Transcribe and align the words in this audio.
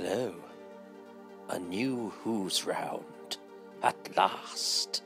Hello. 0.00 0.32
A 1.48 1.58
new 1.58 2.12
Who's 2.22 2.64
Round. 2.64 3.36
At 3.82 3.96
last. 4.16 5.02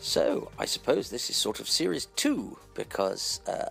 So, 0.00 0.50
I 0.58 0.64
suppose 0.64 1.10
this 1.10 1.28
is 1.28 1.36
sort 1.36 1.60
of 1.60 1.68
series 1.68 2.06
two, 2.16 2.56
because 2.74 3.40
uh, 3.46 3.68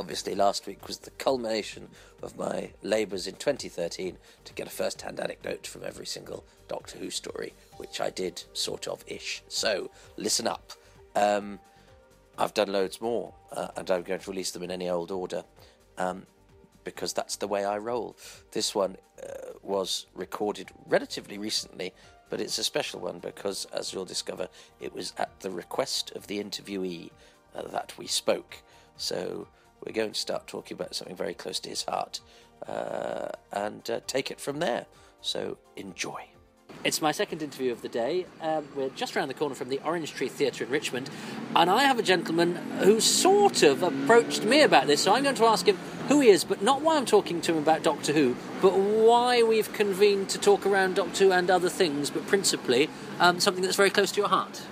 obviously 0.00 0.34
last 0.34 0.66
week 0.66 0.88
was 0.88 1.00
the 1.00 1.10
culmination 1.10 1.86
of 2.22 2.34
my 2.38 2.70
labours 2.82 3.26
in 3.26 3.34
2013 3.34 4.16
to 4.46 4.54
get 4.54 4.66
a 4.66 4.70
first 4.70 5.02
hand 5.02 5.20
anecdote 5.20 5.66
from 5.66 5.84
every 5.84 6.06
single 6.06 6.42
Doctor 6.68 6.98
Who 6.98 7.10
story, 7.10 7.52
which 7.76 8.00
I 8.00 8.08
did 8.08 8.42
sort 8.54 8.88
of 8.88 9.04
ish. 9.06 9.42
So, 9.48 9.90
listen 10.16 10.46
up. 10.46 10.72
Um, 11.14 11.60
I've 12.38 12.54
done 12.54 12.72
loads 12.72 12.98
more, 13.02 13.34
uh, 13.52 13.68
and 13.76 13.90
I'm 13.90 14.02
going 14.02 14.20
to 14.20 14.30
release 14.30 14.52
them 14.52 14.62
in 14.62 14.70
any 14.70 14.88
old 14.88 15.10
order. 15.10 15.44
Um, 15.98 16.24
because 16.82 17.12
that's 17.12 17.36
the 17.36 17.46
way 17.46 17.66
I 17.66 17.76
roll. 17.76 18.16
This 18.52 18.74
one 18.74 18.96
uh, 19.22 19.52
was 19.62 20.06
recorded 20.14 20.70
relatively 20.88 21.36
recently, 21.36 21.92
but 22.30 22.40
it's 22.40 22.56
a 22.56 22.64
special 22.64 23.00
one 23.00 23.18
because, 23.18 23.66
as 23.66 23.92
you'll 23.92 24.06
discover, 24.06 24.48
it 24.80 24.94
was 24.94 25.12
at 25.18 25.40
the 25.40 25.50
request 25.50 26.12
of 26.12 26.26
the 26.26 26.42
interviewee 26.42 27.10
uh, 27.54 27.68
that 27.68 27.92
we 27.98 28.06
spoke. 28.06 28.62
So 28.96 29.46
we're 29.84 29.92
going 29.92 30.12
to 30.12 30.18
start 30.18 30.46
talking 30.46 30.74
about 30.74 30.94
something 30.94 31.16
very 31.16 31.34
close 31.34 31.60
to 31.60 31.68
his 31.68 31.84
heart 31.84 32.20
uh, 32.66 33.28
and 33.52 33.88
uh, 33.90 34.00
take 34.06 34.30
it 34.30 34.40
from 34.40 34.58
there. 34.58 34.86
So 35.20 35.58
enjoy. 35.76 36.26
It's 36.82 37.02
my 37.02 37.12
second 37.12 37.42
interview 37.42 37.72
of 37.72 37.82
the 37.82 37.90
day. 37.90 38.24
Um, 38.40 38.66
we're 38.74 38.88
just 38.90 39.14
around 39.14 39.28
the 39.28 39.34
corner 39.34 39.54
from 39.54 39.68
the 39.68 39.80
Orange 39.84 40.14
Tree 40.14 40.28
Theatre 40.28 40.64
in 40.64 40.70
Richmond, 40.70 41.10
and 41.54 41.68
I 41.68 41.82
have 41.82 41.98
a 41.98 42.02
gentleman 42.02 42.56
who 42.78 43.00
sort 43.00 43.62
of 43.62 43.82
approached 43.82 44.44
me 44.44 44.62
about 44.62 44.86
this, 44.86 45.02
so 45.02 45.12
I'm 45.14 45.22
going 45.22 45.34
to 45.34 45.44
ask 45.44 45.66
him 45.66 45.76
who 46.08 46.20
he 46.20 46.30
is, 46.30 46.42
but 46.42 46.62
not 46.62 46.80
why 46.80 46.96
I'm 46.96 47.04
talking 47.04 47.42
to 47.42 47.52
him 47.52 47.58
about 47.58 47.82
Doctor 47.82 48.14
Who, 48.14 48.34
but 48.62 48.78
why 48.78 49.42
we've 49.42 49.70
convened 49.74 50.30
to 50.30 50.38
talk 50.38 50.64
around 50.64 50.94
Doctor 50.94 51.24
Who 51.24 51.32
and 51.32 51.50
other 51.50 51.68
things, 51.68 52.08
but 52.08 52.26
principally 52.26 52.88
um, 53.18 53.40
something 53.40 53.62
that's 53.62 53.76
very 53.76 53.90
close 53.90 54.10
to 54.12 54.20
your 54.20 54.28
heart. 54.28 54.62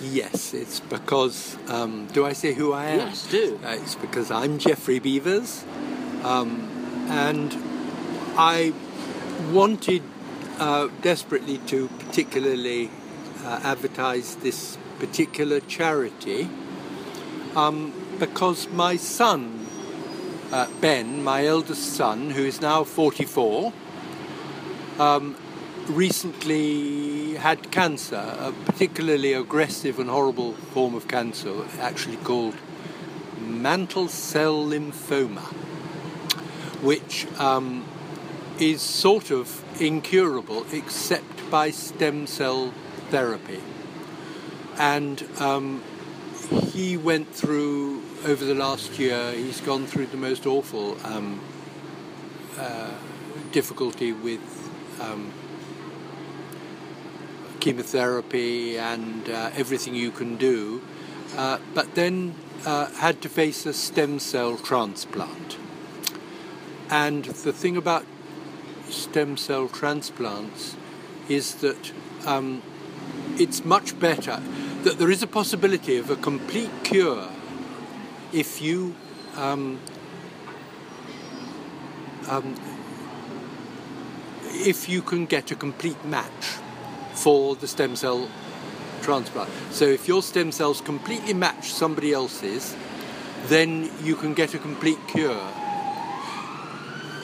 Yes, 0.00 0.52
it's 0.52 0.80
because. 0.80 1.56
Um, 1.68 2.06
do 2.12 2.26
I 2.26 2.32
say 2.34 2.52
who 2.52 2.72
I 2.72 2.86
am? 2.86 2.98
Yes, 2.98 3.26
do. 3.30 3.58
Uh, 3.64 3.76
it's 3.80 3.94
because 3.94 4.30
I'm 4.30 4.58
Jeffrey 4.58 5.00
Beevers, 5.00 5.64
um, 6.24 6.68
and 7.08 7.54
I 8.36 8.74
wanted 9.52 10.02
uh, 10.58 10.88
desperately 11.00 11.58
to 11.66 11.88
particularly 11.88 12.90
uh, 13.44 13.60
advertise 13.62 14.36
this 14.36 14.76
particular 14.98 15.60
charity 15.60 16.48
um, 17.54 17.92
because 18.18 18.68
my 18.68 18.96
son, 18.96 19.66
uh, 20.52 20.68
Ben, 20.80 21.24
my 21.24 21.46
eldest 21.46 21.94
son, 21.94 22.30
who 22.30 22.44
is 22.44 22.60
now 22.60 22.84
44, 22.84 23.72
um, 24.98 25.36
recently 25.88 27.34
had 27.34 27.70
cancer, 27.70 28.16
a 28.16 28.52
particularly 28.64 29.32
aggressive 29.32 29.98
and 29.98 30.10
horrible 30.10 30.52
form 30.52 30.94
of 30.94 31.08
cancer, 31.08 31.64
actually 31.80 32.16
called 32.18 32.54
mantle 33.38 34.08
cell 34.08 34.64
lymphoma, 34.64 35.42
which 36.82 37.26
um, 37.38 37.84
is 38.58 38.82
sort 38.82 39.30
of 39.30 39.64
incurable 39.80 40.66
except 40.72 41.50
by 41.50 41.70
stem 41.70 42.26
cell 42.26 42.72
therapy. 43.10 43.60
And 44.78 45.26
um, 45.38 45.82
he 46.70 46.96
went 46.96 47.32
through, 47.34 48.02
over 48.24 48.44
the 48.44 48.54
last 48.54 48.98
year, 48.98 49.32
he's 49.32 49.60
gone 49.60 49.86
through 49.86 50.06
the 50.06 50.16
most 50.16 50.46
awful 50.46 50.96
um, 51.04 51.40
uh, 52.58 52.90
difficulty 53.52 54.12
with 54.12 54.40
um, 55.00 55.32
chemotherapy 57.66 58.78
and 58.78 59.28
uh, 59.28 59.50
everything 59.56 59.92
you 59.92 60.12
can 60.12 60.36
do, 60.36 60.80
uh, 61.36 61.58
but 61.74 61.96
then 61.96 62.32
uh, 62.64 62.86
had 62.92 63.20
to 63.20 63.28
face 63.28 63.66
a 63.66 63.72
stem 63.72 64.20
cell 64.20 64.56
transplant. 64.56 65.56
And 66.88 67.24
the 67.24 67.52
thing 67.52 67.76
about 67.76 68.06
stem 68.88 69.36
cell 69.36 69.66
transplants 69.66 70.76
is 71.28 71.56
that 71.56 71.90
um, 72.24 72.62
it's 73.36 73.64
much 73.64 73.98
better, 73.98 74.40
that 74.84 75.00
there 75.00 75.10
is 75.10 75.24
a 75.24 75.26
possibility 75.26 75.96
of 75.96 76.08
a 76.08 76.14
complete 76.14 76.70
cure 76.84 77.26
if 78.32 78.62
you 78.62 78.94
um, 79.36 79.80
um, 82.28 82.54
if 84.52 84.88
you 84.88 85.02
can 85.02 85.26
get 85.26 85.50
a 85.50 85.56
complete 85.56 86.04
match 86.04 86.58
for 87.16 87.56
the 87.56 87.66
stem 87.66 87.96
cell 87.96 88.28
transplant. 89.02 89.50
So 89.70 89.84
if 89.84 90.08
your 90.08 90.22
stem 90.22 90.52
cells 90.52 90.80
completely 90.80 91.34
match 91.34 91.72
somebody 91.72 92.12
else's, 92.12 92.76
then 93.46 93.90
you 94.02 94.16
can 94.16 94.34
get 94.34 94.54
a 94.54 94.58
complete 94.58 94.98
cure. 95.08 95.40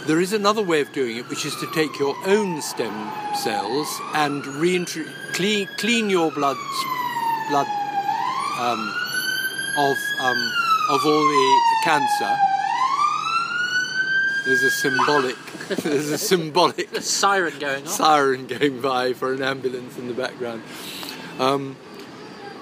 There 0.06 0.20
is 0.20 0.32
another 0.32 0.62
way 0.62 0.80
of 0.80 0.92
doing 0.92 1.16
it, 1.16 1.28
which 1.28 1.44
is 1.46 1.54
to 1.56 1.66
take 1.72 1.98
your 1.98 2.16
own 2.26 2.60
stem 2.60 3.12
cells 3.36 3.88
and 4.14 4.42
clean, 4.42 5.68
clean 5.78 6.10
your 6.10 6.32
blood, 6.32 6.56
blood 7.48 7.66
um, 8.58 8.94
of, 9.78 9.96
um, 10.20 10.52
of 10.90 11.06
all 11.06 11.28
the 11.28 11.58
cancer. 11.84 12.51
There's 14.46 14.62
a 14.64 14.70
symbolic, 14.70 15.36
there's 15.68 16.10
a 16.10 16.18
symbolic 16.18 16.96
siren 16.96 17.58
going 17.60 17.84
on. 17.84 17.88
Siren 17.88 18.46
going 18.48 18.80
by 18.80 19.12
for 19.12 19.32
an 19.32 19.40
ambulance 19.40 19.96
in 19.98 20.08
the 20.08 20.14
background. 20.14 20.62
Um, 21.38 21.76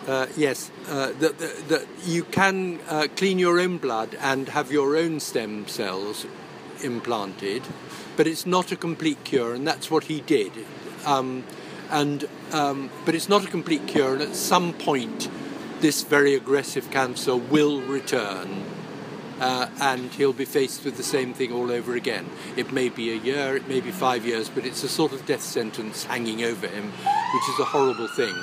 uh, 0.07 0.27
yes, 0.37 0.71
uh, 0.89 1.13
that, 1.21 1.39
that, 1.39 1.69
that, 1.69 1.87
you 2.05 2.25
can 2.25 2.81
uh, 2.89 3.09
clean 3.17 3.39
your 3.39 3.59
own 3.59 3.79
blood 3.79 4.15
and 4.21 4.51
have 4.51 4.71
your 4.71 4.95
own 4.95 5.21
stem 5.21 5.67
cells 5.69 6.27
implanted, 6.85 7.63
but 8.17 8.27
it's 8.27 8.45
not 8.45 8.73
a 8.73 8.77
complete 8.77 9.25
cure, 9.25 9.55
and 9.55 9.67
that's 9.67 9.91
what 9.91 10.05
he 10.05 10.21
did. 10.21 10.53
Um, 11.07 11.45
and 11.91 12.29
um, 12.53 12.91
but 13.05 13.15
it's 13.15 13.29
not 13.29 13.45
a 13.45 13.49
complete 13.49 13.87
cure, 13.87 14.13
and 14.13 14.23
at 14.23 14.37
some 14.37 14.75
point, 14.75 15.31
this 15.81 16.03
very 16.03 16.35
aggressive 16.35 16.91
cancer 16.91 17.37
will 17.37 17.81
return. 17.81 18.65
Uh, 19.41 19.69
and 19.81 20.13
he'll 20.13 20.35
be 20.35 20.45
faced 20.45 20.85
with 20.85 20.99
the 20.99 21.03
same 21.03 21.33
thing 21.33 21.51
all 21.51 21.71
over 21.71 21.95
again. 21.95 22.29
It 22.57 22.73
may 22.73 22.91
be 22.91 23.11
a 23.11 23.17
year, 23.17 23.57
it 23.57 23.67
may 23.69 23.81
be 23.81 23.91
five 23.91 24.27
years, 24.27 24.51
but 24.51 24.67
it's 24.67 24.85
a 24.85 24.89
sort 24.89 25.13
of 25.13 25.25
death 25.25 25.41
sentence 25.41 26.05
hanging 26.05 26.45
over 26.45 26.67
him, 26.69 26.93
which 26.93 27.49
is 27.49 27.59
a 27.59 27.65
horrible 27.65 28.09
thing. 28.09 28.35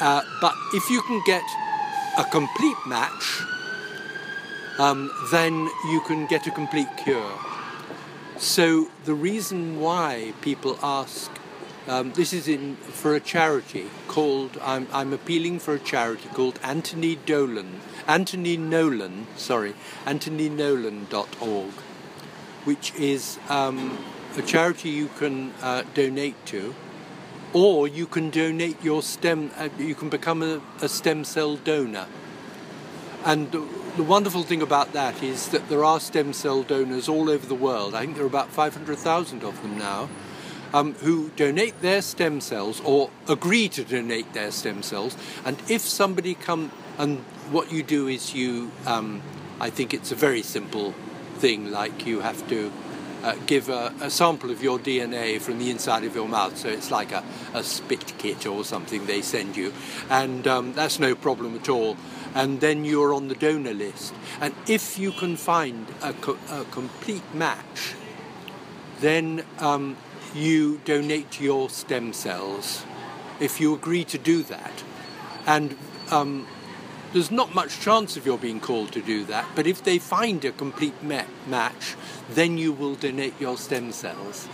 Uh, 0.00 0.20
but 0.42 0.54
if 0.74 0.90
you 0.90 1.00
can 1.02 1.22
get 1.24 1.42
a 2.18 2.24
complete 2.24 2.76
match, 2.86 3.40
um, 4.78 5.10
then 5.30 5.68
you 5.90 6.02
can 6.02 6.26
get 6.26 6.46
a 6.46 6.50
complete 6.50 6.88
cure. 6.98 7.32
So 8.38 8.88
the 9.06 9.14
reason 9.14 9.80
why 9.80 10.34
people 10.42 10.78
ask, 10.82 11.30
um, 11.88 12.12
this 12.12 12.34
is 12.34 12.48
in 12.48 12.76
for 12.76 13.14
a 13.14 13.20
charity 13.20 13.88
called. 14.08 14.58
I'm, 14.62 14.86
I'm 14.92 15.12
appealing 15.12 15.60
for 15.60 15.74
a 15.74 15.78
charity 15.78 16.28
called 16.28 16.58
Anthony 16.62 17.16
Dolan, 17.16 17.80
Anthony 18.06 18.56
Nolan, 18.56 19.26
sorry, 19.36 19.74
AnthonyNolan.org, 20.04 21.72
which 22.64 22.94
is 22.94 23.38
um, 23.48 23.98
a 24.36 24.42
charity 24.42 24.90
you 24.90 25.08
can 25.18 25.52
uh, 25.62 25.82
donate 25.94 26.44
to, 26.46 26.74
or 27.52 27.88
you 27.88 28.06
can 28.06 28.30
donate 28.30 28.82
your 28.82 29.02
stem. 29.02 29.50
Uh, 29.56 29.68
you 29.78 29.94
can 29.94 30.08
become 30.08 30.42
a, 30.42 30.60
a 30.80 30.88
stem 30.88 31.24
cell 31.24 31.56
donor, 31.56 32.06
and 33.24 33.50
the 33.96 34.02
wonderful 34.02 34.44
thing 34.44 34.62
about 34.62 34.92
that 34.92 35.22
is 35.22 35.48
that 35.48 35.68
there 35.68 35.84
are 35.84 35.98
stem 35.98 36.32
cell 36.32 36.62
donors 36.62 37.08
all 37.08 37.28
over 37.28 37.46
the 37.46 37.54
world. 37.54 37.94
I 37.94 38.00
think 38.02 38.14
there 38.14 38.24
are 38.24 38.28
about 38.28 38.50
500,000 38.50 39.42
of 39.42 39.62
them 39.62 39.78
now. 39.78 40.08
Um, 40.74 40.94
who 40.94 41.30
donate 41.36 41.80
their 41.80 42.02
stem 42.02 42.40
cells 42.40 42.82
or 42.84 43.08
agree 43.28 43.68
to 43.68 43.84
donate 43.84 44.34
their 44.34 44.50
stem 44.50 44.82
cells. 44.82 45.16
And 45.44 45.56
if 45.70 45.80
somebody 45.80 46.34
come 46.34 46.72
and 46.98 47.24
what 47.50 47.72
you 47.72 47.82
do 47.82 48.08
is 48.08 48.34
you, 48.34 48.70
um, 48.86 49.22
I 49.60 49.70
think 49.70 49.94
it's 49.94 50.12
a 50.12 50.14
very 50.14 50.42
simple 50.42 50.94
thing. 51.36 51.70
Like 51.70 52.06
you 52.06 52.20
have 52.20 52.48
to 52.48 52.72
uh, 53.22 53.34
give 53.46 53.68
a, 53.68 53.92
a, 54.00 54.10
sample 54.10 54.50
of 54.50 54.62
your 54.62 54.78
DNA 54.78 55.40
from 55.40 55.58
the 55.58 55.70
inside 55.70 56.04
of 56.04 56.14
your 56.14 56.28
mouth. 56.28 56.56
So 56.56 56.68
it's 56.68 56.90
like 56.90 57.12
a, 57.12 57.24
a 57.54 57.62
spit 57.62 58.14
kit 58.18 58.46
or 58.46 58.64
something 58.64 59.06
they 59.06 59.22
send 59.22 59.56
you. 59.56 59.72
And 60.10 60.46
um, 60.46 60.72
that's 60.74 60.98
no 60.98 61.14
problem 61.14 61.54
at 61.56 61.68
all. 61.68 61.96
And 62.34 62.60
then 62.60 62.84
you're 62.84 63.14
on 63.14 63.28
the 63.28 63.34
donor 63.34 63.72
list. 63.72 64.14
And 64.40 64.54
if 64.68 64.98
you 64.98 65.12
can 65.12 65.36
find 65.36 65.86
a, 66.02 66.12
co- 66.12 66.38
a 66.50 66.64
complete 66.64 67.34
match, 67.34 67.94
then 69.00 69.44
um, 69.58 69.96
you 70.34 70.80
donate 70.84 71.40
your 71.40 71.70
stem 71.70 72.12
cells 72.12 72.84
if 73.40 73.60
you 73.60 73.74
agree 73.74 74.04
to 74.04 74.18
do 74.18 74.42
that. 74.44 74.84
And 75.46 75.76
um, 76.10 76.46
there's 77.12 77.30
not 77.30 77.54
much 77.54 77.80
chance 77.80 78.16
of 78.16 78.26
your 78.26 78.38
being 78.38 78.60
called 78.60 78.92
to 78.92 79.00
do 79.00 79.24
that, 79.24 79.46
but 79.54 79.66
if 79.66 79.82
they 79.82 79.98
find 79.98 80.44
a 80.44 80.52
complete 80.52 81.02
match, 81.02 81.96
then 82.30 82.58
you 82.58 82.72
will 82.72 82.94
donate 82.94 83.40
your 83.40 83.56
stem 83.56 83.92
cells. 83.92 84.48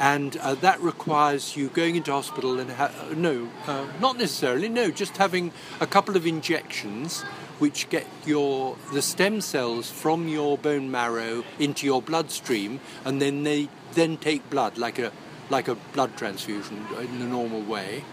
And 0.00 0.36
uh, 0.36 0.54
that 0.56 0.80
requires 0.80 1.56
you 1.56 1.68
going 1.68 1.96
into 1.96 2.12
hospital 2.12 2.60
and 2.60 2.70
ha- 2.70 2.92
uh, 3.00 3.14
no, 3.16 3.48
uh, 3.66 3.86
not 4.00 4.16
necessarily, 4.16 4.68
no, 4.68 4.90
just 4.92 5.16
having 5.16 5.52
a 5.80 5.86
couple 5.86 6.16
of 6.16 6.24
injections 6.24 7.24
which 7.58 7.88
get 7.90 8.06
your 8.24 8.76
the 8.92 9.02
stem 9.02 9.40
cells 9.40 9.90
from 9.90 10.28
your 10.28 10.56
bone 10.56 10.90
marrow 10.90 11.44
into 11.58 11.84
your 11.84 12.00
bloodstream, 12.00 12.80
and 13.04 13.20
then 13.20 13.42
they 13.42 13.68
then 13.94 14.16
take 14.16 14.48
blood 14.50 14.78
like 14.78 14.98
a 14.98 15.10
like 15.50 15.66
a 15.66 15.74
blood 15.74 16.16
transfusion 16.16 16.86
in 17.00 17.18
the 17.18 17.24
normal 17.24 17.62
way, 17.62 18.04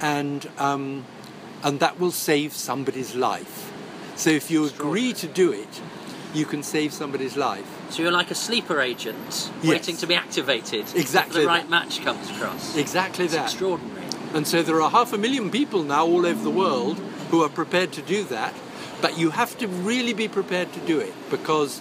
and 0.00 0.48
um, 0.56 1.04
and 1.62 1.80
that 1.80 1.98
will 1.98 2.10
save 2.10 2.52
somebody's 2.52 3.14
life. 3.14 3.72
So 4.16 4.30
if 4.30 4.50
you 4.50 4.66
agree 4.66 5.12
to 5.14 5.26
do 5.26 5.52
it, 5.52 5.80
you 6.34 6.44
can 6.44 6.62
save 6.62 6.92
somebody's 6.92 7.36
life. 7.36 7.66
So 7.90 8.02
you're 8.02 8.12
like 8.12 8.30
a 8.30 8.34
sleeper 8.34 8.80
agent 8.80 9.50
yes. 9.62 9.64
waiting 9.64 9.96
to 9.98 10.06
be 10.06 10.14
activated. 10.14 10.86
Exactly. 10.94 11.40
If 11.40 11.42
the 11.42 11.46
right 11.46 11.62
that. 11.62 11.70
match 11.70 12.02
comes 12.04 12.30
across. 12.30 12.76
Exactly 12.76 13.26
that. 13.28 13.44
Extraordinary. 13.44 14.06
And 14.34 14.46
so 14.46 14.62
there 14.62 14.80
are 14.82 14.90
half 14.90 15.12
a 15.12 15.18
million 15.18 15.50
people 15.50 15.82
now 15.82 16.06
all 16.06 16.26
over 16.26 16.42
the 16.42 16.50
world 16.50 16.98
who 17.30 17.42
are 17.42 17.48
prepared 17.48 17.92
to 17.92 18.02
do 18.02 18.24
that, 18.24 18.54
but 19.00 19.18
you 19.18 19.30
have 19.30 19.56
to 19.58 19.66
really 19.66 20.12
be 20.12 20.28
prepared 20.28 20.72
to 20.74 20.80
do 20.80 20.98
it 20.98 21.14
because 21.30 21.80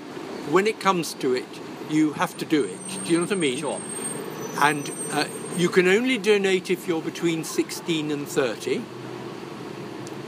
when 0.49 0.65
it 0.65 0.79
comes 0.79 1.13
to 1.15 1.33
it, 1.33 1.47
you 1.89 2.13
have 2.13 2.37
to 2.37 2.45
do 2.45 2.63
it. 2.63 2.77
Do 3.03 3.11
you 3.11 3.17
know 3.17 3.23
what 3.23 3.31
I 3.33 3.35
mean? 3.35 3.57
Sure. 3.57 3.81
And 4.61 4.91
uh, 5.11 5.25
you 5.57 5.69
can 5.69 5.87
only 5.87 6.17
donate 6.17 6.69
if 6.69 6.87
you're 6.87 7.01
between 7.01 7.43
16 7.43 8.11
and 8.11 8.27
30 8.27 8.81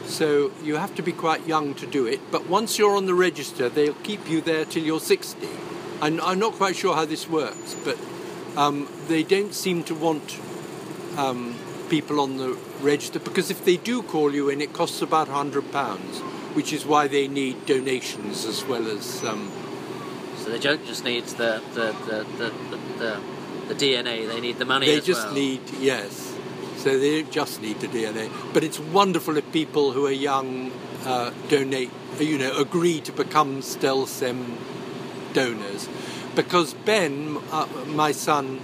so 0.09 0.51
you 0.63 0.77
have 0.77 0.95
to 0.95 1.01
be 1.01 1.11
quite 1.11 1.45
young 1.47 1.75
to 1.75 1.85
do 1.85 2.05
it. 2.07 2.19
But 2.31 2.47
once 2.47 2.77
you're 2.77 2.95
on 2.95 3.05
the 3.05 3.13
register, 3.13 3.69
they'll 3.69 3.93
keep 3.93 4.29
you 4.29 4.41
there 4.41 4.65
till 4.65 4.83
you're 4.83 4.99
60. 4.99 5.47
I'm, 6.01 6.19
I'm 6.21 6.39
not 6.39 6.53
quite 6.53 6.75
sure 6.75 6.95
how 6.95 7.05
this 7.05 7.29
works, 7.29 7.75
but 7.85 7.97
um, 8.57 8.87
they 9.07 9.23
don't 9.23 9.53
seem 9.53 9.83
to 9.83 9.95
want 9.95 10.39
um, 11.17 11.55
people 11.89 12.19
on 12.19 12.37
the 12.37 12.57
register 12.81 13.19
because 13.19 13.51
if 13.51 13.63
they 13.65 13.77
do 13.77 14.01
call 14.01 14.33
you 14.33 14.49
in, 14.49 14.61
it 14.61 14.73
costs 14.73 15.01
about 15.01 15.27
£100, 15.27 15.63
which 16.55 16.73
is 16.73 16.85
why 16.85 17.07
they 17.07 17.27
need 17.27 17.65
donations 17.65 18.45
as 18.45 18.65
well 18.65 18.87
as. 18.87 19.23
Um, 19.23 19.51
so 20.37 20.49
they 20.49 20.59
don't 20.59 20.85
just 20.85 21.03
need 21.03 21.25
the, 21.25 21.61
the, 21.73 21.93
the, 22.07 22.25
the, 22.37 22.51
the, 22.97 23.73
the 23.73 23.75
DNA, 23.75 24.27
they 24.27 24.41
need 24.41 24.57
the 24.57 24.65
money 24.65 24.87
They 24.87 25.01
just 25.01 25.25
well. 25.25 25.35
need, 25.35 25.61
yes. 25.79 26.33
So 26.79 26.97
they 26.97 27.23
just 27.23 27.61
need 27.61 27.81
the 27.81 27.87
DNA. 27.87 28.31
But 28.53 28.63
it's 28.63 28.79
wonderful 28.79 29.35
if 29.35 29.51
people 29.51 29.91
who 29.91 30.05
are 30.05 30.11
young 30.11 30.71
uh, 31.05 31.31
donate, 31.49 31.91
you 32.19 32.37
know, 32.37 32.55
agree 32.57 33.01
to 33.01 33.11
become 33.11 33.61
stem 33.61 34.57
donors. 35.33 35.89
Because 36.35 36.73
Ben, 36.73 37.37
uh, 37.51 37.67
my 37.87 38.13
son, 38.13 38.61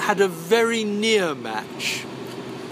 had 0.00 0.20
a 0.20 0.28
very 0.28 0.84
near 0.84 1.34
match 1.34 2.04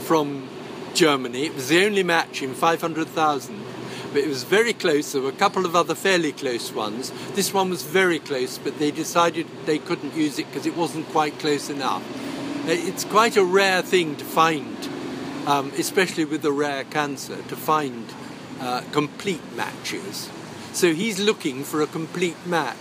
from 0.00 0.46
Germany. 0.92 1.46
It 1.46 1.54
was 1.54 1.68
the 1.68 1.86
only 1.86 2.02
match 2.02 2.42
in 2.42 2.52
500,000. 2.52 3.64
But 4.12 4.20
it 4.20 4.28
was 4.28 4.42
very 4.44 4.74
close. 4.74 5.12
There 5.12 5.22
were 5.22 5.30
a 5.30 5.32
couple 5.32 5.64
of 5.64 5.74
other 5.74 5.94
fairly 5.94 6.32
close 6.32 6.70
ones. 6.70 7.10
This 7.32 7.54
one 7.54 7.70
was 7.70 7.82
very 7.82 8.18
close, 8.18 8.58
but 8.58 8.78
they 8.78 8.90
decided 8.90 9.46
they 9.64 9.78
couldn't 9.78 10.14
use 10.14 10.38
it 10.38 10.48
because 10.48 10.66
it 10.66 10.76
wasn't 10.76 11.08
quite 11.08 11.38
close 11.38 11.70
enough. 11.70 12.02
It's 12.64 13.04
quite 13.04 13.36
a 13.36 13.44
rare 13.44 13.82
thing 13.82 14.14
to 14.16 14.24
find, 14.24 14.76
um, 15.46 15.72
especially 15.76 16.24
with 16.24 16.44
a 16.44 16.52
rare 16.52 16.84
cancer, 16.84 17.36
to 17.36 17.56
find 17.56 18.06
uh, 18.60 18.82
complete 18.92 19.42
matches. 19.56 20.30
So 20.72 20.94
he's 20.94 21.18
looking 21.18 21.64
for 21.64 21.82
a 21.82 21.86
complete 21.86 22.46
match. 22.46 22.76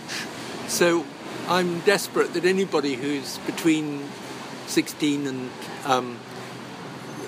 So 0.68 1.04
I'm 1.48 1.80
desperate 1.80 2.32
that 2.34 2.44
anybody 2.44 2.94
who's 2.94 3.38
between 3.38 4.08
16 4.68 5.26
and 5.26 5.50
um, 5.84 6.18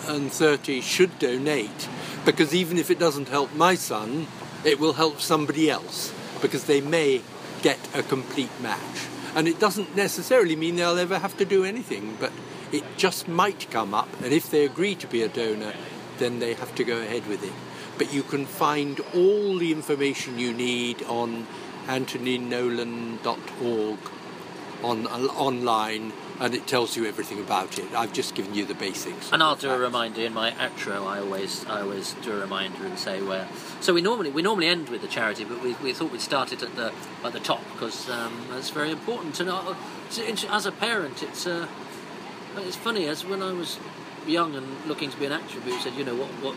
and 0.06 0.30
30 0.32 0.80
should 0.80 1.18
donate 1.18 1.88
because 2.24 2.54
even 2.54 2.78
if 2.78 2.90
it 2.90 2.98
doesn't 2.98 3.28
help 3.28 3.54
my 3.54 3.74
son, 3.74 4.26
it 4.64 4.78
will 4.78 4.94
help 4.94 5.20
somebody 5.20 5.70
else 5.70 6.12
because 6.40 6.64
they 6.64 6.80
may 6.80 7.22
get 7.62 7.78
a 7.94 8.02
complete 8.02 8.50
match. 8.60 9.13
And 9.34 9.48
it 9.48 9.58
doesn't 9.58 9.96
necessarily 9.96 10.56
mean 10.56 10.76
they'll 10.76 10.98
ever 10.98 11.18
have 11.18 11.36
to 11.38 11.44
do 11.44 11.64
anything, 11.64 12.16
but 12.20 12.32
it 12.72 12.84
just 12.96 13.28
might 13.28 13.70
come 13.70 13.94
up. 13.94 14.08
And 14.22 14.32
if 14.32 14.50
they 14.50 14.64
agree 14.64 14.94
to 14.96 15.06
be 15.06 15.22
a 15.22 15.28
donor, 15.28 15.74
then 16.18 16.38
they 16.38 16.54
have 16.54 16.74
to 16.76 16.84
go 16.84 16.98
ahead 16.98 17.26
with 17.26 17.42
it. 17.42 17.52
But 17.98 18.12
you 18.12 18.22
can 18.22 18.46
find 18.46 19.00
all 19.14 19.58
the 19.58 19.72
information 19.72 20.38
you 20.38 20.52
need 20.52 21.02
on 21.04 21.46
anthonynolan.org 21.86 23.98
on, 24.84 25.06
online 25.06 26.12
and 26.40 26.54
it 26.54 26.66
tells 26.66 26.96
you 26.96 27.06
everything 27.06 27.38
about 27.38 27.78
it. 27.78 27.92
I've 27.94 28.12
just 28.12 28.34
given 28.34 28.54
you 28.54 28.64
the 28.64 28.74
basics. 28.74 29.32
And 29.32 29.42
I'll 29.42 29.56
do 29.56 29.70
a 29.70 29.78
reminder 29.78 30.22
in 30.22 30.34
my 30.34 30.50
outro. 30.52 31.06
I 31.06 31.20
always, 31.20 31.64
I 31.66 31.80
always 31.82 32.14
do 32.22 32.32
a 32.32 32.40
reminder 32.40 32.84
and 32.86 32.98
say 32.98 33.22
where. 33.22 33.48
So 33.80 33.94
we 33.94 34.02
normally, 34.02 34.30
we 34.30 34.42
normally 34.42 34.66
end 34.68 34.88
with 34.88 35.00
the 35.00 35.08
charity, 35.08 35.44
but 35.44 35.62
we, 35.62 35.74
we 35.74 35.92
thought 35.92 36.10
we'd 36.10 36.20
start 36.20 36.52
it 36.52 36.62
at 36.62 36.74
the 36.76 36.92
at 37.24 37.32
the 37.32 37.40
top 37.40 37.62
because 37.72 38.10
um, 38.10 38.46
that's 38.50 38.70
very 38.70 38.90
important. 38.90 39.40
And 39.40 39.48
uh, 39.48 39.74
as 40.50 40.66
a 40.66 40.72
parent, 40.72 41.22
it's 41.22 41.46
uh, 41.46 41.66
it's 42.56 42.76
funny 42.76 43.06
as 43.06 43.24
when 43.24 43.42
I 43.42 43.52
was 43.52 43.78
young 44.26 44.54
and 44.54 44.66
looking 44.86 45.10
to 45.10 45.16
be 45.18 45.26
an 45.26 45.32
actor, 45.32 45.60
people 45.60 45.78
said, 45.80 45.94
you 45.94 46.04
know, 46.04 46.16
what 46.16 46.28
what 46.42 46.54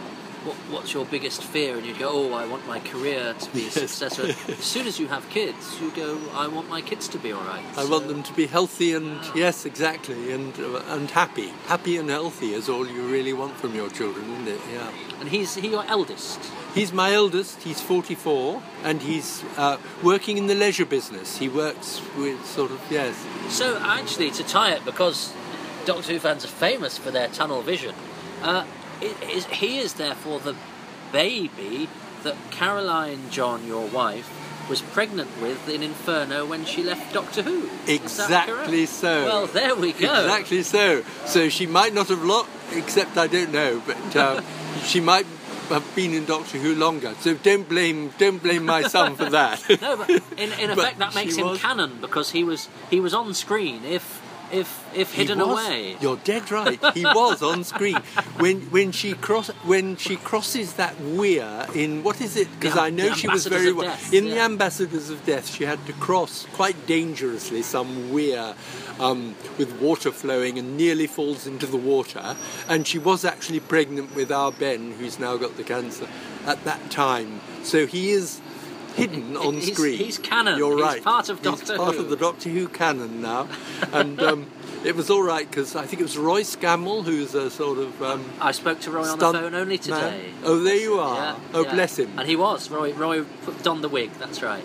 what, 0.48 0.56
what's 0.72 0.94
your 0.94 1.06
biggest 1.06 1.44
fear? 1.44 1.78
And 1.78 1.86
you'd 1.86 2.00
go, 2.00 2.10
oh, 2.12 2.34
I 2.34 2.46
want 2.48 2.66
my 2.68 2.80
career 2.80 3.34
to 3.38 3.52
be 3.52 3.64
yes. 3.64 3.74
successful. 3.74 4.26
as 4.54 4.64
soon 4.64 4.88
as 4.88 5.00
you 5.00 5.08
have 5.08 5.30
kids, 5.30 5.80
you 5.82 5.92
go, 5.92 6.20
I 6.34 6.48
want 6.48 6.70
my 6.70 6.82
kids 6.82 7.08
to 7.10 7.18
be 7.18 7.32
all 7.34 7.44
right. 7.44 7.64
I 7.78 7.84
so, 7.84 7.92
want 7.92 8.08
them 8.08 8.24
to 8.24 8.34
be 8.34 8.48
healthy 8.48 8.94
and 8.94 9.20
yes, 9.36 9.66
exactly, 9.66 10.32
and 10.32 10.58
uh, 10.60 10.82
and 10.88 11.12
happy. 11.12 11.50
Happy 11.68 11.98
and 11.98 12.10
healthy 12.10 12.54
is 12.54 12.70
all 12.70 12.88
you 12.88 13.04
really 13.08 13.34
want 13.34 13.58
from 13.58 13.76
your 13.76 13.90
children, 13.90 14.26
isn't 14.32 14.48
it? 14.48 14.62
Yeah. 14.72 14.92
And 15.20 15.30
he's 15.30 15.56
he 15.56 15.68
your 15.68 15.86
eldest. 15.86 16.40
He's 16.74 16.94
my 16.94 17.14
eldest. 17.14 17.64
He's 17.64 17.82
44, 17.82 18.62
and 18.84 19.02
he's 19.02 19.44
uh, 19.58 19.78
working 20.04 20.38
in 20.38 20.48
the 20.48 20.56
leisure 20.56 20.86
business. 20.86 21.38
He 21.38 21.50
works 21.50 22.02
with 22.18 22.46
sort 22.46 22.72
of 22.72 22.82
yes. 22.90 23.16
So 23.50 23.78
actually, 23.82 24.32
to 24.32 24.44
tie 24.44 24.72
it, 24.72 24.86
because 24.86 25.34
Doctor 25.86 26.14
Who 26.14 26.20
fans 26.20 26.46
are 26.46 26.50
famous 26.50 26.98
for 26.98 27.12
their 27.12 27.28
tunnel 27.28 27.62
vision. 27.62 27.94
Uh, 28.42 28.66
is, 29.02 29.46
he 29.48 29.80
is 29.80 29.94
therefore 29.94 30.40
the 30.40 30.56
baby 31.12 31.90
that 32.24 32.36
Caroline 32.52 33.30
John, 33.30 33.66
your 33.66 33.88
wife, 33.88 34.30
was 34.70 34.82
pregnant 34.82 35.30
with 35.42 35.70
in 35.70 35.82
Inferno 35.82 36.46
when 36.46 36.66
she 36.66 36.84
left 36.84 37.14
Doctor 37.14 37.42
Who. 37.42 37.70
Exactly 37.88 38.86
so. 38.86 39.26
Well, 39.26 39.48
there 39.48 39.76
we 39.76 39.94
go. 39.94 40.12
Exactly 40.12 40.64
so. 40.64 41.04
So 41.26 41.50
she 41.50 41.66
might 41.66 41.94
not 41.94 42.10
have 42.10 42.24
looked, 42.24 42.50
except 42.74 43.18
I 43.18 43.28
don't 43.28 43.52
know, 43.52 43.82
but 43.86 44.16
uh, 44.16 44.42
she 44.84 45.00
might 45.00 45.26
have 45.70 45.96
been 45.96 46.14
in 46.14 46.26
Doctor 46.26 46.58
Who 46.58 46.76
longer. 46.76 47.14
So 47.20 47.34
don't 47.36 47.68
blame 47.68 48.14
don't 48.18 48.42
blame 48.42 48.66
my 48.66 48.84
son 48.84 49.16
for 49.16 49.30
that. 49.30 49.64
no, 49.82 49.98
but 49.98 50.10
in, 50.10 50.52
in 50.60 50.70
effect 50.72 51.00
that 51.00 51.16
makes 51.16 51.36
him 51.36 51.48
was... 51.48 51.62
canon 51.62 52.00
because 52.02 52.32
he 52.32 52.44
was 52.44 52.70
he 52.90 53.00
was 53.00 53.14
on 53.14 53.34
screen 53.34 53.84
if 53.86 54.22
if 54.52 54.86
if 54.96 55.14
hidden 55.14 55.40
was, 55.40 55.50
away. 55.50 55.98
You're 56.00 56.18
dead 56.18 56.50
right. 56.52 56.80
He 56.94 57.04
was 57.22 57.42
on 57.42 57.64
screen 57.64 57.98
when 58.38 58.62
when 58.72 58.92
she 58.92 59.14
cross 59.14 59.50
when 59.66 59.96
she 59.98 60.16
crosses 60.16 60.74
that 60.74 61.00
weir 61.00 61.66
in 61.74 62.04
what 62.04 62.22
is 62.22 62.36
it? 62.36 62.48
Because 62.60 62.78
I 62.78 62.90
know 62.90 63.14
she 63.14 63.28
was 63.28 63.46
very 63.48 63.72
well 63.72 63.98
in 64.12 64.26
yeah. 64.26 64.34
the 64.36 64.40
Ambassadors 64.42 65.10
of 65.10 65.26
Death. 65.26 65.48
She 65.54 65.66
had 65.66 65.86
to 65.88 65.94
cross 65.94 66.46
quite 66.54 66.88
dangerously 66.88 67.62
some 67.62 68.12
weir 68.12 68.56
um, 69.00 69.36
with 69.58 69.80
water 69.82 70.12
flowing 70.12 70.58
and 70.58 70.78
nearly 70.78 71.08
falls 71.08 71.48
into 71.48 71.66
the 71.66 71.78
water. 71.78 72.36
And 72.68 72.88
she 72.88 73.00
was 73.00 73.26
actually 73.26 73.60
pregnant 73.60 74.16
with 74.16 74.32
our 74.32 74.52
Ben, 74.52 74.92
who's 74.94 75.20
now 75.20 75.38
got 75.38 75.58
the 75.58 75.64
cancer 75.64 76.08
at 76.46 76.64
that 76.64 76.90
time. 76.90 77.42
So 77.64 77.86
he 77.86 78.12
is 78.12 78.42
hidden 78.98 79.38
on 79.38 79.54
he's, 79.54 79.74
screen. 79.74 79.98
He's 79.98 80.18
canon. 80.18 80.58
You're 80.58 80.78
right. 80.78 80.96
He's 80.96 81.04
part 81.04 81.30
of 81.30 81.42
Doctor 81.42 81.74
he's 81.74 81.78
part 81.78 81.96
Who. 81.96 82.02
of 82.02 82.10
the 82.10 82.18
Doctor 82.18 82.50
Who 82.50 82.68
canon 82.68 83.22
now, 83.22 83.48
and. 83.94 84.22
Um, 84.22 84.48
it 84.86 84.96
was 84.96 85.10
all 85.10 85.24
right 85.24 85.50
because 85.50 85.76
I 85.76 85.86
think 85.86 86.00
it 86.02 86.04
was 86.04 86.18
Roy 86.18 86.42
Scammell 86.42 87.04
who's 87.04 87.34
a 87.34 87.50
sort 87.50 87.80
of. 87.80 88.02
Um, 88.02 88.24
I 88.40 88.52
spoke 88.52 88.80
to 88.82 88.92
Roy 88.92 89.08
on 89.08 89.18
the 89.20 89.34
phone 89.34 89.56
only 89.56 89.78
today. 89.78 90.32
Man. 90.32 90.34
Oh, 90.44 90.60
there 90.60 90.78
you 90.78 91.00
are. 91.00 91.16
Yeah, 91.16 91.40
oh, 91.56 91.64
yeah. 91.64 91.74
bless 91.74 91.98
him. 92.00 92.18
And 92.18 92.28
he 92.28 92.36
was. 92.36 92.70
Roy, 92.70 92.94
Roy 92.94 93.26
donned 93.64 93.84
the 93.84 93.90
wig, 93.90 94.12
that's 94.14 94.42
right. 94.44 94.64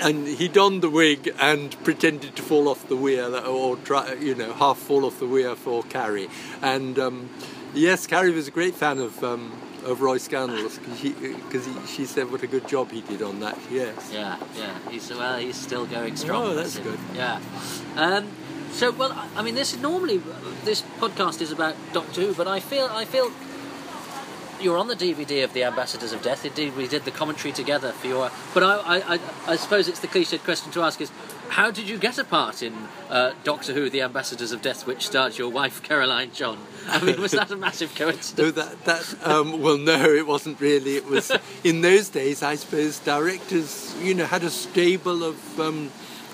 and 0.00 0.26
he 0.26 0.48
donned 0.48 0.82
the 0.82 0.90
wig 0.90 1.32
and 1.38 1.76
pretended 1.84 2.34
to 2.36 2.42
fall 2.42 2.68
off 2.68 2.88
the 2.88 2.96
weir, 2.96 3.34
or 3.46 3.76
try, 3.76 4.14
you 4.14 4.34
know, 4.34 4.52
half 4.54 4.78
fall 4.78 5.04
off 5.04 5.18
the 5.18 5.26
weir 5.26 5.54
for 5.54 5.82
Carrie. 5.84 6.28
And 6.62 6.98
um, 6.98 7.28
yes, 7.74 8.06
Carrie 8.06 8.32
was 8.32 8.48
a 8.48 8.50
great 8.50 8.74
fan 8.74 8.98
of 8.98 9.22
um, 9.22 9.52
of 9.84 10.00
Roy 10.00 10.18
Scammell 10.18 10.70
because 11.44 11.68
she 11.88 12.04
said 12.04 12.30
what 12.30 12.42
a 12.42 12.46
good 12.46 12.66
job 12.68 12.90
he 12.90 13.00
did 13.02 13.22
on 13.22 13.40
that. 13.40 13.58
Yes. 13.70 14.10
Yeah, 14.12 14.38
yeah. 14.56 14.78
He's 14.90 15.10
well, 15.10 15.38
he's 15.38 15.56
still 15.56 15.86
going 15.86 16.16
strong. 16.16 16.46
Oh, 16.46 16.54
that's 16.54 16.78
good. 16.78 16.98
Yeah. 17.14 17.40
Um, 17.96 18.28
so 18.72 18.90
well, 18.92 19.12
I 19.36 19.42
mean, 19.42 19.54
this 19.54 19.72
is 19.74 19.80
normally 19.80 20.20
this 20.64 20.82
podcast 20.98 21.40
is 21.40 21.52
about 21.52 21.74
Doctor 21.92 22.20
Who, 22.22 22.34
but 22.34 22.46
I 22.46 22.60
feel 22.60 22.88
I 22.90 23.04
feel 23.04 23.30
you're 24.60 24.78
on 24.78 24.88
the 24.88 24.96
DVD 24.96 25.44
of 25.44 25.52
the 25.52 25.64
Ambassadors 25.64 26.12
of 26.12 26.22
Death. 26.22 26.44
Indeed, 26.44 26.76
we 26.76 26.88
did 26.88 27.04
the 27.04 27.10
commentary 27.10 27.52
together 27.52 27.92
for 27.92 28.06
your. 28.06 28.30
But 28.54 28.62
I, 28.62 29.14
I, 29.14 29.20
I, 29.46 29.56
suppose 29.56 29.88
it's 29.88 30.00
the 30.00 30.08
cliched 30.08 30.44
question 30.44 30.72
to 30.72 30.82
ask 30.82 31.00
is, 31.00 31.10
how 31.48 31.70
did 31.70 31.88
you 31.88 31.98
get 31.98 32.18
a 32.18 32.24
part 32.24 32.62
in 32.62 32.74
uh, 33.08 33.32
Doctor 33.44 33.72
Who: 33.72 33.90
The 33.90 34.02
Ambassadors 34.02 34.52
of 34.52 34.62
Death, 34.62 34.86
which 34.86 35.06
starred 35.06 35.38
your 35.38 35.50
wife 35.50 35.82
Caroline 35.82 36.32
John? 36.32 36.58
I 36.88 37.02
mean, 37.02 37.20
was 37.20 37.32
that 37.32 37.50
a 37.50 37.56
massive 37.56 37.94
coincidence? 37.94 38.56
no, 38.56 38.62
that 38.62 38.84
that 38.84 39.26
um, 39.26 39.60
well, 39.60 39.78
no, 39.78 40.04
it 40.04 40.26
wasn't 40.26 40.60
really. 40.60 40.96
It 40.96 41.06
was 41.06 41.32
in 41.64 41.80
those 41.80 42.08
days, 42.08 42.42
I 42.42 42.54
suppose, 42.56 42.98
directors, 42.98 43.94
you 44.00 44.14
know, 44.14 44.26
had 44.26 44.44
a 44.44 44.50
stable 44.50 45.24
of. 45.24 45.60
Um, 45.60 45.90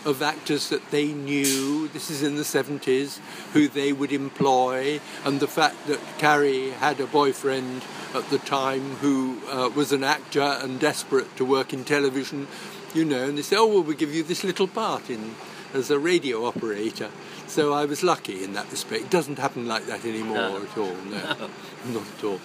of 0.07 0.23
actors 0.23 0.69
that 0.69 0.91
they 0.91 1.09
knew, 1.09 1.89
this 1.89 2.11
is 2.11 2.23
in 2.23 2.37
the 2.37 2.43
70s, 2.43 3.19
who 3.53 3.69
they 3.69 3.93
would 3.93 4.13
employ, 4.13 5.01
and 5.25 5.41
the 5.41 5.49
fact 5.49 5.87
that 5.89 5.99
Carrie 6.17 6.71
had 6.71 7.01
a 7.01 7.07
boyfriend 7.07 7.83
at 8.15 8.31
the 8.31 8.39
time 8.39 8.95
who 8.97 9.39
uh, 9.51 9.69
was 9.75 9.93
an 9.93 10.05
actor 10.05 10.59
and 10.63 10.79
desperate 10.79 11.37
to 11.37 11.45
work 11.45 11.73
in 11.73 11.85
television, 11.85 12.47
you 12.95 13.05
know, 13.05 13.25
and 13.25 13.37
they 13.37 13.43
said, 13.43 13.59
oh, 13.59 13.67
well, 13.67 13.83
we'll 13.83 13.97
give 13.97 14.15
you 14.15 14.23
this 14.23 14.45
little 14.45 14.69
part 14.69 15.11
in 15.11 15.35
as 15.75 15.91
a 15.91 15.99
radio 15.99 16.47
operator. 16.47 17.11
So 17.49 17.73
I 17.73 17.85
was 17.85 18.03
lucky 18.03 18.45
in 18.45 18.55
that 18.55 18.71
respect. 18.71 19.03
It 19.03 19.11
doesn't 19.11 19.39
happen 19.39 19.67
like 19.67 19.87
that 19.87 20.05
anymore 20.05 20.37
no. 20.37 20.63
at 20.63 20.79
all, 20.79 20.95
no, 20.95 21.35
no, 21.35 21.51
not 21.93 22.07
at 22.17 22.25
all. 22.25 22.41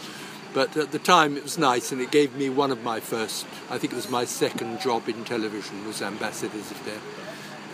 But 0.54 0.76
at 0.76 0.92
the 0.92 1.00
time 1.00 1.38
it 1.38 1.44
was 1.44 1.58
nice 1.58 1.92
and 1.92 2.02
it 2.02 2.12
gave 2.12 2.36
me 2.36 2.50
one 2.50 2.72
of 2.72 2.84
my 2.84 3.00
first, 3.00 3.46
I 3.70 3.78
think 3.78 3.94
it 3.94 3.96
was 3.96 4.10
my 4.10 4.26
second 4.26 4.82
job 4.82 5.08
in 5.08 5.24
television 5.24 5.86
was 5.86 6.02
Ambassadors 6.02 6.72
of 6.72 6.86
Death. 6.86 7.21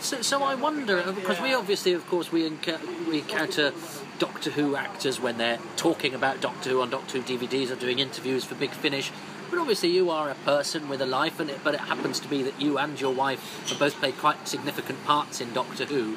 So, 0.00 0.22
so 0.22 0.42
I 0.42 0.54
wonder 0.54 1.12
because 1.12 1.40
we 1.40 1.52
obviously, 1.52 1.92
of 1.92 2.06
course, 2.08 2.30
we 2.30 2.46
encounter, 2.46 2.86
we 3.08 3.18
encounter 3.18 3.72
Doctor 4.18 4.50
Who 4.50 4.76
actors 4.76 5.20
when 5.20 5.38
they're 5.38 5.58
talking 5.76 6.14
about 6.14 6.40
Doctor 6.40 6.70
Who 6.70 6.80
on 6.80 6.90
Doctor 6.90 7.20
Who 7.20 7.38
DVDs 7.38 7.70
or 7.70 7.76
doing 7.76 7.98
interviews 7.98 8.44
for 8.44 8.54
Big 8.54 8.70
Finish. 8.70 9.10
But 9.50 9.58
obviously, 9.58 9.90
you 9.90 10.10
are 10.10 10.30
a 10.30 10.34
person 10.34 10.88
with 10.88 11.00
a 11.00 11.06
life, 11.06 11.40
and 11.40 11.50
it, 11.50 11.60
but 11.64 11.74
it 11.74 11.80
happens 11.80 12.20
to 12.20 12.28
be 12.28 12.42
that 12.42 12.60
you 12.60 12.78
and 12.78 13.00
your 13.00 13.12
wife 13.12 13.68
have 13.68 13.78
both 13.78 13.94
played 13.96 14.16
quite 14.18 14.46
significant 14.46 15.04
parts 15.04 15.40
in 15.40 15.52
Doctor 15.52 15.84
Who. 15.86 16.16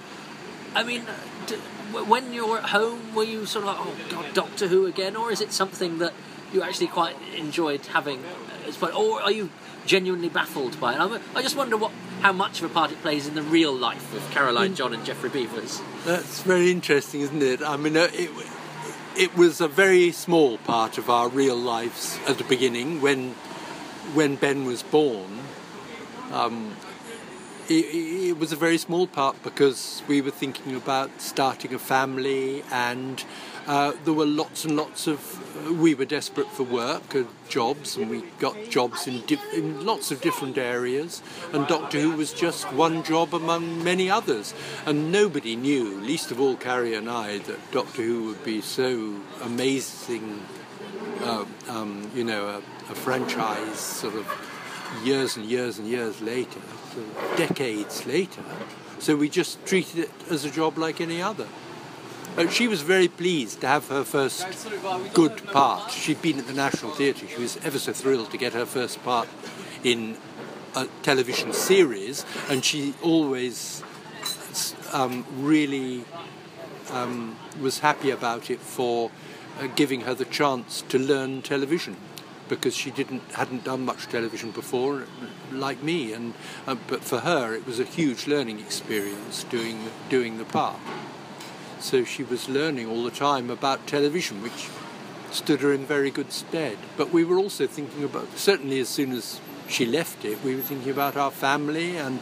I 0.76 0.84
mean, 0.84 1.04
d- 1.48 1.56
when 1.56 2.34
you're 2.34 2.58
at 2.58 2.70
home, 2.70 3.16
were 3.16 3.24
you 3.24 3.46
sort 3.46 3.66
of 3.66 3.76
like, 3.76 3.78
oh 3.80 3.96
God, 4.10 4.34
Doctor 4.34 4.68
Who 4.68 4.86
again, 4.86 5.16
or 5.16 5.32
is 5.32 5.42
it 5.42 5.52
something 5.52 5.98
that 6.00 6.14
you 6.54 6.62
actually 6.62 6.88
quite 6.88 7.16
enjoyed 7.36 7.86
having? 7.88 8.24
Or 8.82 9.22
are 9.22 9.32
you 9.32 9.50
genuinely 9.86 10.30
baffled 10.30 10.80
by 10.80 10.94
it? 10.94 11.22
I 11.36 11.42
just 11.42 11.56
wonder 11.56 11.78
what 11.78 11.92
how 12.22 12.32
much 12.32 12.62
of 12.62 12.70
a 12.70 12.74
part 12.74 12.92
it 12.92 13.02
plays 13.02 13.28
in 13.28 13.34
the 13.34 13.42
real 13.42 13.74
life 13.74 14.14
of 14.16 14.30
Caroline 14.32 14.76
John 14.76 14.94
and 14.94 15.04
Jeffrey 15.04 15.30
Beevers. 15.30 15.82
That's 16.06 16.44
very 16.44 16.70
interesting, 16.70 17.22
isn't 17.22 17.42
it? 17.42 17.64
I 17.64 17.78
mean, 17.78 17.98
uh, 17.98 18.10
it, 18.14 18.30
it 19.18 19.36
was 19.36 19.60
a 19.60 19.68
very 19.68 20.12
small 20.12 20.60
part 20.60 20.98
of 20.98 21.10
our 21.10 21.30
real 21.30 21.56
lives 21.56 22.20
at 22.28 22.38
the 22.38 22.44
beginning 22.44 23.02
when 23.02 23.32
when 24.14 24.36
Ben 24.36 24.66
was 24.66 24.84
born. 24.84 25.40
Um, 26.32 26.76
it, 27.72 28.30
it, 28.30 28.38
was 28.38 28.51
a 28.51 28.56
very 28.56 28.78
small 28.78 29.08
part 29.08 29.42
because 29.44 30.04
we 30.08 30.22
were 30.22 30.32
thinking 30.32 30.75
about 30.75 31.10
starting 31.22 31.74
a 31.74 31.80
family 31.80 32.63
and 32.72 33.24
uh, 33.68 33.94
there 34.06 34.13
were 34.13 34.25
lots 34.25 34.66
and 34.66 34.75
lots 34.75 35.08
of. 35.08 35.20
Uh, 35.68 35.74
we 35.74 35.94
were 35.94 36.06
desperate 36.06 36.48
for 36.48 36.63
work 36.63 37.13
and 37.13 37.28
jobs, 37.48 37.96
and 37.96 38.10
we 38.10 38.24
got 38.40 38.56
jobs 38.70 39.08
in, 39.08 39.22
di- 39.28 39.40
in 39.54 39.86
lots 39.86 40.12
of 40.12 40.20
different 40.20 40.58
areas. 40.58 41.22
And 41.54 41.68
Doctor 41.68 42.00
Who 42.00 42.12
was 42.12 42.34
just 42.34 42.72
one 42.74 43.04
job 43.04 43.36
among 43.36 43.84
many 43.84 44.10
others. 44.10 44.56
And 44.86 45.12
nobody 45.12 45.56
knew, 45.56 46.01
least 46.01 46.32
of 46.32 46.42
all 46.42 46.56
Carrie 46.56 46.96
and 46.96 47.10
I, 47.10 47.38
that 47.38 47.72
Doctor 47.72 48.01
Who 48.01 48.25
would 48.25 48.44
be 48.44 48.62
so 48.62 49.18
amazing. 49.42 50.44
Uh, 51.22 51.46
um, 51.70 52.10
you 52.16 52.24
know, 52.24 52.48
a, 52.48 52.58
a 52.92 52.96
franchise 52.96 53.80
sort 53.80 54.16
of 54.16 54.25
years 55.04 55.38
and 55.38 55.46
years 55.46 55.78
and 55.78 55.88
years 55.88 56.20
later, 56.20 56.60
decades 57.38 58.06
later. 58.06 58.42
So 59.00 59.16
we 59.16 59.30
just 59.30 59.66
treated 59.66 60.00
it 60.00 60.12
as 60.30 60.46
a 60.46 60.52
job 60.52 60.78
like 60.78 61.02
any 61.02 61.22
other. 61.22 61.48
Uh, 62.38 62.48
she 62.48 62.68
was 62.68 62.82
very 62.82 63.08
pleased 63.08 63.60
to 63.62 63.68
have 63.68 63.88
her 63.90 64.04
first 64.04 64.46
good 65.14 65.44
part. 65.48 65.92
She'd 65.92 66.22
been 66.22 66.40
at 66.40 66.48
the 66.48 66.54
National 66.54 66.92
Theatre. 66.92 67.28
She 67.28 67.42
was 67.42 67.58
ever 67.58 67.78
so 67.78 67.92
thrilled 67.92 68.32
to 68.32 68.38
get 68.38 68.54
her 68.54 68.66
first 68.66 69.04
part 69.04 69.28
in 69.84 70.18
a 70.76 70.88
television 71.02 71.52
series, 71.52 72.26
and 72.50 72.64
she 72.64 72.94
always 73.02 73.84
um, 74.94 75.26
really 75.36 76.06
um, 76.92 77.38
was 77.60 77.80
happy 77.80 78.12
about 78.12 78.50
it 78.50 78.60
for 78.60 79.12
uh, 79.60 79.68
giving 79.76 80.02
her 80.02 80.14
the 80.14 80.26
chance 80.26 80.84
to 80.90 80.98
learn 80.98 81.42
television 81.42 81.98
because 82.51 82.75
she 82.75 82.91
didn't 82.91 83.24
hadn't 83.31 83.63
done 83.63 83.86
much 83.86 84.08
television 84.08 84.51
before, 84.51 85.05
like 85.53 85.81
me, 85.81 86.12
and 86.12 86.34
uh, 86.67 86.75
but 86.86 87.01
for 87.01 87.22
her 87.22 87.55
it 87.55 87.65
was 87.65 87.79
a 87.79 87.86
huge 87.86 88.27
learning 88.27 88.60
experience 88.60 89.46
doing 89.46 89.89
doing 90.10 90.38
the 90.38 90.43
part. 90.43 90.75
So 91.79 92.03
she 92.03 92.24
was 92.24 92.50
learning 92.50 92.88
all 92.89 93.05
the 93.05 93.17
time 93.29 93.50
about 93.50 93.88
television, 93.88 94.43
which 94.43 94.67
stood 95.31 95.62
her 95.62 95.72
in 95.72 95.86
very 95.86 96.12
good 96.12 96.34
stead. 96.34 96.77
But 96.98 97.13
we 97.13 97.24
were 97.24 97.38
also 97.38 97.67
thinking 97.67 98.03
about, 98.03 98.38
certainly 98.38 98.81
as 98.81 98.89
soon 98.89 99.13
as 99.13 99.39
she 99.70 99.86
left 99.86 100.25
it, 100.25 100.43
we 100.43 100.53
were 100.53 100.62
thinking 100.62 100.91
about 100.91 101.15
our 101.15 101.31
family. 101.31 101.96
And 101.96 102.20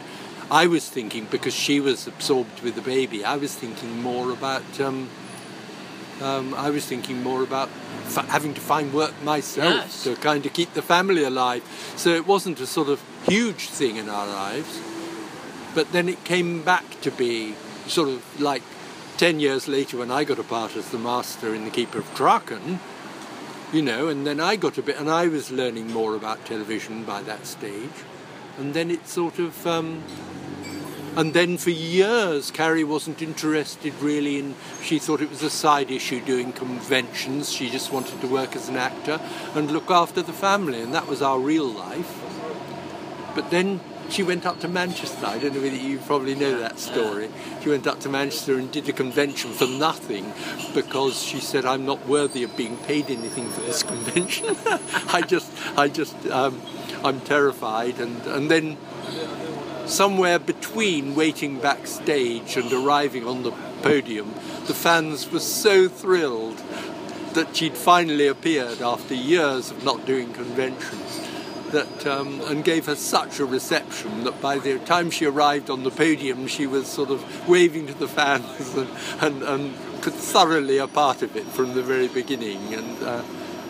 I 0.48 0.68
was 0.68 0.88
thinking, 0.88 1.26
because 1.28 1.54
she 1.54 1.80
was 1.80 2.06
absorbed 2.06 2.62
with 2.62 2.76
the 2.76 2.82
baby, 2.82 3.24
I 3.24 3.36
was 3.36 3.52
thinking 3.54 4.00
more 4.00 4.30
about. 4.30 4.80
Um, 4.80 5.08
um, 6.20 6.54
I 6.54 6.70
was 6.70 6.84
thinking 6.86 7.22
more 7.22 7.42
about 7.42 7.68
f- 8.06 8.28
having 8.28 8.54
to 8.54 8.60
find 8.60 8.92
work 8.92 9.14
myself 9.22 9.74
yes. 9.74 10.04
to 10.04 10.16
kind 10.16 10.44
of 10.46 10.52
keep 10.52 10.74
the 10.74 10.82
family 10.82 11.24
alive. 11.24 11.62
So 11.96 12.10
it 12.10 12.26
wasn't 12.26 12.60
a 12.60 12.66
sort 12.66 12.88
of 12.88 13.02
huge 13.26 13.68
thing 13.68 13.96
in 13.96 14.08
our 14.08 14.26
lives. 14.26 14.80
But 15.74 15.92
then 15.92 16.08
it 16.08 16.24
came 16.24 16.62
back 16.62 17.00
to 17.02 17.10
be 17.10 17.54
sort 17.86 18.08
of 18.08 18.40
like 18.40 18.62
ten 19.16 19.38
years 19.38 19.68
later, 19.68 19.98
when 19.98 20.10
I 20.10 20.24
got 20.24 20.38
a 20.38 20.42
part 20.42 20.76
as 20.76 20.88
the 20.90 20.98
master 20.98 21.54
in 21.54 21.64
The 21.64 21.70
Keeper 21.70 21.98
of 21.98 22.14
Traken, 22.14 22.78
you 23.72 23.82
know, 23.82 24.08
and 24.08 24.26
then 24.26 24.40
I 24.40 24.56
got 24.56 24.78
a 24.78 24.82
bit, 24.82 24.98
and 24.98 25.10
I 25.10 25.28
was 25.28 25.50
learning 25.50 25.92
more 25.92 26.16
about 26.16 26.44
television 26.46 27.04
by 27.04 27.22
that 27.22 27.46
stage. 27.46 28.04
And 28.58 28.74
then 28.74 28.90
it 28.90 29.06
sort 29.06 29.38
of, 29.38 29.66
um, 29.66 30.02
and 31.16 31.34
then 31.34 31.56
for 31.56 31.70
years, 31.70 32.50
Carrie 32.50 32.84
wasn't 32.84 33.20
interested 33.20 33.94
really 34.00 34.38
in, 34.38 34.54
she 34.82 34.98
thought 34.98 35.20
it 35.20 35.30
was 35.30 35.42
a 35.42 35.50
side 35.50 35.90
issue 35.90 36.20
doing 36.20 36.52
conventions. 36.52 37.50
She 37.50 37.68
just 37.68 37.92
wanted 37.92 38.20
to 38.20 38.26
work 38.26 38.54
as 38.54 38.68
an 38.68 38.76
actor 38.76 39.20
and 39.54 39.70
look 39.70 39.90
after 39.90 40.22
the 40.22 40.32
family, 40.32 40.80
and 40.80 40.94
that 40.94 41.08
was 41.08 41.20
our 41.22 41.38
real 41.38 41.66
life. 41.66 42.16
But 43.34 43.50
then 43.50 43.80
she 44.10 44.22
went 44.22 44.44
up 44.44 44.60
to 44.60 44.68
Manchester. 44.68 45.24
I 45.26 45.38
don't 45.38 45.54
know 45.54 45.62
whether 45.62 45.76
you 45.76 45.98
probably 45.98 46.34
know 46.34 46.58
that 46.58 46.78
story. 46.78 47.30
She 47.62 47.68
went 47.68 47.86
up 47.86 48.00
to 48.00 48.08
Manchester 48.08 48.58
and 48.58 48.70
did 48.70 48.88
a 48.88 48.92
convention 48.92 49.52
for 49.52 49.66
nothing 49.66 50.32
because 50.74 51.22
she 51.22 51.40
said, 51.40 51.64
"I'm 51.64 51.86
not 51.86 52.06
worthy 52.06 52.42
of 52.42 52.56
being 52.56 52.76
paid 52.76 53.10
anything 53.10 53.48
for 53.50 53.60
this 53.60 53.82
convention." 53.94 54.56
I 55.08 55.22
just, 55.22 55.52
I 55.76 55.88
just, 55.88 56.16
um, 56.26 56.60
I'm 57.04 57.20
terrified. 57.20 58.00
And 58.00 58.20
and 58.26 58.50
then 58.50 58.76
somewhere 59.90 60.38
between 60.38 61.14
waiting 61.14 61.58
backstage 61.58 62.56
and 62.56 62.72
arriving 62.72 63.26
on 63.26 63.42
the 63.42 63.52
podium, 63.82 64.32
the 64.66 64.74
fans 64.74 65.30
were 65.30 65.40
so 65.40 65.88
thrilled 65.88 66.58
that 67.34 67.54
she'd 67.54 67.76
finally 67.76 68.26
appeared 68.26 68.80
after 68.80 69.14
years 69.14 69.70
of 69.70 69.84
not 69.84 70.04
doing 70.06 70.32
conventions 70.32 71.20
that 71.70 72.06
um, 72.06 72.40
and 72.48 72.64
gave 72.64 72.86
her 72.86 72.96
such 72.96 73.38
a 73.38 73.44
reception 73.44 74.24
that 74.24 74.40
by 74.40 74.58
the 74.58 74.78
time 74.80 75.10
she 75.10 75.24
arrived 75.24 75.70
on 75.70 75.84
the 75.84 75.90
podium, 75.90 76.46
she 76.46 76.66
was 76.66 76.86
sort 76.86 77.10
of 77.10 77.48
waving 77.48 77.86
to 77.86 77.94
the 77.94 78.08
fans 78.08 78.74
and, 78.76 78.88
and, 79.20 79.42
and 79.42 79.74
thoroughly 80.02 80.78
a 80.78 80.88
part 80.88 81.22
of 81.22 81.36
it 81.36 81.46
from 81.46 81.74
the 81.74 81.82
very 81.82 82.08
beginning, 82.08 82.74
and 82.74 83.02
uh, 83.02 83.22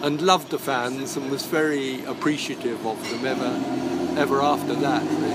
and 0.02 0.22
loved 0.22 0.50
the 0.50 0.58
fans 0.58 1.16
and 1.16 1.30
was 1.30 1.44
very 1.44 2.02
appreciative 2.04 2.86
of 2.86 3.10
them 3.10 3.26
ever 3.26 4.18
ever 4.18 4.40
after 4.40 4.74
that, 4.74 5.02
really. 5.02 5.29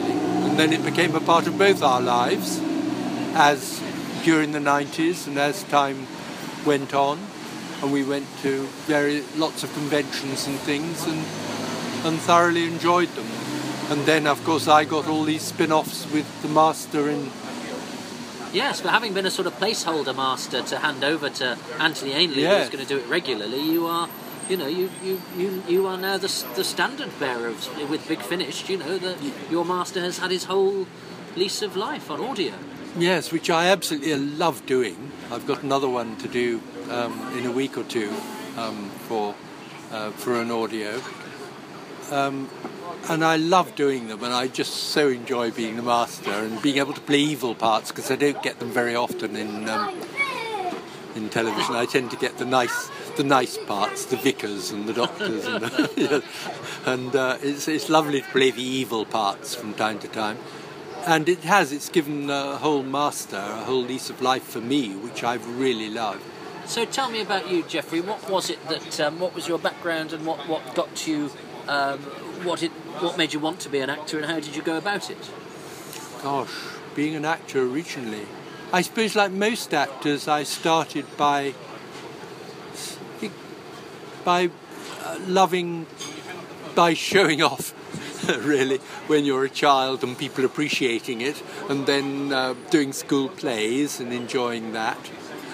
And 0.56 0.72
then 0.72 0.72
it 0.72 0.86
became 0.86 1.14
a 1.16 1.20
part 1.20 1.48
of 1.48 1.58
both 1.58 1.84
our 1.84 2.00
lives, 2.00 2.62
as 3.34 3.82
during 4.24 4.54
the 4.54 4.60
90s 4.60 5.28
and 5.28 5.38
as 5.38 5.64
time 5.64 6.08
went 6.66 6.94
on, 6.94 7.20
and 7.82 7.92
we 7.92 8.06
went 8.06 8.26
to 8.44 8.64
very 8.88 9.22
lots 9.36 9.66
of 9.66 9.74
conventions 9.74 10.48
and 10.48 10.58
things 10.60 11.06
and 11.08 11.26
and 12.06 12.18
thoroughly 12.22 12.64
enjoyed 12.68 13.10
them. 13.16 13.28
and 13.90 14.06
then 14.06 14.26
of 14.28 14.42
course 14.46 14.70
I 14.70 14.86
got 14.86 15.08
all 15.10 15.26
these 15.26 15.42
spin-offs 15.42 16.10
with 16.14 16.26
the 16.42 16.48
master 16.48 17.10
in 17.10 17.32
Yes, 18.54 18.80
but 18.80 18.92
having 18.92 19.14
been 19.14 19.26
a 19.26 19.32
sort 19.32 19.48
of 19.48 19.60
placeholder 19.60 20.16
master 20.16 20.62
to 20.62 20.78
hand 20.78 21.04
over 21.04 21.30
to 21.32 21.58
Anthony 21.80 22.14
Ainley, 22.14 22.44
Yeah. 22.44 22.62
who's 22.62 22.70
going 22.70 22.86
to 22.86 22.88
do 22.88 22.98
it 22.98 23.08
regularly, 23.10 23.60
you 23.60 23.88
are, 23.88 24.08
you 24.50 24.58
know, 24.58 24.68
you 24.68 24.90
you, 25.04 25.22
you, 25.38 25.64
you 25.68 25.88
are 25.88 25.98
now 25.98 26.18
the, 26.18 26.46
the 26.56 26.64
standard 26.64 27.18
bearer 27.20 27.48
of, 27.48 27.90
with 27.90 28.08
Big 28.08 28.22
Finish. 28.22 28.70
You 28.70 28.78
know 28.78 28.98
that 28.98 29.18
your 29.50 29.66
master 29.66 30.00
has 30.02 30.20
had 30.20 30.32
his 30.32 30.46
whole 30.46 30.88
lease 31.36 31.62
of 31.62 31.76
life 31.76 32.12
on 32.12 32.22
audio. 32.22 32.54
Yes, 32.98 33.32
which 33.32 33.50
I 33.50 33.68
absolutely 33.68 34.16
love 34.16 34.66
doing. 34.66 35.12
I've 35.32 35.46
got 35.46 35.64
another 35.64 35.90
one 35.90 36.16
to 36.18 36.28
do 36.28 36.62
um, 36.90 37.38
in 37.38 37.46
a 37.46 37.52
week 37.52 37.78
or 37.78 37.84
two 37.84 38.14
um, 38.56 38.90
for 39.08 39.36
uh, 39.92 40.12
for 40.12 40.40
an 40.40 40.52
audio, 40.52 41.02
um, 42.12 42.50
and 43.10 43.24
I 43.24 43.38
love 43.38 43.76
doing 43.76 44.08
them. 44.08 44.24
And 44.24 44.34
I 44.34 44.48
just 44.48 44.74
so 44.74 45.10
enjoy 45.10 45.52
being 45.52 45.76
the 45.76 45.84
master 45.84 46.32
and 46.32 46.62
being 46.62 46.78
able 46.78 46.94
to 46.94 47.02
play 47.02 47.20
evil 47.20 47.56
parts 47.56 47.92
because 47.92 48.12
I 48.12 48.16
don't 48.16 48.42
get 48.42 48.60
them 48.60 48.70
very 48.70 48.96
often 48.96 49.36
in 49.36 49.68
um, 49.68 50.00
in 51.16 51.30
television. 51.30 51.76
I 51.76 51.86
tend 51.86 52.12
to 52.12 52.18
get 52.18 52.38
the 52.38 52.46
nice 52.46 52.90
the 53.18 53.24
nice 53.24 53.58
parts, 53.58 54.06
the 54.06 54.18
vicars 54.18 54.72
and 54.72 54.88
the 54.88 54.94
doctors, 54.94 55.46
and, 55.46 55.64
and 56.86 57.16
uh, 57.16 57.38
it's 57.42 57.68
it's 57.68 57.90
lovely 57.90 58.22
to 58.22 58.28
play 58.30 58.52
the 58.52 58.62
evil 58.62 59.06
parts 59.06 59.56
from 59.56 59.74
time 59.74 60.00
to 60.00 60.08
time 60.08 60.38
and 61.08 61.30
it 61.30 61.42
has 61.42 61.72
it's 61.72 61.90
given 61.90 62.30
a 62.32 62.58
whole 62.58 62.82
master 62.82 63.38
a 63.38 63.64
whole 63.64 63.84
lease 63.84 64.10
of 64.10 64.24
life 64.24 64.42
for 64.42 64.60
me 64.60 64.96
which 64.96 65.24
i've 65.24 65.48
really 65.60 65.88
loved 65.88 66.24
So 66.66 66.84
tell 66.84 67.12
me 67.12 67.22
about 67.22 67.48
you, 67.48 67.62
Jeffrey. 67.62 68.02
What 68.02 68.28
was 68.28 68.50
it 68.50 68.60
that? 68.70 69.00
Um, 69.00 69.20
what 69.20 69.36
was 69.36 69.48
your 69.48 69.60
background, 69.60 70.14
and 70.14 70.26
what 70.26 70.40
what 70.50 70.74
got 70.74 71.06
you? 71.06 71.30
Um, 71.68 72.00
what 72.44 72.64
it? 72.64 72.72
What 73.04 73.20
made 73.20 73.34
you 73.34 73.40
want 73.40 73.60
to 73.60 73.70
be 73.70 73.82
an 73.82 73.90
actor, 73.92 74.18
and 74.18 74.26
how 74.26 74.40
did 74.40 74.56
you 74.56 74.64
go 74.64 74.78
about 74.78 75.12
it? 75.12 75.30
gosh 76.26 76.50
being 76.96 77.14
an 77.16 77.24
actor 77.24 77.62
originally 77.62 78.26
i 78.74 78.82
suppose 78.82 79.16
like 79.16 79.32
most 79.32 79.74
actors 79.76 80.28
i 80.28 80.42
started 80.42 81.06
by 81.18 81.54
by 84.26 84.50
uh, 85.04 85.20
loving 85.28 85.86
by 86.76 86.94
showing 86.94 87.42
off 87.42 87.74
really 88.46 88.80
when 89.08 89.24
you're 89.24 89.46
a 89.46 89.50
child 89.50 90.04
and 90.04 90.18
people 90.18 90.44
appreciating 90.44 91.22
it 91.22 91.42
and 91.70 91.86
then 91.86 92.34
uh, 92.34 92.54
doing 92.70 92.92
school 92.92 93.30
plays 93.30 94.02
and 94.02 94.12
enjoying 94.12 94.74
that 94.74 95.00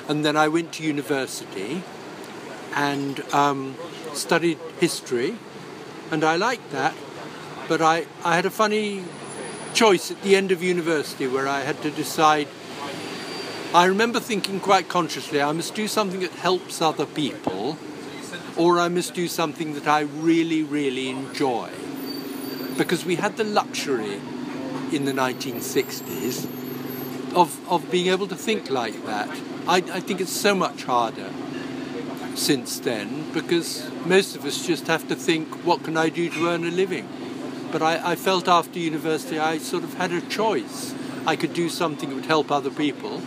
and 0.08 0.26
then 0.26 0.36
i 0.36 0.48
went 0.48 0.74
to 0.74 0.84
university 0.84 1.84
and 2.74 3.20
um, 3.34 3.76
studied 4.14 4.58
history 4.80 5.38
and 6.10 6.24
i 6.24 6.36
liked 6.36 6.72
that 6.72 6.96
but 7.72 7.82
I, 7.82 8.06
I 8.26 8.36
had 8.36 8.46
a 8.46 8.50
funny 8.50 9.02
choice 9.74 10.12
at 10.12 10.22
the 10.24 10.36
end 10.36 10.52
of 10.52 10.62
university 10.62 11.28
where 11.28 11.48
I 11.48 11.62
had 11.62 11.82
to 11.84 11.90
decide. 11.92 12.50
I 13.74 13.86
remember 13.86 14.20
thinking 14.20 14.60
quite 14.60 14.90
consciously 14.90 15.42
I 15.42 15.54
must 15.54 15.74
do 15.74 15.88
something 15.88 16.20
that 16.20 16.32
helps 16.32 16.82
other 16.82 17.06
people, 17.06 17.78
or 18.58 18.80
I 18.80 18.88
must 18.88 19.14
do 19.14 19.28
something 19.28 19.74
that 19.74 19.88
I 19.88 20.02
really, 20.02 20.64
really 20.64 21.10
enjoy. 21.10 21.70
Because 22.78 23.06
we 23.06 23.16
had 23.16 23.38
the 23.38 23.44
luxury 23.44 24.20
in 24.92 25.06
the 25.06 25.12
1960s 25.12 26.46
of, 27.36 27.72
of 27.72 27.90
being 27.92 28.08
able 28.08 28.28
to 28.28 28.36
think 28.36 28.70
like 28.70 29.06
that. 29.06 29.30
I, 29.68 29.78
I 29.78 30.00
think 30.00 30.22
it's 30.22 30.32
so 30.32 30.56
much 30.56 30.84
harder 30.84 31.30
since 32.36 32.80
then 32.80 33.32
because 33.34 33.90
most 34.06 34.36
of 34.36 34.46
us 34.46 34.66
just 34.66 34.88
have 34.88 35.08
to 35.10 35.16
think, 35.16 35.48
what 35.66 35.84
can 35.84 35.98
I 35.98 36.10
do 36.10 36.30
to 36.30 36.48
earn 36.48 36.66
a 36.66 36.72
living? 36.72 37.08
But 37.72 37.82
I, 37.82 38.12
I 38.12 38.16
felt 38.16 38.48
after 38.48 38.80
university 38.80 39.40
I 39.40 39.58
sort 39.58 39.84
of 39.84 39.94
had 39.96 40.12
a 40.12 40.22
choice. 40.22 40.94
I 41.26 41.36
could 41.36 41.54
do 41.54 41.70
something 41.70 42.10
that 42.10 42.16
would 42.16 42.26
help 42.26 42.52
other 42.52 42.72
people, 42.72 43.22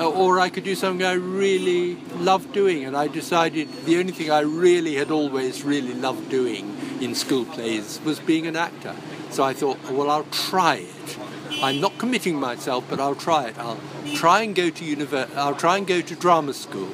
Uh, 0.00 0.08
or 0.08 0.40
I 0.40 0.48
could 0.48 0.64
do 0.64 0.74
something 0.74 1.04
I 1.04 1.12
really 1.12 1.96
loved 2.16 2.52
doing. 2.54 2.86
And 2.86 2.96
I 2.96 3.06
decided 3.06 3.68
the 3.84 3.98
only 3.98 4.12
thing 4.12 4.30
I 4.30 4.40
really 4.40 4.94
had 4.94 5.10
always 5.10 5.62
really 5.62 5.92
loved 5.92 6.30
doing 6.30 6.74
in 7.02 7.14
school 7.14 7.44
plays 7.44 8.00
was 8.02 8.18
being 8.18 8.46
an 8.46 8.56
actor. 8.56 8.96
So 9.28 9.44
I 9.44 9.52
thought, 9.52 9.78
well, 9.90 10.10
I'll 10.10 10.24
try 10.24 10.76
it. 10.76 11.18
I'm 11.62 11.82
not 11.82 11.98
committing 11.98 12.40
myself, 12.40 12.86
but 12.88 12.98
I'll 12.98 13.14
try 13.14 13.48
it. 13.48 13.58
I'll 13.58 13.78
try 14.14 14.40
and 14.40 14.54
go 14.54 14.70
to 14.70 14.96
univer- 14.96 15.36
I'll 15.36 15.54
try 15.54 15.76
and 15.76 15.86
go 15.86 16.00
to 16.00 16.14
drama 16.16 16.54
school. 16.54 16.88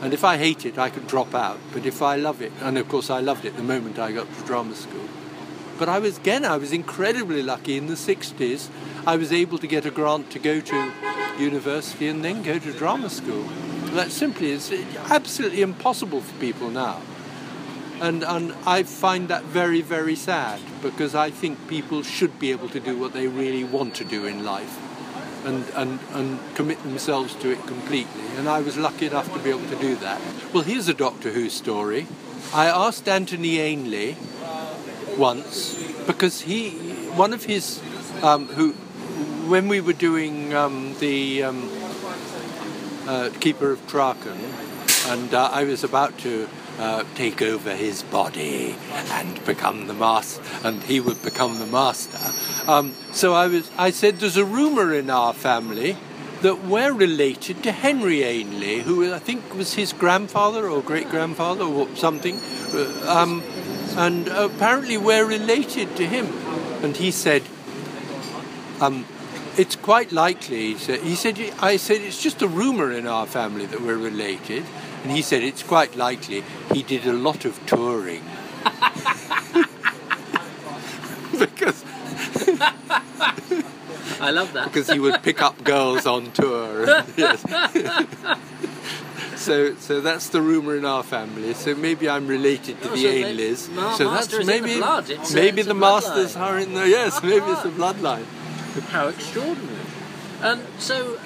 And 0.00 0.14
if 0.14 0.22
I 0.22 0.36
hate 0.36 0.64
it, 0.64 0.78
I 0.78 0.90
could 0.90 1.08
drop 1.08 1.34
out. 1.34 1.58
But 1.72 1.84
if 1.84 2.00
I 2.00 2.14
love 2.14 2.40
it, 2.40 2.52
and 2.60 2.78
of 2.78 2.88
course 2.88 3.10
I 3.10 3.18
loved 3.20 3.44
it 3.44 3.56
the 3.56 3.62
moment 3.64 3.98
I 3.98 4.12
got 4.12 4.32
to 4.32 4.42
drama 4.44 4.76
school. 4.76 5.08
But 5.78 5.88
I 5.88 5.98
was, 5.98 6.18
again, 6.18 6.44
I 6.44 6.56
was 6.56 6.72
incredibly 6.72 7.42
lucky 7.42 7.76
in 7.76 7.86
the 7.86 7.94
60s. 7.94 8.68
I 9.06 9.16
was 9.16 9.32
able 9.32 9.58
to 9.58 9.66
get 9.66 9.84
a 9.84 9.90
grant 9.90 10.30
to 10.30 10.38
go 10.38 10.60
to 10.60 10.92
university 11.38 12.08
and 12.08 12.24
then 12.24 12.42
go 12.42 12.58
to 12.58 12.72
drama 12.72 13.10
school. 13.10 13.44
That 13.94 14.10
simply 14.10 14.50
is 14.50 14.72
absolutely 15.10 15.62
impossible 15.62 16.20
for 16.20 16.38
people 16.40 16.70
now. 16.70 17.00
And, 18.00 18.24
and 18.24 18.54
I 18.66 18.82
find 18.82 19.28
that 19.28 19.44
very, 19.44 19.80
very 19.80 20.16
sad 20.16 20.60
because 20.82 21.14
I 21.14 21.30
think 21.30 21.68
people 21.68 22.02
should 22.02 22.38
be 22.38 22.50
able 22.50 22.68
to 22.70 22.80
do 22.80 22.98
what 22.98 23.12
they 23.12 23.28
really 23.28 23.64
want 23.64 23.94
to 23.96 24.04
do 24.04 24.26
in 24.26 24.44
life 24.44 24.80
and, 25.46 25.64
and, 25.74 26.00
and 26.12 26.38
commit 26.54 26.82
themselves 26.82 27.34
to 27.36 27.50
it 27.50 27.66
completely. 27.66 28.22
And 28.36 28.48
I 28.48 28.60
was 28.60 28.76
lucky 28.76 29.06
enough 29.06 29.32
to 29.32 29.38
be 29.38 29.50
able 29.50 29.68
to 29.68 29.76
do 29.76 29.96
that. 29.96 30.20
Well, 30.52 30.64
here's 30.64 30.88
a 30.88 30.94
Doctor 30.94 31.30
Who 31.30 31.48
story. 31.48 32.06
I 32.52 32.66
asked 32.66 33.08
Anthony 33.08 33.58
Ainley 33.58 34.16
once 35.18 35.74
because 36.06 36.42
he, 36.42 36.70
one 37.16 37.32
of 37.32 37.44
his, 37.44 37.80
um, 38.22 38.46
who, 38.48 38.72
when 39.48 39.68
we 39.68 39.80
were 39.80 39.92
doing 39.92 40.54
um, 40.54 40.94
the 41.00 41.42
um, 41.44 41.70
uh, 43.06 43.30
Keeper 43.40 43.72
of 43.72 43.86
Traken, 43.86 44.38
and 45.06 45.34
uh, 45.34 45.50
I 45.52 45.64
was 45.64 45.84
about 45.84 46.16
to 46.20 46.48
uh, 46.78 47.04
take 47.14 47.42
over 47.42 47.74
his 47.74 48.02
body 48.02 48.74
and 49.12 49.44
become 49.44 49.86
the 49.86 49.94
master, 49.94 50.42
and 50.64 50.82
he 50.82 51.00
would 51.00 51.22
become 51.22 51.58
the 51.58 51.66
master. 51.66 52.18
Um, 52.70 52.94
so 53.12 53.34
I 53.34 53.46
was, 53.48 53.70
I 53.76 53.90
said, 53.90 54.16
there's 54.16 54.36
a 54.36 54.44
rumor 54.44 54.92
in 54.94 55.10
our 55.10 55.32
family 55.34 55.96
that 56.42 56.64
we're 56.64 56.92
related 56.92 57.62
to 57.62 57.72
Henry 57.72 58.22
Ainley, 58.22 58.80
who 58.80 59.12
I 59.12 59.18
think 59.18 59.54
was 59.54 59.74
his 59.74 59.92
grandfather 59.92 60.68
or 60.68 60.82
great 60.82 61.08
grandfather 61.08 61.64
or 61.64 61.88
something. 61.96 62.38
Uh, 62.72 63.04
Um, 63.06 63.42
and 63.96 64.28
apparently 64.28 64.96
we're 64.96 65.24
related 65.24 65.96
to 65.96 66.06
him. 66.06 66.26
And 66.82 66.96
he 66.96 67.10
said, 67.10 67.42
um, 68.80 69.06
it's 69.56 69.76
quite 69.76 70.12
likely. 70.12 70.72
He 70.72 70.78
said, 70.78 71.00
he 71.00 71.14
said, 71.14 71.38
I 71.60 71.76
said, 71.76 72.00
it's 72.00 72.20
just 72.22 72.42
a 72.42 72.48
rumor 72.48 72.90
in 72.92 73.06
our 73.06 73.26
family 73.26 73.66
that 73.66 73.80
we're 73.80 73.96
related. 73.96 74.64
And 75.02 75.12
he 75.12 75.22
said, 75.22 75.42
it's 75.42 75.62
quite 75.62 75.96
likely. 75.96 76.42
He 76.72 76.82
did 76.82 77.06
a 77.06 77.12
lot 77.12 77.44
of 77.44 77.64
touring. 77.66 78.22
because, 81.38 81.84
I 84.20 84.30
love 84.30 84.52
that. 84.54 84.64
because 84.64 84.90
he 84.90 84.98
would 84.98 85.22
pick 85.22 85.42
up 85.42 85.62
girls 85.62 86.06
on 86.06 86.32
tour. 86.32 86.86
yes. 87.16 87.44
So, 89.44 89.74
so 89.76 90.00
that's 90.00 90.28
the 90.30 90.40
rumor 90.40 90.74
in 90.76 90.84
our 90.84 91.02
family. 91.02 91.52
So 91.54 91.74
maybe 91.74 92.08
I'm 92.08 92.26
related 92.26 92.80
to 92.82 92.90
Oh, 92.90 92.96
the 92.96 93.02
so 93.02 93.08
Ainleys. 93.08 93.68
Ma- 93.74 93.94
so 93.98 94.10
that's 94.10 94.32
is 94.32 94.38
in 94.40 94.46
the 94.46 94.52
maybe 94.52 94.76
blood. 94.78 95.10
It's 95.10 95.32
a- 95.32 95.34
maybe 95.34 95.60
it's 95.60 95.66
a 95.66 95.74
the 95.74 95.74
masters 95.74 96.36
are 96.36 96.58
in 96.58 96.74
there. 96.74 96.86
yes. 96.86 97.22
Maybe 97.22 97.46
it's 97.54 97.62
the 97.62 97.68
bloodline. 97.70 98.24
How 98.90 99.08
extraordinary. 99.08 99.86
Um, 100.42 100.62
so, 100.78 101.18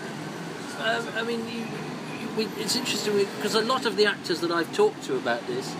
um, 0.80 1.06
I 1.16 1.22
mean, 1.22 1.40
you, 1.48 1.60
you, 2.20 2.28
we, 2.36 2.44
it's 2.62 2.76
interesting 2.76 3.14
because 3.36 3.54
a 3.54 3.60
lot 3.62 3.86
of 3.86 3.96
the 3.96 4.06
actors 4.06 4.40
that 4.40 4.50
I've 4.50 4.72
talked 4.74 5.02
to 5.04 5.16
about 5.16 5.46
this, 5.46 5.74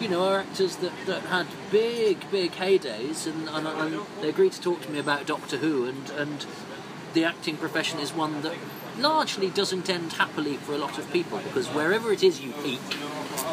you 0.00 0.08
know, 0.08 0.24
are 0.28 0.38
actors 0.40 0.76
that, 0.76 0.92
that 1.06 1.22
had 1.22 1.46
big, 1.70 2.28
big 2.30 2.52
heydays, 2.52 3.26
and, 3.26 3.48
and, 3.48 3.66
and 3.66 4.00
they 4.20 4.28
agreed 4.28 4.52
to 4.52 4.60
talk 4.60 4.82
to 4.82 4.90
me 4.90 4.98
about 4.98 5.26
Doctor 5.26 5.56
Who, 5.58 5.86
and, 5.86 6.10
and 6.10 6.44
the 7.14 7.24
acting 7.24 7.56
profession 7.56 7.98
is 8.00 8.12
one 8.12 8.42
that 8.42 8.54
largely 8.98 9.50
doesn't 9.50 9.88
end 9.90 10.12
happily 10.14 10.56
for 10.56 10.72
a 10.74 10.78
lot 10.78 10.98
of 10.98 11.10
people 11.12 11.38
because 11.38 11.68
wherever 11.68 12.12
it 12.12 12.22
is 12.22 12.40
you 12.40 12.52
peak, 12.62 12.80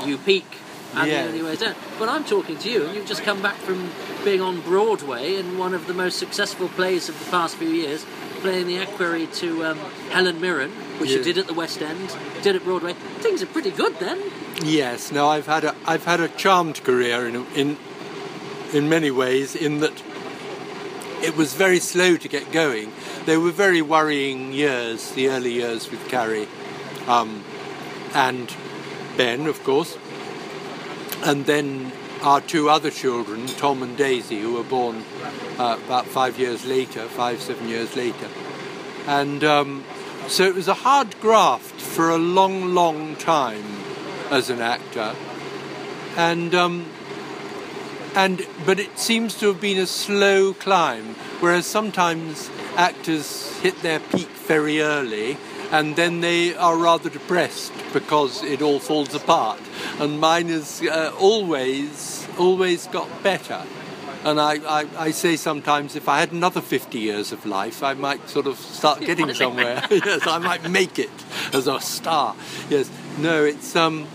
you 0.06 0.18
peak. 0.18 0.46
And 0.94 1.10
Yeah. 1.10 1.22
the 1.24 1.30
only 1.30 1.44
way 1.44 1.54
is 1.54 1.60
down. 1.60 1.76
But 1.98 2.10
I'm 2.10 2.26
talking 2.26 2.58
to 2.58 2.70
you, 2.70 2.84
and 2.84 2.94
you've 2.96 3.06
just 3.08 3.24
come 3.24 3.42
back 3.42 3.56
from 3.56 3.92
being 4.26 4.42
on 4.42 4.60
Broadway 4.60 5.36
in 5.38 5.58
one 5.58 5.74
of 5.74 5.88
the 5.88 5.94
most 5.94 6.20
successful 6.20 6.68
plays 6.68 7.08
of 7.08 7.18
the 7.18 7.32
past 7.32 7.56
few 7.56 7.70
years, 7.70 8.06
playing 8.42 8.68
the 8.68 8.78
equerry 8.78 9.28
to 9.28 9.64
um, 9.68 9.78
Helen 10.10 10.42
Mirren, 10.42 10.72
which 11.00 11.12
you 11.12 11.24
did 11.24 11.38
at 11.38 11.48
the 11.48 11.54
West 11.54 11.82
End, 11.82 12.14
did 12.42 12.58
at 12.58 12.66
Broadway. 12.66 12.92
Things 13.20 13.42
are 13.42 13.46
pretty 13.46 13.72
good 13.72 14.00
then. 14.00 14.20
Yes. 14.62 15.14
No, 15.14 15.30
I've 15.30 15.46
had 15.48 15.64
a 15.64 15.74
I've 15.86 16.04
had 16.04 16.20
a 16.20 16.28
charmed 16.28 16.84
career 16.84 17.26
in 17.26 17.46
in 17.56 17.78
in 18.74 18.90
many 18.90 19.12
ways. 19.12 19.56
In 19.56 19.80
that 19.80 19.94
it 21.24 21.36
was 21.36 21.54
very 21.54 21.80
slow 21.80 22.18
to 22.18 22.28
get 22.28 22.52
going. 22.52 22.92
They 23.26 23.38
were 23.38 23.52
very 23.52 23.82
worrying 23.82 24.54
years, 24.54 25.12
the 25.12 25.30
early 25.30 25.54
years 25.54 25.90
with 25.92 26.08
Carrie, 26.10 26.48
um, 27.08 27.44
and 28.14 28.54
Ben, 29.18 29.48
of 29.48 29.64
course. 29.64 29.98
And 31.24 31.46
then 31.46 31.92
our 32.24 32.42
two 32.42 32.70
other 32.70 32.90
children, 32.90 33.46
Tom 33.48 33.84
and 33.84 33.96
Daisy, 33.98 34.40
who 34.40 34.54
were 34.54 34.64
born 34.64 35.04
uh, 35.58 35.78
about 35.86 36.08
five 36.08 36.40
years 36.40 36.66
later, 36.66 37.08
five, 37.08 37.42
seven 37.42 37.68
years 37.68 37.96
later. 37.96 38.28
And 39.08 39.44
um, 39.44 39.84
so 40.28 40.46
it 40.46 40.56
was 40.56 40.68
a 40.68 40.74
hard 40.74 41.20
graft 41.20 41.80
for 41.80 42.10
a 42.10 42.18
long, 42.18 42.74
long 42.74 43.16
time 43.16 43.66
as 44.30 44.50
an 44.50 44.62
actor. 44.62 45.16
And, 46.18 46.54
um, 46.56 46.86
and, 48.16 48.46
but 48.66 48.80
it 48.80 48.98
seems 48.98 49.38
to 49.40 49.48
have 49.48 49.62
been 49.62 49.78
a 49.78 49.88
slow 49.88 50.54
climb, 50.54 51.16
whereas 51.40 51.66
sometimes 51.66 52.50
actors 52.76 53.58
hit 53.60 53.82
their 53.82 54.00
peak 54.00 54.28
very 54.28 54.82
early 54.82 55.38
and 55.72 55.96
then 55.96 56.20
they 56.20 56.54
are 56.56 56.78
rather 56.78 57.10
depressed 57.10 57.72
because 57.94 58.44
it 58.44 58.62
all 58.62 58.80
falls 58.80 59.16
apart. 59.16 59.60
And 60.00 60.20
mine 60.20 60.50
has 60.50 60.82
uh, 60.82 61.14
always, 61.18 62.28
always 62.38 62.88
got 62.88 63.24
better. 63.24 63.64
And 64.24 64.40
I, 64.40 64.58
I, 64.82 64.88
I, 64.98 65.12
say 65.12 65.36
sometimes 65.36 65.96
if 65.96 66.08
I 66.08 66.20
had 66.20 66.32
another 66.32 66.62
50 66.62 67.00
years 67.00 67.32
of 67.32 67.44
life, 67.46 67.82
I 67.82 67.96
might 67.96 68.30
sort 68.30 68.46
of 68.46 68.58
start 68.58 69.00
getting 69.00 69.34
somewhere. 69.34 69.84
yes, 69.90 70.28
I 70.28 70.38
might 70.38 70.70
make 70.70 71.00
it 71.00 71.10
as 71.54 71.68
a 71.68 71.80
star. 71.80 72.36
Yes, 72.70 72.92
no, 73.18 73.44
it's, 73.44 73.76
um, 73.76 74.08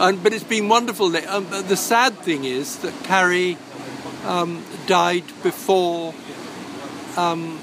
and, 0.00 0.22
but 0.22 0.32
it's 0.32 0.44
been 0.44 0.68
wonderful. 0.68 1.14
Um, 1.28 1.46
the 1.50 1.76
sad 1.76 2.14
thing 2.18 2.44
is 2.44 2.78
that 2.78 2.94
Carrie 3.04 3.58
um, 4.24 4.64
died 4.86 5.26
before, 5.42 6.14
um, 7.16 7.58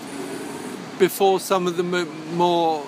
before 0.99 1.39
some 1.39 1.67
of 1.67 1.77
the 1.77 1.83
more 1.83 2.85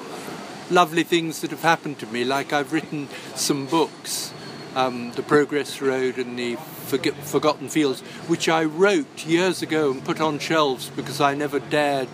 lovely 0.69 1.03
things 1.03 1.41
that 1.41 1.49
have 1.49 1.63
happened 1.63 1.99
to 1.99 2.07
me. 2.07 2.23
Like 2.23 2.53
I've 2.53 2.71
written 2.71 3.09
some 3.35 3.65
books, 3.65 4.33
um, 4.75 5.11
The 5.13 5.23
Progress 5.23 5.81
Road 5.81 6.17
and 6.17 6.37
The 6.37 6.55
Forgotten 6.55 7.69
Fields, 7.69 8.01
which 8.27 8.47
I 8.47 8.63
wrote 8.63 9.25
years 9.25 9.61
ago 9.61 9.91
and 9.91 10.05
put 10.05 10.21
on 10.21 10.37
shelves 10.39 10.89
because 10.89 11.19
I 11.19 11.33
never 11.33 11.59
dared 11.59 12.09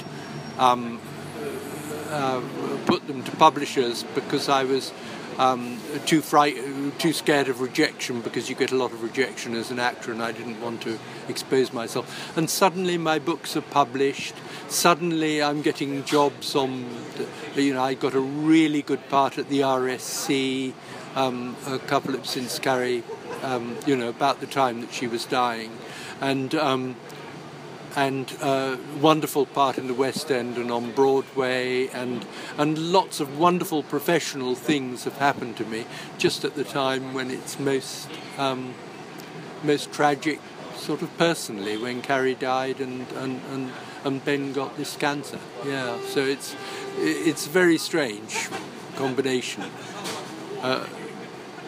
um, 0.58 1.02
uh, 2.10 2.42
put 2.86 3.08
them 3.08 3.24
to 3.24 3.32
publishers 3.32 4.04
because 4.16 4.48
I 4.48 4.64
was 4.64 4.94
um, 5.38 5.80
too 6.06 6.22
fright, 6.22 6.56
too 7.00 7.14
scared 7.14 7.50
of 7.50 7.62
rejection 7.62 8.22
because 8.22 8.50
you 8.50 8.56
get 8.56 8.72
a 8.72 8.76
lot 8.76 8.92
of 8.92 9.04
rejection 9.04 9.54
as 9.56 9.72
an 9.72 9.80
actor, 9.80 10.12
and 10.12 10.22
I 10.22 10.32
didn't 10.32 10.62
want 10.62 10.82
to 10.84 11.00
expose 11.28 11.74
myself. 11.74 12.38
And 12.38 12.50
suddenly 12.50 12.98
my 12.98 13.20
books 13.20 13.56
are 13.58 13.62
published. 13.62 14.36
Suddenly 14.68 15.44
I'm 15.44 15.62
getting 15.62 16.04
jobs 16.06 16.56
on. 16.56 16.86
You 17.56 17.74
know, 17.74 17.84
I 17.84 17.94
got 17.94 18.14
a 18.14 18.20
really 18.20 18.82
good 18.82 19.08
part 19.10 19.38
at 19.38 19.50
the 19.50 19.62
RSC 19.62 20.74
um, 21.16 21.56
a 21.68 21.80
couple 21.80 22.16
of 22.16 22.26
since 22.26 22.60
Carrie. 22.60 23.04
Um, 23.44 23.78
you 23.86 23.96
know, 23.96 24.10
about 24.10 24.40
the 24.40 24.48
time 24.48 24.82
that 24.82 24.94
she 24.94 25.08
was 25.08 25.26
dying, 25.26 25.78
and 26.20 26.56
um, 26.56 26.96
and 27.96 28.32
a 28.42 28.78
wonderful 29.00 29.46
part 29.46 29.78
in 29.78 29.88
the 29.88 29.94
West 29.94 30.30
End 30.32 30.58
and 30.58 30.72
on 30.72 30.92
Broadway, 30.92 31.88
and 31.88 32.26
and 32.58 32.92
lots 32.92 33.20
of 33.20 33.38
wonderful 33.38 33.84
professional 33.84 34.56
things 34.56 35.06
have 35.06 35.18
happened 35.18 35.58
to 35.58 35.66
me 35.66 35.86
just 36.18 36.44
at 36.44 36.56
the 36.56 36.64
time 36.64 37.14
when 37.14 37.32
it's 37.32 37.60
most 37.60 38.10
um, 38.38 38.74
most 39.64 39.92
tragic, 39.94 40.40
sort 40.76 41.02
of 41.02 41.18
personally, 41.18 41.78
when 41.78 42.02
Carrie 42.02 42.36
died 42.36 42.82
and 42.82 43.10
and, 43.14 43.42
and 43.52 43.72
and 44.04 44.26
Ben 44.26 44.54
got 44.54 44.78
this 44.78 44.96
cancer. 44.98 45.40
Yeah, 45.66 45.98
so 46.06 46.22
it's 46.22 46.56
it's 46.98 47.48
very 47.48 47.78
strange 47.78 48.50
combination. 48.96 49.64
Uh, 50.62 50.86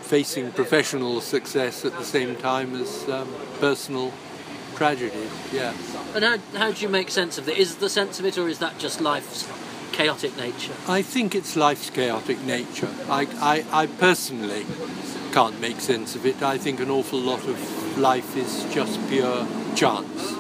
facing 0.01 0.49
professional 0.53 1.19
success 1.19 1.83
at 1.83 1.91
the 1.97 2.05
same 2.05 2.33
time 2.37 2.73
as 2.75 3.09
um, 3.09 3.27
personal 3.59 4.13
tragedy. 4.77 5.27
Yeah. 5.51 5.73
And 6.13 6.23
how, 6.23 6.37
how 6.57 6.71
do 6.71 6.81
you 6.81 6.89
make 6.89 7.09
sense 7.09 7.37
of 7.37 7.49
it? 7.49 7.57
Is 7.57 7.75
the 7.77 7.89
sense 7.89 8.19
of 8.19 8.25
it, 8.25 8.37
or 8.37 8.47
is 8.47 8.59
that 8.59 8.77
just 8.77 9.01
life's 9.01 9.49
chaotic 9.91 10.37
nature? 10.37 10.73
I 10.87 11.01
think 11.01 11.33
it's 11.33 11.55
life's 11.55 11.89
chaotic 11.89 12.39
nature. 12.43 12.89
I, 13.09 13.27
I, 13.41 13.83
I 13.83 13.87
personally 13.87 14.65
can't 15.31 15.59
make 15.59 15.81
sense 15.81 16.15
of 16.15 16.25
it. 16.25 16.41
I 16.43 16.57
think 16.57 16.79
an 16.79 16.91
awful 16.91 17.19
lot 17.19 17.43
of 17.47 17.97
life 17.97 18.37
is 18.37 18.71
just 18.73 18.99
pure 19.09 19.47
chance. 19.75 20.33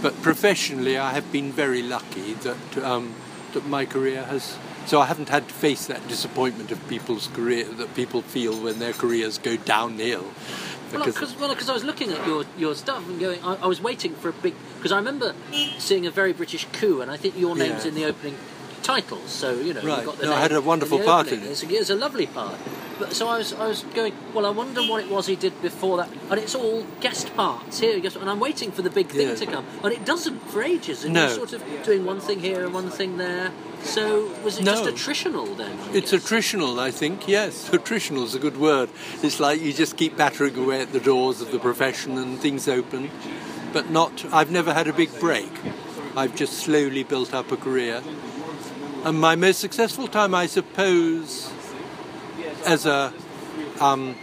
But 0.00 0.20
professionally, 0.22 0.96
I 0.96 1.12
have 1.12 1.30
been 1.32 1.52
very 1.52 1.82
lucky 1.82 2.34
that 2.34 2.78
um, 2.78 3.14
that 3.52 3.66
my 3.66 3.84
career 3.84 4.24
has. 4.24 4.56
So 4.86 5.00
I 5.00 5.06
haven't 5.06 5.28
had 5.28 5.46
to 5.46 5.54
face 5.54 5.86
that 5.86 6.08
disappointment 6.08 6.72
of 6.72 6.88
people's 6.88 7.28
career 7.28 7.64
that 7.64 7.94
people 7.94 8.22
feel 8.22 8.58
when 8.60 8.80
their 8.80 8.92
careers 8.92 9.38
go 9.38 9.56
downhill. 9.56 10.26
Because 10.92 11.36
well, 11.36 11.48
because 11.48 11.68
I 11.68 11.74
was 11.74 11.84
looking 11.84 12.10
at 12.10 12.26
your, 12.26 12.44
your 12.58 12.74
stuff 12.74 13.06
and 13.08 13.18
going, 13.18 13.42
I, 13.42 13.54
I 13.56 13.66
was 13.66 13.80
waiting 13.80 14.14
for 14.14 14.28
a 14.28 14.32
big 14.32 14.54
because 14.76 14.92
I 14.92 14.96
remember 14.96 15.34
seeing 15.78 16.06
a 16.06 16.10
very 16.10 16.32
British 16.32 16.66
coup, 16.72 17.00
and 17.00 17.10
I 17.10 17.16
think 17.16 17.38
your 17.38 17.56
name's 17.56 17.84
yeah. 17.84 17.88
in 17.88 17.94
the 17.94 18.04
opening 18.04 18.36
titles. 18.82 19.30
So 19.30 19.54
you 19.54 19.74
know, 19.74 19.82
right. 19.82 20.00
you 20.00 20.06
got 20.06 20.18
the 20.18 20.26
no, 20.26 20.34
I 20.34 20.40
had 20.40 20.52
a 20.52 20.60
wonderful 20.60 20.98
part 21.00 21.28
in 21.28 21.42
it. 21.42 21.46
It's 21.46 21.62
a, 21.62 21.68
it's 21.68 21.90
a 21.90 21.94
lovely 21.94 22.26
part. 22.26 22.58
But 22.98 23.14
so 23.14 23.28
I 23.28 23.38
was, 23.38 23.52
I 23.54 23.66
was 23.66 23.82
going. 23.94 24.14
Well, 24.34 24.46
I 24.46 24.50
wonder 24.50 24.82
what 24.82 25.02
it 25.02 25.10
was 25.10 25.26
he 25.26 25.36
did 25.36 25.60
before 25.62 25.96
that, 25.98 26.10
and 26.30 26.38
it's 26.38 26.54
all 26.54 26.84
guest 27.00 27.34
parts 27.34 27.80
here. 27.80 27.96
And 27.96 28.30
I'm 28.30 28.40
waiting 28.40 28.70
for 28.70 28.82
the 28.82 28.90
big 28.90 29.08
thing 29.08 29.28
yeah. 29.28 29.34
to 29.34 29.46
come, 29.46 29.66
and 29.82 29.92
it 29.92 30.04
doesn't 30.04 30.38
for 30.50 30.62
ages. 30.62 31.04
And 31.04 31.14
no. 31.14 31.26
you're 31.26 31.34
sort 31.34 31.52
of 31.52 31.64
doing 31.84 32.04
one 32.04 32.20
thing 32.20 32.40
here 32.40 32.64
and 32.64 32.74
one 32.74 32.90
thing 32.90 33.16
there. 33.16 33.50
So 33.82 34.32
was 34.42 34.58
it 34.58 34.64
no. 34.64 34.72
just 34.72 34.84
attritional 34.84 35.56
then? 35.56 35.78
I 35.78 35.92
it's 35.92 36.12
guess? 36.12 36.22
attritional, 36.22 36.78
I 36.78 36.90
think. 36.90 37.28
Yes, 37.28 37.68
attritional 37.72 38.24
is 38.24 38.34
a 38.34 38.38
good 38.38 38.56
word. 38.56 38.90
It's 39.22 39.40
like 39.40 39.60
you 39.60 39.72
just 39.72 39.96
keep 39.96 40.16
battering 40.16 40.56
away 40.56 40.82
at 40.82 40.92
the 40.92 41.00
doors 41.00 41.40
of 41.40 41.52
the 41.52 41.58
profession 41.58 42.16
and 42.16 42.38
things 42.38 42.68
open, 42.68 43.10
but 43.72 43.90
not. 43.90 44.24
I've 44.32 44.50
never 44.50 44.72
had 44.72 44.88
a 44.88 44.92
big 44.92 45.18
break. 45.20 45.50
I've 46.16 46.34
just 46.34 46.54
slowly 46.54 47.02
built 47.04 47.34
up 47.34 47.50
a 47.52 47.56
career. 47.56 48.02
And 49.04 49.20
my 49.20 49.34
most 49.34 49.58
successful 49.58 50.06
time, 50.06 50.34
I 50.34 50.46
suppose, 50.46 51.50
as 52.64 52.86
a 52.86 53.12
um, 53.80 54.14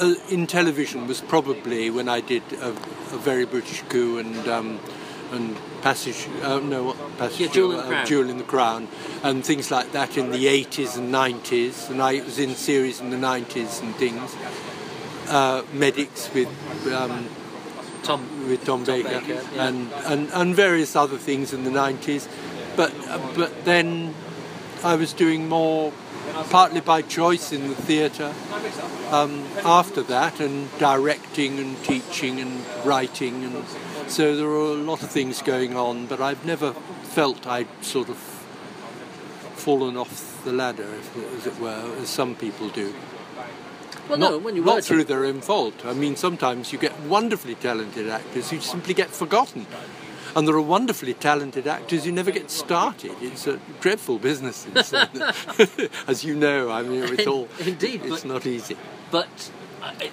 uh, 0.00 0.14
in 0.30 0.46
television 0.46 1.06
was 1.06 1.20
probably 1.20 1.90
when 1.90 2.08
I 2.08 2.20
did 2.20 2.42
a, 2.54 2.68
a 2.68 3.18
very 3.18 3.46
British 3.46 3.82
coup 3.88 4.18
and 4.18 4.48
um, 4.48 4.80
and 5.32 5.56
passage 5.82 6.28
uh, 6.42 6.58
no 6.60 6.92
passage? 7.18 7.40
Yeah, 7.40 7.48
Jewel, 7.48 7.80
in 7.80 7.92
uh, 7.92 8.04
Jewel 8.04 8.30
in 8.30 8.38
the 8.38 8.44
Crown 8.44 8.88
and 9.22 9.44
things 9.44 9.70
like 9.70 9.92
that 9.92 10.16
in 10.16 10.30
the 10.30 10.46
80s 10.46 10.96
and 10.96 11.12
90s 11.12 11.90
and 11.90 12.02
I 12.02 12.20
was 12.20 12.38
in 12.38 12.54
series 12.54 13.00
in 13.00 13.10
the 13.10 13.16
90s 13.16 13.82
and 13.82 13.94
things. 13.96 14.36
Uh, 15.28 15.62
medics 15.72 16.32
with 16.34 16.48
um, 16.92 17.28
Tom 18.02 18.48
with 18.48 18.64
Tom, 18.64 18.84
Tom 18.84 18.96
Baker, 18.96 19.20
Baker 19.20 19.32
yeah. 19.54 19.68
and, 19.68 19.92
and 20.06 20.30
and 20.32 20.54
various 20.54 20.96
other 20.96 21.18
things 21.18 21.52
in 21.52 21.64
the 21.64 21.70
90s 21.70 22.28
but 22.76 22.92
but 23.36 23.64
then 23.64 24.14
I 24.82 24.96
was 24.96 25.12
doing 25.12 25.48
more 25.48 25.92
partly 26.50 26.80
by 26.80 27.02
choice 27.02 27.52
in 27.52 27.68
the 27.68 27.74
theatre 27.74 28.34
um, 29.10 29.44
after 29.64 30.02
that 30.04 30.40
and 30.40 30.76
directing 30.78 31.58
and 31.58 31.82
teaching 31.84 32.40
and 32.40 32.64
writing 32.84 33.44
and 33.44 33.64
so 34.10 34.36
there 34.36 34.48
are 34.48 34.72
a 34.72 34.74
lot 34.74 35.02
of 35.02 35.10
things 35.10 35.40
going 35.42 35.76
on 35.76 36.06
but 36.06 36.20
I've 36.20 36.44
never 36.44 36.72
felt 37.02 37.46
I'd 37.46 37.68
sort 37.82 38.08
of 38.08 38.16
fallen 38.16 39.96
off 39.96 40.42
the 40.44 40.52
ladder 40.52 40.88
as 41.36 41.46
it 41.46 41.58
were 41.60 41.94
as 42.00 42.08
some 42.08 42.34
people 42.34 42.68
do 42.68 42.94
well, 44.10 44.18
not, 44.18 44.30
no, 44.32 44.38
when 44.38 44.56
you 44.56 44.64
not 44.64 44.82
through 44.82 45.04
their 45.04 45.24
own 45.24 45.40
fault. 45.40 45.86
I 45.86 45.92
mean, 45.92 46.16
sometimes 46.16 46.72
you 46.72 46.78
get 46.78 46.98
wonderfully 47.00 47.54
talented 47.54 48.08
actors 48.08 48.50
who 48.50 48.58
simply 48.60 48.92
get 48.92 49.10
forgotten. 49.10 49.66
And 50.34 50.46
there 50.46 50.54
are 50.54 50.60
wonderfully 50.60 51.14
talented 51.14 51.66
actors 51.66 52.04
who 52.04 52.12
never 52.12 52.30
get 52.30 52.50
started. 52.50 53.12
It's 53.20 53.46
a 53.46 53.58
dreadful 53.80 54.18
business, 54.18 54.66
as 56.06 56.24
you 56.24 56.34
know. 56.34 56.70
I 56.70 56.82
mean, 56.82 57.04
it's 57.04 57.26
all 57.28 57.48
indeed. 57.60 58.02
It's 58.04 58.22
but, 58.22 58.24
not 58.24 58.46
easy. 58.46 58.76
But 59.10 59.50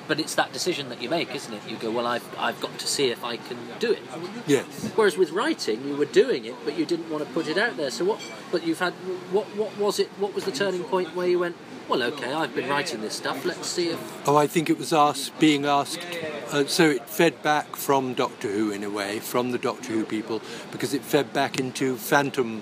but 0.08 0.20
it's 0.20 0.36
that 0.36 0.54
decision 0.54 0.90
that 0.90 1.02
you 1.02 1.10
make, 1.10 1.34
isn't 1.36 1.54
it? 1.54 1.62
You 1.68 1.78
go, 1.78 1.92
well, 1.92 2.08
I've 2.08 2.28
I've 2.38 2.60
got 2.62 2.78
to 2.80 2.88
see 2.88 3.10
if 3.10 3.24
I 3.24 3.38
can 3.38 3.58
do 3.80 3.92
it. 3.92 4.02
Yes. 4.46 4.92
Whereas 4.96 5.18
with 5.18 5.32
writing, 5.32 5.88
you 5.88 5.96
were 5.96 6.06
doing 6.06 6.46
it, 6.46 6.56
but 6.66 6.78
you 6.78 6.86
didn't 6.86 7.10
want 7.10 7.26
to 7.26 7.34
put 7.34 7.48
it 7.48 7.58
out 7.58 7.78
there. 7.78 7.92
So 7.92 8.06
what? 8.06 8.20
But 8.52 8.66
you've 8.66 8.80
had 8.80 8.94
what? 9.32 9.46
What 9.56 9.78
was 9.78 10.00
it? 10.00 10.10
What 10.20 10.34
was 10.34 10.46
the 10.46 10.52
turning 10.52 10.84
point 10.84 11.16
where 11.16 11.28
you 11.28 11.40
went? 11.40 11.56
well, 11.90 12.04
okay, 12.04 12.34
I've 12.34 12.54
been 12.54 12.70
writing 12.70 13.02
this 13.02 13.16
stuff. 13.16 13.46
Let's 13.46 13.68
see 13.68 13.90
if. 13.90 14.28
Oh, 14.28 14.36
I 14.36 14.48
think 14.48 14.70
it 14.70 14.78
was 14.78 14.92
asked, 14.92 15.38
being 15.40 15.66
asked. 15.66 16.06
Uh, 16.52 16.66
so 16.66 16.90
it 16.90 17.08
fed 17.10 17.42
back 17.42 17.76
from 17.76 18.14
Doctor 18.14 18.50
Who 18.52 18.72
in 18.72 18.84
a 18.84 18.90
way, 18.90 19.20
from 19.20 19.52
the 19.52 19.58
Doctor 19.58 19.94
Who 19.94 20.06
people, 20.06 20.42
because 20.72 20.94
it 20.94 21.02
fed 21.02 21.32
back 21.34 21.60
into 21.60 21.96
Phantom 21.96 22.62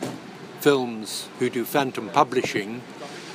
Films, 0.59 1.27
who 1.39 1.49
do 1.49 1.65
Phantom 1.65 2.09
publishing, 2.09 2.81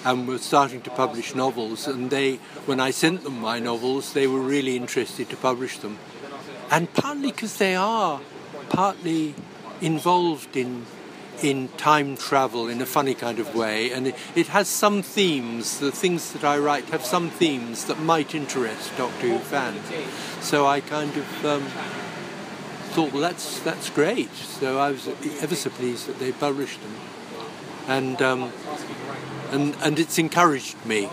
and 0.04 0.26
were 0.26 0.38
starting 0.38 0.80
to 0.82 0.90
publish 0.90 1.34
novels. 1.34 1.86
And 1.86 2.10
they, 2.10 2.36
when 2.66 2.80
I 2.80 2.90
sent 2.90 3.22
them 3.22 3.40
my 3.40 3.58
novels, 3.58 4.12
they 4.12 4.26
were 4.26 4.40
really 4.40 4.76
interested 4.76 5.28
to 5.30 5.36
publish 5.36 5.78
them, 5.78 5.98
and 6.70 6.92
partly 6.94 7.30
because 7.30 7.56
they 7.56 7.74
are 7.74 8.20
partly 8.68 9.34
involved 9.80 10.56
in 10.56 10.86
in 11.42 11.68
time 11.78 12.16
travel 12.16 12.68
in 12.68 12.82
a 12.82 12.86
funny 12.86 13.14
kind 13.14 13.38
of 13.38 13.54
way, 13.54 13.92
and 13.92 14.08
it, 14.08 14.14
it, 14.34 14.48
has 14.48 14.68
some 14.68 15.02
themes. 15.02 15.78
The 15.78 15.90
things 15.90 16.32
that 16.32 16.44
I 16.44 16.58
write 16.58 16.84
have 16.90 17.04
some 17.04 17.30
themes 17.30 17.86
that 17.86 17.98
might 17.98 18.34
interest 18.34 18.96
Doctor 18.96 19.28
Who 19.28 19.38
fans. 19.38 19.82
So 20.40 20.66
I 20.66 20.80
kind 20.80 21.16
of 21.16 21.44
um, 21.46 21.62
thought, 22.90 23.12
well, 23.12 23.22
that's 23.22 23.60
that's 23.60 23.90
great. 23.90 24.32
So 24.34 24.78
I 24.78 24.90
was 24.90 25.08
ever 25.40 25.54
so 25.54 25.70
pleased 25.70 26.06
that 26.08 26.18
they 26.18 26.32
published 26.32 26.82
them, 26.82 26.94
and 27.90 28.22
um, 28.22 28.52
and 29.50 29.76
and 29.82 29.98
it's 29.98 30.18
encouraged 30.18 30.84
me 30.86 31.10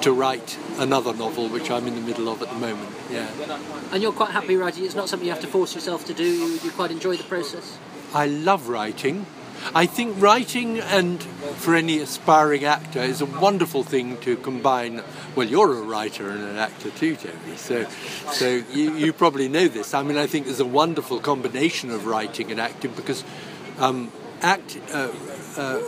to 0.00 0.12
write 0.12 0.58
another 0.78 1.12
novel, 1.12 1.48
which 1.48 1.70
I'm 1.70 1.86
in 1.86 1.94
the 1.94 2.00
middle 2.00 2.28
of 2.28 2.40
at 2.42 2.48
the 2.48 2.58
moment. 2.58 2.90
Yeah. 3.10 3.28
And 3.90 4.02
you're 4.02 4.12
quite 4.12 4.30
happy 4.30 4.56
writing. 4.56 4.84
It's 4.84 4.94
not 4.94 5.08
something 5.08 5.26
you 5.26 5.32
have 5.32 5.42
to 5.42 5.48
force 5.48 5.74
yourself 5.74 6.04
to 6.06 6.14
do. 6.14 6.24
You, 6.24 6.58
you 6.62 6.70
quite 6.70 6.90
enjoy 6.90 7.16
the 7.16 7.24
process. 7.24 7.78
I 8.12 8.26
love 8.26 8.68
writing. 8.68 9.26
I 9.74 9.86
think 9.86 10.20
writing 10.20 10.80
and 10.80 11.22
for 11.22 11.74
any 11.74 11.98
aspiring 12.00 12.64
actor 12.64 13.00
is 13.00 13.22
a 13.22 13.26
wonderful 13.26 13.82
thing 13.82 14.18
to 14.18 14.36
combine. 14.36 15.02
Well, 15.34 15.48
you're 15.48 15.72
a 15.78 15.82
writer 15.82 16.28
and 16.28 16.42
an 16.42 16.56
actor 16.56 16.90
too, 16.90 17.16
Toby. 17.16 17.56
So, 17.56 17.86
so 18.30 18.62
you, 18.72 18.94
you 18.94 19.12
probably 19.12 19.48
know 19.48 19.68
this. 19.68 19.94
I 19.94 20.02
mean, 20.02 20.18
I 20.18 20.26
think 20.26 20.46
there's 20.46 20.60
a 20.60 20.66
wonderful 20.66 21.18
combination 21.18 21.90
of 21.90 22.04
writing 22.04 22.50
and 22.50 22.60
acting 22.60 22.92
because 22.92 23.24
um, 23.78 24.12
act. 24.42 24.78
Uh, 24.92 25.10
uh, 25.56 25.82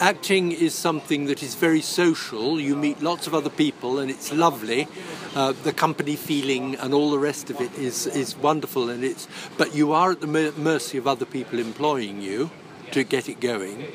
acting 0.00 0.52
is 0.52 0.74
something 0.74 1.26
that 1.26 1.42
is 1.42 1.54
very 1.54 1.80
social. 1.80 2.60
You 2.60 2.76
meet 2.76 3.02
lots 3.02 3.26
of 3.26 3.34
other 3.34 3.50
people, 3.50 3.98
and 3.98 4.10
it's 4.10 4.32
lovely. 4.32 4.88
Uh, 5.34 5.52
the 5.64 5.72
company 5.72 6.16
feeling 6.16 6.74
and 6.76 6.94
all 6.94 7.10
the 7.10 7.18
rest 7.18 7.50
of 7.50 7.60
it 7.60 7.76
is 7.78 8.06
is 8.06 8.36
wonderful, 8.36 8.90
and 8.90 9.04
it's. 9.04 9.28
But 9.56 9.74
you 9.74 9.92
are 9.92 10.12
at 10.12 10.20
the 10.20 10.52
mercy 10.56 10.98
of 10.98 11.06
other 11.06 11.26
people 11.26 11.58
employing 11.58 12.22
you 12.22 12.50
to 12.92 13.04
get 13.04 13.28
it 13.28 13.40
going. 13.40 13.86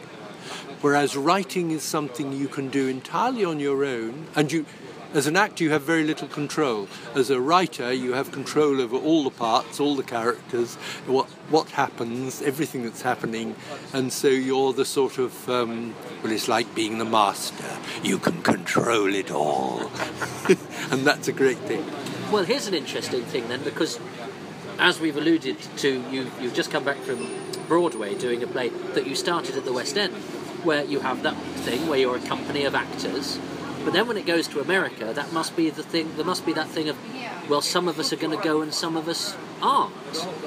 Whereas 0.82 1.16
writing 1.16 1.72
is 1.72 1.84
something 1.84 2.34
you 2.34 2.48
can 2.48 2.70
do 2.70 2.88
entirely 2.88 3.46
on 3.46 3.60
your 3.60 3.86
own, 3.86 4.28
and 4.36 4.52
you 4.52 4.66
as 5.14 5.28
an 5.28 5.36
actor, 5.36 5.64
you 5.64 5.70
have 5.70 5.84
very 5.84 6.04
little 6.04 6.28
control. 6.28 6.88
As 7.14 7.30
a 7.30 7.40
writer, 7.40 7.94
you 7.94 8.14
have 8.14 8.32
control 8.32 8.82
over 8.82 8.98
all 8.98 9.24
the 9.24 9.30
parts, 9.30 9.80
all 9.80 9.96
the 9.96 10.04
characters, 10.04 10.76
what 11.06 11.28
what 11.50 11.70
happens, 11.70 12.42
everything 12.42 12.84
that's 12.84 13.04
happening, 13.04 13.56
and 13.94 14.12
so 14.12 14.28
you're 14.28 14.74
the 14.74 14.86
sort 14.86 15.20
of 15.20 15.48
um, 15.50 15.94
well, 16.24 16.32
it's 16.32 16.48
like 16.48 16.74
being 16.74 16.98
the 16.98 17.06
master. 17.06 17.78
You 18.04 18.18
can 18.18 18.42
control 18.42 19.14
it 19.14 19.32
all, 19.32 19.92
and 20.92 21.06
that's 21.06 21.28
a 21.28 21.34
great 21.34 21.60
thing. 21.60 21.86
Well, 22.32 22.44
here's 22.44 22.68
an 22.68 22.74
interesting 22.74 23.22
thing 23.24 23.48
then, 23.50 23.64
because 23.64 24.00
as 24.80 25.00
we've 25.00 25.18
alluded 25.18 25.60
to, 25.78 26.04
you 26.10 26.32
you've 26.42 26.56
just 26.56 26.72
come 26.72 26.84
back 26.84 26.98
from 26.98 27.30
Broadway 27.68 28.16
doing 28.16 28.42
a 28.42 28.48
play 28.48 28.70
that 28.70 29.06
you 29.06 29.16
started 29.16 29.56
at 29.58 29.66
the 29.66 29.74
West 29.74 29.96
End, 29.96 30.14
where 30.64 30.84
you 30.84 31.02
have 31.02 31.22
that 31.22 31.38
thing 31.66 31.88
where 31.88 32.00
you're 32.00 32.18
a 32.18 32.28
company 32.28 32.66
of 32.66 32.74
actors 32.74 33.40
but 33.84 33.94
then 33.94 34.08
when 34.08 34.18
it 34.18 34.26
goes 34.26 34.48
to 34.50 34.60
America, 34.60 35.12
that 35.14 35.34
must 35.34 35.56
be 35.56 35.70
the 35.70 35.84
thing. 35.84 36.16
There 36.16 36.26
must 36.26 36.46
be 36.46 36.54
that 36.54 36.70
thing 36.70 36.90
of, 36.90 36.98
well, 37.50 37.62
some 37.62 37.88
of 37.88 38.00
us 38.00 38.14
are 38.14 38.16
going 38.16 38.36
to 38.38 38.44
go 38.44 38.62
and 38.62 38.74
some 38.74 38.96
of 38.96 39.08
us 39.08 39.36
aren't, 39.62 39.94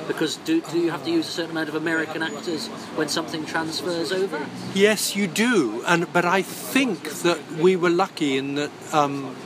because 0.08 0.36
do, 0.38 0.60
do 0.60 0.78
you 0.78 0.90
have 0.90 1.04
to 1.04 1.10
use 1.10 1.28
a 1.28 1.32
certain 1.32 1.52
amount 1.52 1.68
of 1.68 1.74
American 1.74 2.22
actors 2.22 2.68
when 2.96 3.08
something 3.08 3.44
transfers 3.44 4.12
over? 4.12 4.46
Yes, 4.74 5.16
you 5.16 5.26
do. 5.26 5.82
And 5.86 6.12
but 6.12 6.24
I 6.24 6.42
think 6.42 7.10
that 7.22 7.52
we 7.52 7.76
were 7.76 7.90
lucky 7.90 8.36
in 8.36 8.54
that. 8.56 8.70
Um, 8.92 9.36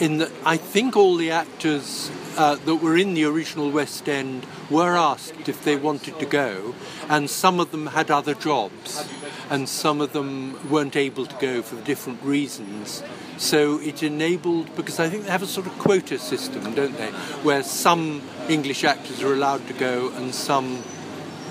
in 0.00 0.18
that, 0.18 0.32
I 0.46 0.56
think 0.56 0.96
all 0.96 1.16
the 1.16 1.30
actors 1.30 2.10
uh, 2.36 2.56
that 2.56 2.76
were 2.76 2.96
in 2.96 3.14
the 3.14 3.24
original 3.24 3.70
West 3.70 4.08
End 4.08 4.46
were 4.70 4.96
asked 4.96 5.48
if 5.48 5.64
they 5.64 5.76
wanted 5.76 6.18
to 6.18 6.26
go, 6.26 6.74
and 7.08 7.28
some 7.28 7.60
of 7.60 7.70
them 7.70 7.88
had 7.88 8.10
other 8.10 8.34
jobs, 8.34 9.08
and 9.50 9.68
some 9.68 10.00
of 10.00 10.12
them 10.12 10.58
weren't 10.70 10.96
able 10.96 11.26
to 11.26 11.36
go 11.40 11.62
for 11.62 11.76
different 11.84 12.22
reasons. 12.22 13.02
So 13.36 13.80
it 13.80 14.02
enabled, 14.02 14.76
because 14.76 15.00
I 15.00 15.08
think 15.08 15.24
they 15.24 15.30
have 15.30 15.42
a 15.42 15.46
sort 15.46 15.66
of 15.66 15.78
quota 15.78 16.18
system, 16.18 16.74
don't 16.74 16.96
they, 16.96 17.10
where 17.42 17.62
some 17.62 18.22
English 18.48 18.84
actors 18.84 19.22
are 19.22 19.32
allowed 19.32 19.66
to 19.68 19.72
go 19.72 20.10
and 20.10 20.34
some 20.34 20.82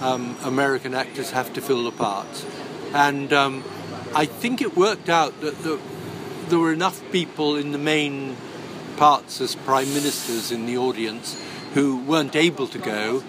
um, 0.01 0.37
American 0.43 0.93
actors 0.93 1.31
have 1.31 1.51
to 1.53 1.61
fill 1.61 1.83
the 1.83 1.91
parts. 1.91 2.45
And 2.93 3.33
um, 3.33 3.63
I 4.15 4.25
think 4.25 4.61
it 4.61 4.77
worked 4.77 5.09
out 5.09 5.41
that 5.41 5.57
the, 5.63 5.79
there 6.47 6.59
were 6.59 6.73
enough 6.73 7.01
people 7.11 7.55
in 7.55 7.71
the 7.71 7.77
main 7.77 8.37
parts 8.99 9.39
as 9.39 9.55
prime 9.55 9.87
ministers 9.93 10.51
in 10.51 10.65
the 10.65 10.77
audience 10.77 11.41
who 11.73 11.97
weren't 12.03 12.35
able 12.35 12.67
to 12.67 12.77
go 12.77 13.23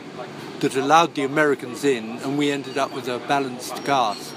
that 0.58 0.74
allowed 0.74 1.14
the 1.14 1.22
Americans 1.22 1.84
in, 1.84 2.18
and 2.18 2.36
we 2.36 2.50
ended 2.50 2.76
up 2.76 2.92
with 2.92 3.06
a 3.06 3.20
balanced 3.20 3.76
cast. 3.84 4.34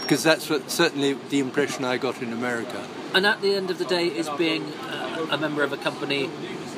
Because 0.00 0.22
that's 0.22 0.48
what 0.48 0.70
certainly 0.70 1.12
the 1.28 1.38
impression 1.38 1.84
I 1.84 1.98
got 1.98 2.22
in 2.22 2.32
America. 2.32 2.88
And 3.14 3.26
at 3.26 3.42
the 3.42 3.54
end 3.54 3.70
of 3.70 3.78
the 3.78 3.84
day, 3.84 4.06
is 4.06 4.28
being 4.30 4.64
uh, 4.64 5.26
a 5.30 5.36
member 5.36 5.62
of 5.62 5.72
a 5.74 5.76
company 5.76 6.30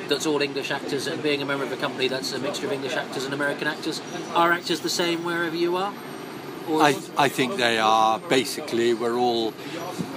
that's 0.09 0.25
all 0.25 0.41
English 0.41 0.69
actors 0.69 1.07
and 1.07 1.23
being 1.23 1.41
a 1.41 1.45
member 1.45 1.63
of 1.63 1.71
a 1.71 1.77
company 1.77 2.09
that's 2.09 2.33
a 2.33 2.39
mixture 2.39 2.65
of 2.65 2.73
English 2.73 2.95
actors 2.95 3.23
and 3.23 3.33
American 3.33 3.67
actors, 3.67 4.01
are 4.35 4.51
actors 4.51 4.81
the 4.81 4.89
same 4.89 5.23
wherever 5.23 5.55
you 5.55 5.77
are? 5.77 5.93
I, 6.67 7.01
I 7.17 7.29
think 7.29 7.55
they 7.55 7.79
are. 7.79 8.19
Basically, 8.19 8.93
we're 8.93 9.17
all 9.17 9.53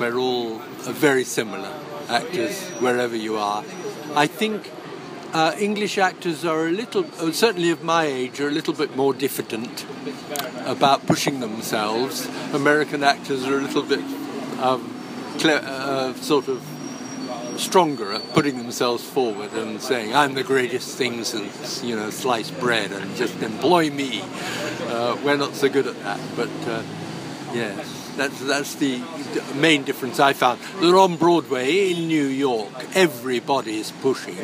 we're 0.00 0.16
all 0.16 0.58
very 0.82 1.24
similar 1.24 1.72
actors 2.08 2.68
wherever 2.80 3.16
you 3.16 3.36
are. 3.36 3.64
I 4.14 4.26
think 4.26 4.70
uh, 5.32 5.54
English 5.58 5.98
actors 5.98 6.44
are 6.44 6.66
a 6.66 6.70
little, 6.70 7.04
uh, 7.20 7.32
certainly 7.32 7.70
of 7.70 7.82
my 7.82 8.04
age, 8.04 8.40
are 8.40 8.48
a 8.48 8.50
little 8.50 8.74
bit 8.74 8.96
more 8.96 9.12
diffident 9.12 9.84
about 10.64 11.06
pushing 11.06 11.40
themselves. 11.40 12.28
American 12.52 13.02
actors 13.02 13.44
are 13.44 13.58
a 13.58 13.60
little 13.60 13.82
bit 13.82 14.00
um, 14.60 14.92
uh, 15.44 16.14
sort 16.14 16.48
of 16.48 16.62
stronger 17.56 18.12
at 18.12 18.32
putting 18.32 18.58
themselves 18.58 19.02
forward 19.04 19.52
and 19.52 19.80
saying, 19.80 20.14
"I'm 20.14 20.34
the 20.34 20.42
greatest 20.42 20.96
thing 20.96 21.24
since 21.24 21.82
you 21.82 21.96
know 21.96 22.10
sliced 22.10 22.58
bread," 22.60 22.92
and 22.92 23.16
just 23.16 23.42
employ 23.42 23.90
me. 23.90 24.22
Uh, 24.88 25.16
we're 25.24 25.36
not 25.36 25.54
so 25.54 25.68
good 25.68 25.86
at 25.86 25.98
that, 26.02 26.20
but 26.36 26.50
uh, 26.68 26.82
yes. 27.52 28.05
That's, 28.16 28.40
that's 28.40 28.74
the 28.76 29.02
main 29.54 29.84
difference 29.84 30.18
I 30.18 30.32
found. 30.32 30.60
They're 30.80 30.96
on 30.96 31.16
Broadway 31.16 31.92
in 31.92 32.08
New 32.08 32.24
York. 32.24 32.72
Everybody 32.94 33.78
is 33.78 33.92
pushing. 33.92 34.38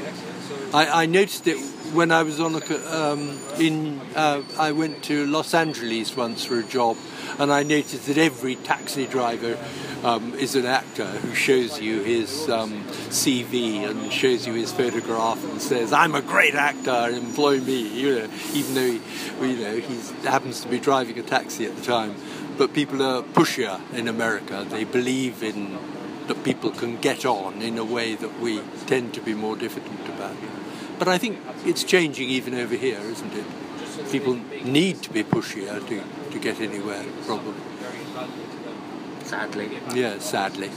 I, 0.75 1.03
I 1.03 1.07
noticed 1.07 1.47
it 1.47 1.57
when 1.95 2.11
I 2.11 2.23
was 2.23 2.41
on 2.41 2.55
a, 2.55 2.95
um, 2.95 3.39
in. 3.59 4.01
Uh, 4.15 4.43
I 4.59 4.73
went 4.73 5.03
to 5.05 5.27
Los 5.27 5.55
Angeles 5.55 6.17
once 6.17 6.45
for 6.45 6.59
a 6.59 6.63
job, 6.63 6.97
and 7.39 7.53
I 7.53 7.63
noticed 7.63 8.07
that 8.07 8.19
every 8.19 8.57
taxi 8.57 9.07
driver 9.07 9.59
um, 10.03 10.35
is 10.35 10.55
an 10.55 10.67
actor 10.67 11.07
who 11.07 11.35
shows 11.35 11.81
you 11.81 12.01
his 12.01 12.49
um, 12.49 12.85
CV 13.09 13.89
and 13.89 14.13
shows 14.13 14.47
you 14.47 14.55
his 14.55 14.73
photograph 14.73 15.43
and 15.45 15.61
says, 15.61 15.93
"I'm 15.93 16.15
a 16.15 16.23
great 16.23 16.55
actor, 16.55 17.11
employ 17.11 17.61
me." 17.61 17.89
You 17.89 18.21
know, 18.21 18.29
even 18.55 18.75
though 18.75 18.91
he, 19.47 19.53
you 19.53 19.65
know 19.65 19.77
he 19.77 20.27
happens 20.27 20.61
to 20.63 20.69
be 20.69 20.81
driving 20.81 21.19
a 21.19 21.23
taxi 21.23 21.67
at 21.67 21.77
the 21.77 21.83
time 21.83 22.15
but 22.59 22.75
people 22.75 23.03
are 23.03 23.23
pushier 23.23 23.81
in 23.93 24.09
America. 24.09 24.67
They 24.69 24.85
believe 24.85 25.43
in 25.43 25.79
that 26.27 26.45
people 26.45 26.71
can 26.71 26.97
get 27.01 27.25
on 27.25 27.61
in 27.63 27.79
a 27.79 27.85
way 27.85 28.15
that 28.15 28.41
we 28.41 28.61
tend 28.87 29.13
to 29.15 29.21
be 29.21 29.35
more 29.35 29.57
diffident 29.57 30.09
about. 30.09 30.37
But 30.99 31.09
I 31.09 31.19
think 31.19 31.39
it's 31.65 31.85
changing 31.85 32.29
even 32.29 32.55
over 32.55 32.77
here, 32.77 33.01
isn't 33.01 33.35
it? 33.35 33.45
People 34.11 34.35
need 34.65 35.03
to 35.03 35.11
be 35.11 35.25
pushier 35.25 35.87
to, 35.89 36.03
to 36.31 36.39
get 36.39 36.61
anywhere, 36.61 37.05
probably. 37.27 37.55
Sadly. 39.25 39.71
Yeah, 39.95 40.19
sadly. 40.19 40.71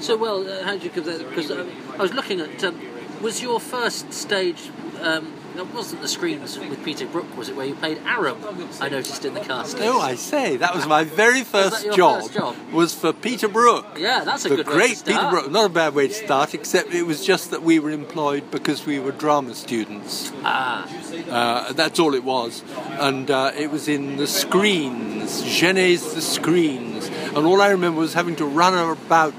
So, 0.00 0.16
well, 0.16 0.48
uh, 0.48 0.64
how 0.64 0.72
did 0.72 0.84
you 0.84 0.90
come 0.90 1.04
there? 1.04 1.18
Because 1.18 1.50
uh, 1.50 1.66
I 1.98 2.02
was 2.02 2.14
looking 2.14 2.40
at. 2.40 2.64
Um, 2.64 2.80
was 3.20 3.42
your 3.42 3.60
first 3.60 4.12
stage 4.14 4.70
um, 5.02 5.32
it 5.60 5.74
wasn't 5.74 6.02
the 6.02 6.08
screens 6.08 6.58
with 6.58 6.82
Peter 6.84 7.06
Brook, 7.06 7.36
was 7.36 7.48
it, 7.48 7.56
where 7.56 7.66
you 7.66 7.74
played 7.74 7.98
Aram? 8.06 8.38
I 8.80 8.88
noticed 8.88 9.24
in 9.24 9.34
the 9.34 9.40
cast. 9.40 9.76
Oh, 9.80 10.00
I 10.00 10.14
say, 10.14 10.56
that 10.56 10.74
was 10.74 10.86
my 10.86 11.04
very 11.04 11.42
first, 11.42 11.92
job, 11.92 12.22
first 12.22 12.34
job. 12.34 12.56
Was 12.72 12.94
for 12.94 13.12
Peter 13.12 13.48
Brook. 13.48 13.86
Yeah, 13.98 14.24
that's 14.24 14.44
a 14.46 14.48
the 14.48 14.56
good 14.56 14.66
great 14.66 15.02
Peter 15.04 15.28
Brook. 15.30 15.50
Not 15.50 15.66
a 15.66 15.68
bad 15.68 15.94
way 15.94 16.08
to 16.08 16.14
start, 16.14 16.54
except 16.54 16.94
it 16.94 17.02
was 17.02 17.24
just 17.24 17.50
that 17.50 17.62
we 17.62 17.78
were 17.78 17.90
employed 17.90 18.50
because 18.50 18.86
we 18.86 18.98
were 18.98 19.12
drama 19.12 19.54
students. 19.54 20.32
Ah. 20.44 20.88
Uh, 21.28 21.72
that's 21.72 21.98
all 21.98 22.14
it 22.14 22.24
was, 22.24 22.62
and 22.98 23.30
uh, 23.30 23.52
it 23.56 23.70
was 23.70 23.88
in 23.88 24.16
the 24.16 24.26
screens, 24.26 25.42
Genet's 25.42 26.14
the 26.14 26.22
screens, 26.22 27.06
and 27.06 27.38
all 27.38 27.60
I 27.60 27.68
remember 27.68 28.00
was 28.00 28.14
having 28.14 28.36
to 28.36 28.46
run 28.46 28.74
about 28.74 29.38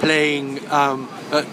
playing, 0.00 0.60
um, 0.70 1.08
uh, 1.32 1.44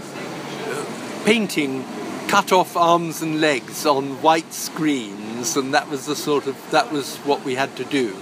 painting 1.26 1.86
cut 2.32 2.54
off 2.54 2.78
arms 2.78 3.22
and 3.22 3.42
legs 3.42 3.86
on 3.86 4.22
white 4.22 4.54
screens, 4.54 5.58
and 5.58 5.74
that 5.74 5.90
was 5.90 6.06
the 6.06 6.16
sort 6.16 6.48
of 6.48 6.56
that 6.72 6.90
was 6.90 7.18
what 7.18 7.44
we 7.44 7.56
had 7.56 7.76
to 7.76 7.84
do. 7.84 8.16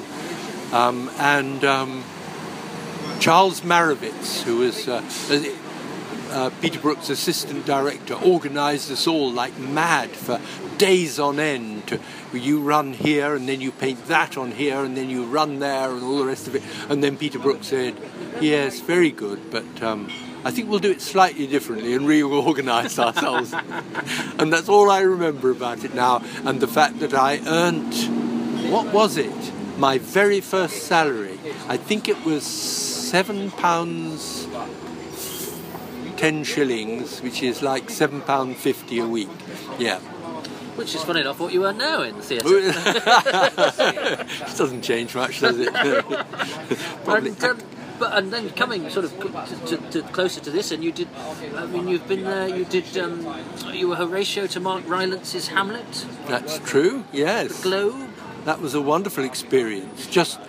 Um, 0.74 1.12
and 1.20 1.64
um, 1.64 2.04
Charles 3.20 3.62
Marowitz, 3.62 4.42
who 4.42 4.58
was 4.58 4.88
uh, 4.88 5.04
uh, 6.32 6.50
Peter 6.60 6.80
Brook's 6.80 7.12
assistant 7.12 7.68
director, 7.68 8.16
organised 8.16 8.90
us 8.90 9.06
all 9.06 9.32
like 9.32 9.56
mad 9.60 10.10
for 10.10 10.42
days 10.80 11.20
on 11.20 11.40
end. 11.40 11.86
To, 11.90 12.00
you 12.38 12.62
run 12.62 12.94
here 12.94 13.36
and 13.36 13.48
then 13.48 13.62
you 13.62 13.72
paint 13.72 14.06
that 14.08 14.38
on 14.38 14.52
here 14.52 14.84
and 14.84 14.96
then 14.96 15.10
you 15.10 15.26
run 15.26 15.60
there 15.60 15.92
and 15.92 16.04
all 16.04 16.18
the 16.18 16.26
rest 16.26 16.48
of 16.48 16.56
it. 16.56 16.64
And 16.90 17.04
then 17.04 17.18
Peter 17.18 17.40
Brook 17.40 17.64
said, 17.64 17.96
Yes, 18.42 18.80
very 18.80 19.12
good, 19.12 19.52
but 19.52 19.84
um, 19.84 20.10
I 20.46 20.52
think 20.52 20.70
we'll 20.70 20.80
do 20.80 20.92
it 20.92 21.02
slightly 21.02 21.48
differently 21.48 21.94
and 21.94 22.08
reorganise 22.08 22.98
ourselves. 23.06 23.54
and 24.40 24.54
that's 24.54 24.70
all 24.70 24.90
I 24.90 25.02
remember 25.02 25.52
about 25.52 25.84
it 25.84 25.94
now. 25.94 26.24
And 26.46 26.60
the 26.60 26.68
fact 26.68 27.00
that 27.00 27.14
I 27.14 27.40
earned, 27.46 27.94
what 28.72 28.94
was 28.94 29.18
it? 29.18 29.52
My 29.78 29.98
very 29.98 30.42
first 30.42 30.84
salary. 30.84 31.40
I 31.68 31.78
think 31.78 32.10
it 32.10 32.26
was 32.26 32.44
seven 32.44 33.52
pounds 33.52 34.48
ten 36.20 36.44
shillings, 36.44 37.22
which 37.22 37.42
is 37.42 37.62
like 37.62 37.90
seven 37.90 38.20
pound 38.20 38.58
fifty 38.58 39.00
a 39.00 39.08
week. 39.08 39.30
Yeah. 39.78 40.02
Which 40.80 40.96
is 40.96 41.04
funny 41.04 41.22
enough 41.22 41.40
what 41.40 41.52
you 41.52 41.66
are 41.66 41.74
now 41.74 42.04
in 42.04 42.16
the 42.16 42.24
theatre. 42.24 42.48
it 42.52 42.74
doesn't 44.58 44.82
change 44.82 45.14
much, 45.14 45.42
does 45.42 45.60
it? 45.60 45.74
Probably. 47.04 47.32
And, 47.32 47.44
um, 47.44 47.60
but 48.00 48.18
and 48.18 48.32
then 48.32 48.50
coming 48.52 48.90
sort 48.90 49.06
of 49.06 49.20
to, 49.20 49.78
to, 49.78 49.92
to, 49.92 50.02
closer 50.14 50.40
to 50.40 50.50
this, 50.50 50.72
and 50.72 50.82
you 50.82 50.94
did. 50.94 51.10
I 51.56 51.66
mean, 51.66 51.90
you've 51.90 52.08
been 52.08 52.24
there. 52.24 52.48
You 52.48 52.64
did. 52.64 52.98
Um, 52.98 53.28
you 53.74 53.90
were 53.90 53.98
Horatio 53.98 54.48
to 54.48 54.60
Mark 54.62 54.86
Rylance's 54.86 55.50
Hamlet. 55.50 56.06
That's 56.28 56.60
true. 56.60 57.04
Yes. 57.12 57.58
The 57.58 57.64
Globe. 57.64 58.10
That 58.46 58.62
was 58.62 58.74
a 58.74 58.82
wonderful 58.82 59.26
experience. 59.26 60.08
Just 60.08 60.40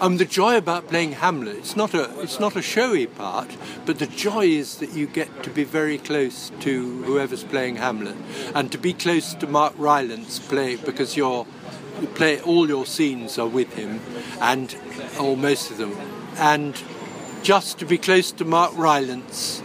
um, 0.00 0.16
the 0.16 0.24
joy 0.24 0.56
about 0.56 0.88
playing 0.88 1.12
Hamlet, 1.12 1.56
it's 1.56 1.76
not 1.76 1.94
a 1.94 2.20
it's 2.20 2.38
not 2.38 2.56
a 2.56 2.62
showy 2.62 3.06
part, 3.06 3.56
but 3.84 3.98
the 3.98 4.06
joy 4.06 4.46
is 4.46 4.78
that 4.78 4.92
you 4.92 5.06
get 5.06 5.42
to 5.42 5.50
be 5.50 5.64
very 5.64 5.98
close 5.98 6.52
to 6.60 7.02
whoever's 7.04 7.44
playing 7.44 7.76
Hamlet, 7.76 8.16
and 8.54 8.70
to 8.72 8.78
be 8.78 8.92
close 8.92 9.34
to 9.34 9.46
Mark 9.46 9.74
Rylance 9.76 10.38
play 10.38 10.76
because 10.76 11.16
you're 11.16 11.46
you 12.00 12.06
play 12.08 12.40
all 12.40 12.68
your 12.68 12.86
scenes 12.86 13.38
are 13.38 13.48
with 13.48 13.74
him, 13.74 14.00
and 14.40 14.76
or 15.20 15.36
most 15.36 15.70
of 15.70 15.78
them, 15.78 15.96
and 16.36 16.80
just 17.42 17.78
to 17.78 17.86
be 17.86 17.98
close 17.98 18.30
to 18.32 18.44
Mark 18.44 18.76
Rylance, 18.76 19.62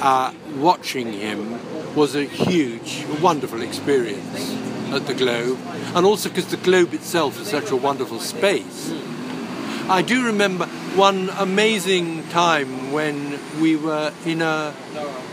uh, 0.00 0.32
watching 0.56 1.12
him 1.12 1.94
was 1.94 2.14
a 2.14 2.24
huge, 2.24 3.04
wonderful 3.20 3.62
experience 3.62 4.52
at 4.92 5.06
the 5.06 5.14
Globe, 5.14 5.58
and 5.94 6.04
also 6.04 6.28
because 6.28 6.46
the 6.46 6.56
Globe 6.56 6.92
itself 6.92 7.40
is 7.40 7.48
such 7.48 7.70
a 7.70 7.76
wonderful 7.76 8.18
space 8.18 8.92
I 9.88 10.02
do 10.02 10.26
remember 10.26 10.66
one 10.96 11.30
amazing 11.38 12.26
time 12.30 12.90
when 12.90 13.38
we 13.60 13.76
were 13.76 14.12
in 14.24 14.42
a 14.42 14.74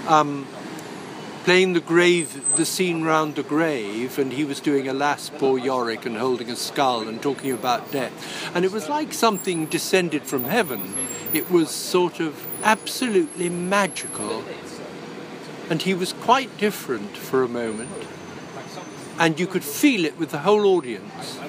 um, 0.08 0.48
playing 1.44 1.74
the 1.74 1.80
grave, 1.80 2.56
the 2.56 2.63
scene 2.63 3.04
round 3.04 3.34
the 3.34 3.42
grave, 3.42 4.20
and 4.20 4.32
he 4.32 4.46
was 4.46 4.60
doing 4.60 4.88
Alas 4.88 5.32
Poor 5.32 5.58
Yorick 5.58 6.06
and 6.06 6.18
holding 6.18 6.52
a 6.52 6.56
skull 6.56 7.08
and 7.08 7.20
talking 7.20 7.52
about 7.52 7.92
death. 7.92 8.52
And 8.56 8.63
it 8.63 8.72
was 8.72 8.88
like 8.89 9.12
something 9.12 9.66
descended 9.66 10.22
from 10.22 10.44
heaven. 10.44 10.94
It 11.34 11.50
was 11.50 11.72
sort 11.72 12.20
of 12.20 12.46
absolutely 12.63 13.50
magical. 13.50 14.44
And 15.68 15.82
he 15.82 15.96
was 15.96 16.13
quite 16.13 16.56
different 16.60 17.18
for 17.18 17.42
a 17.42 17.50
moment. 17.50 18.06
And 19.18 19.39
you 19.39 19.48
could 19.48 19.63
feel 19.63 20.06
it 20.06 20.20
with 20.20 20.30
the 20.30 20.39
whole 20.39 20.68
audience. 20.68 21.39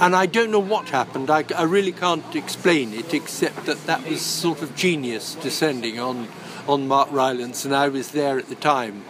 And 0.00 0.14
I 0.14 0.26
don't 0.26 0.52
know 0.52 0.60
what 0.60 0.90
happened. 0.90 1.28
I, 1.28 1.44
I, 1.56 1.64
really 1.64 1.90
can't 1.90 2.36
explain 2.36 2.94
it, 2.94 3.12
except 3.12 3.66
that 3.66 3.84
that 3.86 4.08
was 4.08 4.20
sort 4.20 4.62
of 4.62 4.76
genius 4.76 5.34
descending 5.34 5.98
on, 5.98 6.28
on 6.68 6.86
Mark 6.86 7.10
Rylance, 7.10 7.64
and 7.64 7.74
I 7.74 7.88
was 7.88 8.12
there 8.12 8.38
at 8.38 8.48
the 8.48 8.54
time. 8.54 9.04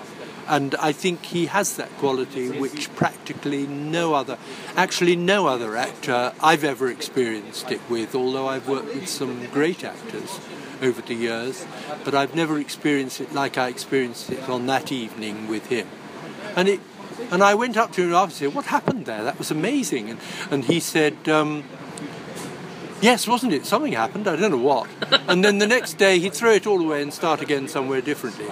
And 0.47 0.75
I 0.77 0.93
think 0.93 1.27
he 1.27 1.45
has 1.45 1.77
that 1.77 1.91
quality 1.99 2.49
which 2.59 2.91
practically 2.95 3.67
no 3.67 4.15
other, 4.15 4.39
actually 4.77 5.15
no 5.15 5.47
other 5.47 5.77
actor 5.77 6.33
I've 6.41 6.65
ever 6.65 6.89
experienced 6.89 7.71
it 7.71 7.83
with, 7.91 8.15
although 8.15 8.49
I've 8.49 8.67
worked 8.67 8.95
with 8.95 9.09
some 9.09 9.45
great 9.49 9.85
actors 9.85 10.41
over 10.81 11.03
the 11.03 11.15
years, 11.15 11.67
but 12.03 12.15
I've 12.15 12.35
never 12.35 12.59
experienced 12.59 13.21
it 13.21 13.35
like 13.35 13.59
I 13.59 13.69
experienced 13.69 14.31
it 14.31 14.49
on 14.49 14.65
that 14.67 14.91
evening 14.91 15.49
with 15.49 15.67
him. 15.67 15.87
And 16.57 16.67
it 16.67 16.81
and 17.31 17.43
I 17.43 17.55
went 17.55 17.77
up 17.77 17.93
to 17.93 18.03
him 18.03 18.15
and 18.15 18.33
said, 18.33 18.55
What 18.55 18.67
happened 18.67 19.07
there? 19.07 19.25
That 19.25 19.39
was 19.39 19.51
amazing. 19.51 20.11
And, 20.11 20.21
and 20.51 20.65
he 20.65 20.81
said, 20.81 21.29
um, 21.29 21.65
Yes, 23.01 23.29
wasn't 23.29 23.53
it? 23.53 23.65
Something 23.65 23.93
happened. 23.93 24.27
I 24.27 24.37
don't 24.37 24.51
know 24.51 24.57
what. 24.57 24.89
and 25.29 25.45
then 25.45 25.59
the 25.59 25.67
next 25.67 25.95
day 25.95 26.19
he'd 26.19 26.35
throw 26.35 26.53
it 26.53 26.67
all 26.67 26.81
away 26.81 27.03
and 27.03 27.13
start 27.13 27.41
again 27.41 27.69
somewhere 27.69 28.01
differently. 28.01 28.49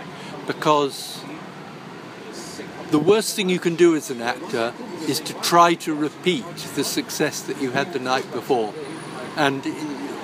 Because 0.47 1.25
the 2.91 2.99
worst 2.99 3.35
thing 3.35 3.49
you 3.49 3.59
can 3.59 3.75
do 3.75 3.97
as 3.97 4.11
an 4.11 4.23
actor 4.23 4.73
is 5.09 5.19
to 5.21 5.35
try 5.41 5.75
to 5.75 5.95
repeat 5.95 6.47
the 6.77 6.85
success 6.85 7.43
that 7.43 7.61
you 7.61 7.73
had 7.73 7.93
the 7.93 7.99
night 7.99 8.31
before. 8.33 8.73
And 9.37 9.65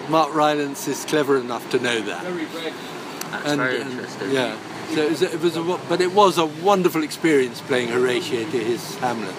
Mark 0.08 0.34
Rylance 0.34 0.86
is 0.86 1.04
clever 1.04 1.38
enough 1.38 1.68
to 1.70 1.78
know 1.78 2.00
that. 2.02 2.22
That's 2.22 3.46
and, 3.46 3.60
very 3.60 3.80
interesting. 3.80 4.28
And, 4.28 4.32
yeah. 4.32 4.56
So 4.94 5.00
it 5.00 5.10
was, 5.10 5.22
it 5.22 5.40
was 5.40 5.56
a, 5.56 5.62
but 5.88 6.00
it 6.02 6.12
was 6.12 6.36
a 6.36 6.44
wonderful 6.44 7.02
experience 7.02 7.62
playing 7.62 7.88
Horatio 7.88 8.40
to 8.50 8.58
his 8.58 8.94
Hamlet. 8.96 9.34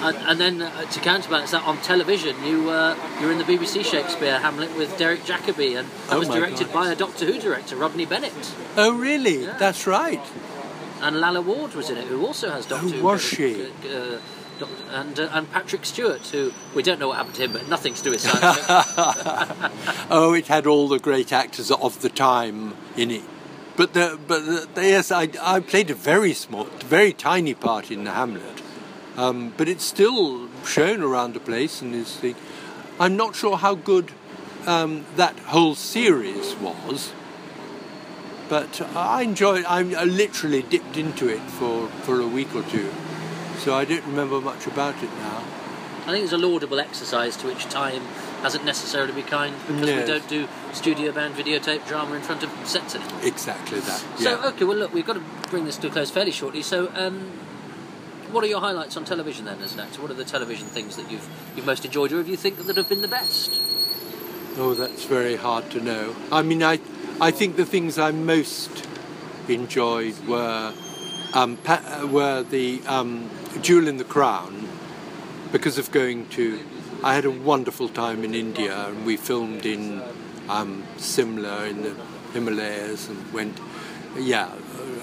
And, 0.00 0.16
and 0.16 0.40
then 0.40 0.62
uh, 0.62 0.82
to 0.82 1.00
counterbalance 1.00 1.50
that 1.50 1.64
on 1.64 1.78
television, 1.78 2.36
you 2.44 2.70
uh, 2.70 2.96
you 3.20 3.26
were 3.26 3.32
in 3.32 3.38
the 3.38 3.44
BBC 3.44 3.84
Shakespeare 3.84 4.38
Hamlet 4.38 4.76
with 4.76 4.96
Derek 4.98 5.20
Jacobi, 5.20 5.76
and 5.76 5.88
that 5.88 6.12
oh 6.12 6.18
was 6.20 6.28
directed 6.28 6.68
God. 6.68 6.74
by 6.74 6.92
a 6.92 6.94
Doctor 6.94 7.24
Who 7.26 7.40
director, 7.40 7.74
Rodney 7.74 8.06
Bennett. 8.06 8.54
Oh, 8.76 8.96
really? 8.96 9.44
Yeah. 9.44 9.56
That's 9.58 9.86
right. 9.86 10.20
And 11.00 11.20
Lalla 11.20 11.40
Ward 11.40 11.74
was 11.74 11.90
in 11.90 11.96
it, 11.96 12.06
who 12.06 12.24
also 12.24 12.50
has 12.50 12.66
Doctor 12.66 12.86
Who. 12.86 12.98
Who 12.98 13.02
was 13.04 13.22
she? 13.22 13.70
Uh, 13.88 14.18
and 14.90 15.18
uh, 15.18 15.28
and 15.32 15.50
Patrick 15.50 15.84
Stewart, 15.84 16.24
who 16.28 16.52
we 16.74 16.84
don't 16.84 17.00
know 17.00 17.08
what 17.08 17.16
happened 17.16 17.34
to 17.36 17.44
him, 17.44 17.52
but 17.52 17.68
nothing 17.68 17.94
to 17.94 18.02
do 18.04 18.10
with 18.10 18.20
science 18.20 18.58
oh, 20.10 20.34
it 20.36 20.46
had 20.46 20.66
all 20.66 20.86
the 20.86 21.00
great 21.00 21.32
actors 21.32 21.72
of 21.72 22.00
the 22.02 22.08
time 22.08 22.76
in 22.96 23.10
it. 23.10 23.22
But 23.76 23.94
the, 23.94 24.18
but 24.28 24.74
the, 24.74 24.82
yes, 24.82 25.10
I, 25.10 25.28
I 25.40 25.60
played 25.60 25.90
a 25.90 25.94
very 25.94 26.34
small, 26.34 26.64
very 26.84 27.12
tiny 27.12 27.54
part 27.54 27.90
in 27.90 28.04
the 28.04 28.10
Hamlet, 28.10 28.62
um, 29.16 29.54
but 29.56 29.68
it's 29.68 29.84
still 29.84 30.48
shown 30.64 31.02
around 31.02 31.34
the 31.34 31.40
place 31.40 31.80
and 31.80 31.94
is 31.94 32.20
the. 32.20 32.34
I'm 33.00 33.16
not 33.16 33.34
sure 33.34 33.56
how 33.56 33.74
good 33.74 34.12
um, 34.66 35.06
that 35.16 35.38
whole 35.38 35.74
series 35.74 36.54
was, 36.56 37.12
but 38.50 38.82
I 38.94 39.22
enjoyed. 39.22 39.64
I 39.64 39.82
literally 40.04 40.62
dipped 40.62 40.98
into 40.98 41.28
it 41.28 41.40
for, 41.40 41.88
for 41.88 42.20
a 42.20 42.26
week 42.26 42.54
or 42.54 42.62
two, 42.64 42.92
so 43.56 43.74
I 43.74 43.86
don't 43.86 44.04
remember 44.04 44.38
much 44.40 44.66
about 44.66 45.02
it 45.02 45.10
now. 45.14 45.44
I 46.02 46.10
think 46.10 46.24
it's 46.24 46.32
a 46.32 46.38
laudable 46.38 46.78
exercise 46.78 47.38
to 47.38 47.46
which 47.46 47.64
time 47.64 48.02
hasn't 48.42 48.64
necessarily 48.64 49.12
been 49.12 49.24
kind 49.24 49.54
because 49.66 49.86
we 49.86 50.04
don't 50.04 50.28
do 50.28 50.48
studio 50.72 51.12
band 51.12 51.34
videotape 51.34 51.86
drama 51.86 52.14
in 52.14 52.22
front 52.22 52.42
of 52.42 52.50
sets 52.64 52.94
anymore. 52.94 53.20
Exactly 53.22 53.80
that. 53.80 54.04
Yeah. 54.18 54.42
So 54.42 54.48
okay, 54.50 54.64
well 54.64 54.76
look, 54.76 54.92
we've 54.92 55.06
got 55.06 55.14
to 55.14 55.22
bring 55.50 55.64
this 55.64 55.76
to 55.78 55.86
a 55.88 55.90
close 55.90 56.10
fairly 56.10 56.32
shortly. 56.32 56.62
So. 56.62 56.92
Um, 56.94 57.30
what 58.32 58.42
are 58.42 58.46
your 58.46 58.60
highlights 58.60 58.96
on 58.96 59.04
television 59.04 59.44
then, 59.44 59.60
as 59.60 59.74
an 59.74 59.80
actor? 59.80 60.00
What 60.00 60.10
are 60.10 60.14
the 60.14 60.24
television 60.24 60.66
things 60.66 60.96
that 60.96 61.10
you've 61.10 61.28
you've 61.54 61.66
most 61.66 61.84
enjoyed, 61.84 62.12
or 62.12 62.16
have 62.16 62.28
you 62.28 62.36
think 62.38 62.56
that 62.56 62.76
have 62.78 62.88
been 62.88 63.02
the 63.02 63.08
best? 63.08 63.60
Oh, 64.56 64.72
that's 64.72 65.04
very 65.04 65.36
hard 65.36 65.70
to 65.72 65.80
know. 65.80 66.16
I 66.30 66.40
mean, 66.40 66.62
I 66.62 66.80
I 67.20 67.30
think 67.30 67.56
the 67.56 67.66
things 67.66 67.98
I 67.98 68.10
most 68.10 68.86
enjoyed 69.48 70.18
were 70.26 70.72
um, 71.34 71.56
pa- 71.58 72.08
were 72.10 72.42
the 72.42 72.80
um, 72.86 73.30
Jewel 73.60 73.86
in 73.86 73.98
the 73.98 74.04
Crown 74.04 74.68
because 75.52 75.78
of 75.78 75.90
going 75.90 76.26
to 76.30 76.58
I 77.04 77.14
had 77.14 77.24
a 77.24 77.32
wonderful 77.32 77.88
time 77.88 78.22
in 78.22 78.32
India, 78.32 78.86
and 78.86 79.04
we 79.04 79.16
filmed 79.16 79.66
in 79.66 80.00
um, 80.48 80.84
Simla 80.98 81.64
in 81.64 81.82
the 81.82 81.96
Himalayas, 82.32 83.08
and 83.08 83.32
went, 83.32 83.58
yeah, 84.16 84.52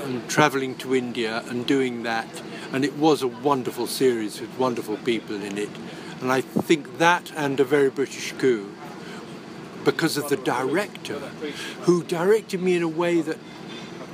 and 0.04 0.28
traveling 0.30 0.76
to 0.76 0.96
India 0.96 1.44
and 1.50 1.68
doing 1.68 2.04
that, 2.04 2.42
and 2.72 2.86
it 2.86 2.96
was 2.96 3.22
a 3.22 3.28
wonderful 3.28 3.86
series 3.86 4.40
with 4.40 4.58
wonderful 4.58 4.96
people 4.96 5.36
in 5.36 5.58
it, 5.58 5.70
and 6.22 6.32
I 6.32 6.40
think 6.40 7.00
that 7.00 7.34
and 7.36 7.60
a 7.60 7.66
very 7.66 7.90
British 7.90 8.32
coup, 8.38 8.74
because 9.84 10.16
of 10.16 10.30
the 10.30 10.38
director, 10.38 11.20
who 11.82 12.06
directed 12.06 12.62
me 12.62 12.78
in 12.78 12.84
a 12.84 12.88
way 12.88 13.20
that 13.20 13.40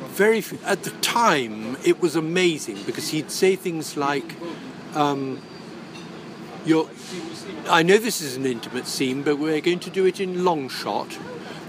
very 0.08 0.44
at 0.64 0.82
the 0.84 0.92
time 1.02 1.78
it 1.86 2.02
was 2.02 2.16
amazing 2.16 2.82
because 2.84 3.10
he'd 3.10 3.30
say 3.30 3.56
things 3.56 3.96
like. 3.96 4.34
Um, 4.96 5.40
you're, 6.66 6.90
I 7.70 7.84
know 7.84 7.98
this 7.98 8.22
is 8.22 8.36
an 8.36 8.46
intimate 8.46 8.88
scene, 8.88 9.24
but 9.24 9.38
we're 9.38 9.62
going 9.62 9.80
to 9.80 9.90
do 9.90 10.06
it 10.06 10.20
in 10.20 10.44
long 10.44 10.70
shot 10.70 11.14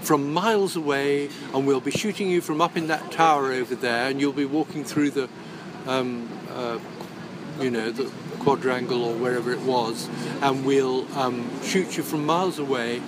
from 0.01 0.33
miles 0.33 0.75
away, 0.75 1.29
and 1.53 1.67
we'll 1.67 1.81
be 1.81 1.91
shooting 1.91 2.29
you 2.29 2.41
from 2.41 2.61
up 2.61 2.77
in 2.77 2.87
that 2.87 3.11
tower 3.11 3.51
over 3.51 3.75
there, 3.75 4.09
and 4.09 4.19
you'll 4.19 4.31
be 4.31 4.45
walking 4.45 4.83
through 4.83 5.11
the, 5.11 5.29
um, 5.85 6.29
uh, 6.51 6.79
you 7.59 7.69
know, 7.69 7.91
the 7.91 8.09
quadrangle 8.39 9.03
or 9.03 9.15
wherever 9.15 9.51
it 9.51 9.61
was, 9.61 10.09
and 10.41 10.65
we'll 10.65 11.05
um, 11.17 11.49
shoot 11.61 11.97
you 11.97 12.03
from 12.03 12.25
miles 12.25 12.57
away. 12.57 13.01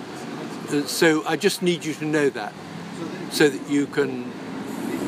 Uh, 0.68 0.82
so 0.82 1.24
I 1.26 1.36
just 1.36 1.62
need 1.62 1.84
you 1.84 1.94
to 1.94 2.04
know 2.04 2.28
that, 2.30 2.52
so 3.30 3.48
that 3.48 3.70
you 3.70 3.86
can 3.86 4.29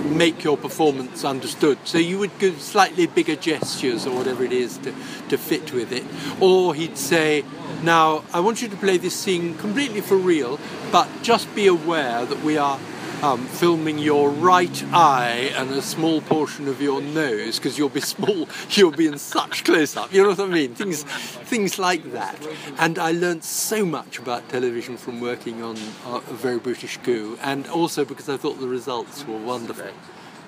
make 0.04 0.44
your 0.44 0.56
performance 0.56 1.24
understood. 1.24 1.78
So 1.84 1.98
you 1.98 2.18
would 2.18 2.38
give 2.38 2.60
slightly 2.60 3.06
bigger 3.06 3.36
gestures 3.36 4.06
or 4.06 4.16
whatever 4.16 4.44
it 4.44 4.52
is 4.52 4.78
to, 4.78 4.94
to 5.28 5.38
fit 5.38 5.72
with 5.72 5.92
it. 5.92 6.04
Or 6.40 6.74
he'd 6.74 6.98
say, 6.98 7.44
Now, 7.82 8.24
I 8.32 8.40
want 8.40 8.62
you 8.62 8.68
to 8.68 8.76
play 8.76 8.96
this 8.96 9.14
scene 9.14 9.56
completely 9.58 10.00
for 10.00 10.16
real, 10.16 10.58
but 10.90 11.08
just 11.22 11.52
be 11.54 11.66
aware 11.66 12.24
that 12.24 12.42
we 12.42 12.56
are 12.56 12.78
um, 13.22 13.46
filming 13.46 13.98
your 13.98 14.30
right 14.30 14.84
eye 14.92 15.52
and 15.54 15.70
a 15.70 15.80
small 15.80 16.20
portion 16.20 16.68
of 16.68 16.82
your 16.82 17.00
nose 17.00 17.58
because 17.58 17.78
you'll 17.78 17.88
be 17.88 18.00
small, 18.00 18.48
you'll 18.70 18.90
be 18.90 19.06
in 19.06 19.18
such 19.18 19.64
close 19.64 19.96
up. 19.96 20.12
You 20.12 20.22
know 20.22 20.30
what 20.30 20.40
I 20.40 20.46
mean? 20.46 20.74
Things, 20.74 21.04
things 21.04 21.78
like 21.78 22.12
that. 22.12 22.36
And 22.78 22.98
I 22.98 23.12
learned 23.12 23.44
so 23.44 23.86
much 23.86 24.18
about 24.18 24.48
television 24.48 24.96
from 24.96 25.20
working 25.20 25.62
on 25.62 25.76
uh, 26.06 26.16
a 26.16 26.34
very 26.34 26.58
British 26.58 26.96
coup, 26.98 27.38
and 27.40 27.66
also 27.68 28.04
because 28.04 28.28
I 28.28 28.36
thought 28.36 28.58
the 28.60 28.68
results 28.68 29.26
were 29.26 29.38
wonderful. 29.38 29.92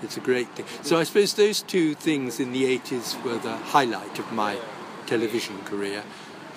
It's 0.03 0.17
a 0.17 0.21
great 0.21 0.49
thing. 0.51 0.67
So 0.83 0.99
I 0.99 1.05
suppose 1.05 1.35
those 1.35 1.63
two 1.63 1.95
things 1.95 2.41
in 2.41 2.53
the 2.53 2.65
80s 2.79 3.23
were 3.25 3.39
the 3.39 3.57
highlight 3.57 4.19
of 4.19 4.31
my 4.33 4.59
television 5.07 5.59
career 5.65 6.03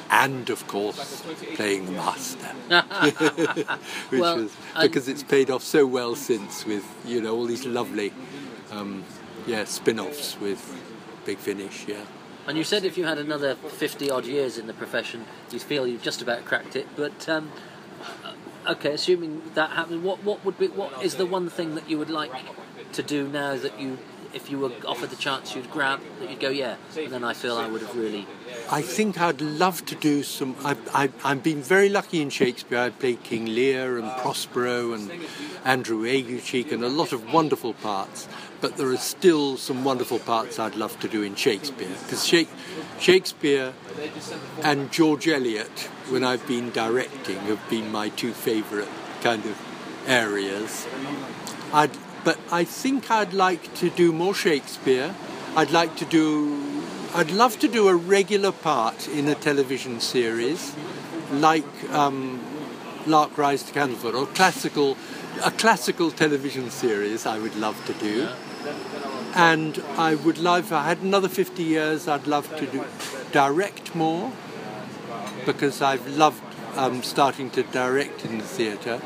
and 0.10 0.50
of 0.50 0.68
course 0.68 1.24
playing 1.56 1.86
the 1.86 1.92
master, 1.92 2.48
which 4.10 4.22
Well, 4.22 4.38
was 4.44 4.56
because 4.82 5.08
it's 5.08 5.24
paid 5.24 5.50
off 5.50 5.64
so 5.64 5.86
well 5.86 6.16
since 6.16 6.66
with 6.66 6.86
you 7.06 7.22
know 7.22 7.36
all 7.36 7.46
these 7.46 7.66
lovely, 7.66 8.14
um, 8.72 9.04
yeah, 9.46 9.64
spin-offs 9.66 10.40
with 10.40 10.76
Big 11.26 11.38
Finish, 11.38 11.86
yeah. 11.88 12.06
And 12.48 12.58
you 12.58 12.64
said 12.64 12.86
if 12.86 12.98
you 12.98 13.06
had 13.06 13.18
another 13.18 13.56
50 13.56 14.10
odd 14.10 14.26
years 14.26 14.58
in 14.58 14.68
the 14.68 14.74
profession, 14.74 15.26
you'd 15.52 15.62
feel 15.62 15.86
you've 15.86 16.02
just 16.02 16.22
about 16.22 16.46
cracked 16.46 16.78
it. 16.78 16.88
But, 16.96 17.28
um, 17.28 17.52
uh, 18.24 18.72
okay, 18.72 18.94
assuming 18.94 19.42
that 19.54 19.72
happened, 19.72 20.04
what, 20.06 20.24
what 20.24 20.46
would 20.46 20.58
be, 20.58 20.70
what 20.70 21.04
is 21.04 21.16
the 21.16 21.26
one 21.26 21.50
thing 21.50 21.76
that 21.76 21.90
you 21.90 21.98
would 21.98 22.10
like 22.10 22.32
to 22.94 23.04
do 23.04 23.28
now 23.28 23.58
that 23.58 23.78
you, 23.78 23.98
if 24.34 24.50
you 24.50 24.60
were 24.60 24.72
offered 24.86 25.10
the 25.10 25.16
chance, 25.16 25.56
you'd 25.56 25.72
grab, 25.72 26.00
that 26.20 26.30
you'd 26.30 26.40
go, 26.40 26.50
yeah, 26.50 26.76
and 26.98 27.12
then 27.12 27.24
I 27.24 27.34
feel 27.34 27.58
I 27.58 27.68
would 27.68 27.82
have 27.82 27.96
really. 27.96 28.28
I 28.70 28.82
think 28.82 29.20
I'd 29.20 29.42
love 29.42 29.86
to 29.86 29.96
do 29.96 30.24
some. 30.24 30.56
I've, 30.64 30.96
I've, 30.96 31.26
I've 31.26 31.44
been 31.44 31.62
very 31.62 31.90
lucky 31.90 32.22
in 32.22 32.30
Shakespeare. 32.30 32.80
I've 32.80 33.00
played 33.00 33.24
King 33.24 33.46
Lear 33.46 33.98
and 33.98 34.12
Prospero 34.22 34.94
and 34.94 35.12
Andrew 35.64 36.04
Aguecheek 36.04 36.72
and 36.72 36.84
a 36.84 36.90
lot 36.90 37.14
of 37.14 37.32
wonderful 37.32 37.74
parts. 37.74 38.28
But 38.60 38.78
there 38.78 38.90
are 38.90 38.98
still 38.98 39.56
some 39.58 39.84
wonderful 39.84 40.20
parts 40.20 40.58
I'd 40.60 40.76
love 40.76 41.00
to 41.02 41.08
do 41.08 41.22
in 41.22 41.36
Shakespeare 41.36 41.96
because 42.04 42.26
Shakespeare 43.00 43.74
and 44.64 44.92
George 44.92 45.28
Eliot, 45.28 45.90
when 46.10 46.24
I've 46.24 46.46
been 46.48 46.72
directing, 46.72 47.38
have 47.38 47.70
been 47.70 47.92
my 47.92 48.10
two 48.10 48.34
favourite 48.34 48.90
kind 49.22 49.46
of 49.46 49.58
areas. 50.08 50.88
I'd, 51.74 51.92
but 52.28 52.38
I 52.52 52.66
think 52.66 53.10
I'd 53.10 53.32
like 53.32 53.74
to 53.76 53.90
do 53.90 54.12
more 54.12 54.34
Shakespeare. 54.36 55.16
I'd 55.56 55.72
like 55.72 55.96
to 55.96 56.04
do. 56.04 56.28
I'd 57.16 57.32
love 57.32 57.58
to 57.60 57.70
do 57.70 57.88
a 57.88 57.96
regular 57.96 58.52
part 58.52 59.08
in 59.08 59.30
a 59.30 59.36
television 59.36 60.02
series, 60.02 60.76
like 61.32 61.64
um, 61.94 62.42
Lark 63.06 63.38
Rise 63.38 63.64
to 63.64 63.72
Candleford, 63.72 64.14
or 64.14 64.26
classical, 64.26 64.98
a 65.42 65.52
classical 65.52 66.12
television 66.12 66.70
series. 66.70 67.26
I 67.26 67.40
would 67.40 67.56
love 67.56 67.80
to 67.86 67.94
do, 67.94 68.28
and 69.34 69.82
I 69.96 70.16
would 70.16 70.38
love. 70.38 70.66
If 70.66 70.74
I 70.74 70.84
had 70.84 71.02
another 71.02 71.30
fifty 71.30 71.64
years, 71.64 72.10
I'd 72.10 72.28
love 72.28 72.54
to 72.58 72.66
do, 72.66 72.84
direct 73.32 73.96
more, 73.96 74.34
because 75.46 75.82
I've 75.82 76.06
loved 76.18 76.44
um, 76.76 77.04
starting 77.04 77.50
to 77.52 77.64
direct 77.64 78.26
in 78.26 78.38
the 78.38 78.44
theatre 78.44 79.00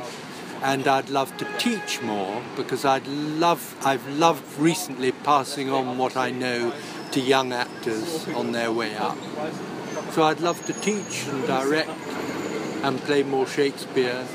and 0.62 0.88
I'd 0.88 1.10
love 1.10 1.36
to 1.38 1.46
teach 1.58 2.02
more 2.02 2.42
because 2.56 2.86
I'd 2.86 3.08
love 3.08 3.76
I've 3.84 4.08
loved 4.08 4.60
recently 4.60 5.12
passing 5.12 5.70
on 5.72 5.98
what 5.98 6.16
I 6.16 6.32
know 6.32 6.74
to 7.12 7.20
young 7.20 7.52
actors 7.54 8.28
on 8.30 8.52
their 8.52 8.72
way 8.72 8.96
up. 8.96 9.18
So 10.12 10.24
I'd 10.24 10.40
love 10.40 10.66
to 10.68 10.74
teach 10.74 11.28
and 11.28 11.46
direct 11.48 11.90
and 12.84 13.00
play 13.02 13.24
more 13.24 13.48
Shakespeare 13.48 14.26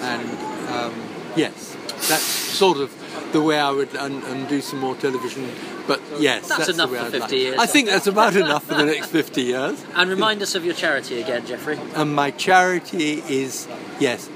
and 0.00 0.30
um, 0.68 0.94
yes, 1.36 1.76
that's 2.08 2.22
sort 2.22 2.78
of 2.78 2.90
the 3.32 3.40
way 3.40 3.58
I 3.58 3.70
would 3.70 3.94
and, 3.94 4.22
and 4.24 4.48
do 4.48 4.60
some 4.60 4.80
more 4.80 4.94
television. 4.96 5.48
But 5.86 6.00
yes, 6.18 6.48
That's 6.48 6.66
that's, 6.66 6.70
enough 6.70 6.90
for 6.90 6.96
I'd 6.98 7.10
50 7.10 7.18
like. 7.20 7.32
years. 7.32 7.58
I 7.58 7.66
think 7.66 7.88
that's 7.88 8.06
about 8.06 8.36
enough 8.36 8.64
for 8.64 8.74
the 8.74 8.84
next 8.84 9.08
50 9.10 9.42
years. 9.42 9.84
And 9.94 10.08
remind 10.10 10.40
us 10.42 10.54
of 10.54 10.64
your 10.64 10.74
charity 10.74 11.20
again, 11.20 11.44
Jeffrey. 11.46 11.78
And 11.96 12.14
my 12.14 12.30
charity 12.30 13.22
is, 13.28 13.66
yes, 13.98 14.28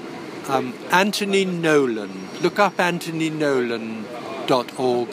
um, 0.47 0.73
Anthony 0.91 1.45
Nolan. 1.45 2.27
Look 2.41 2.59
up 2.59 2.75
anthonynolan.org 2.77 5.09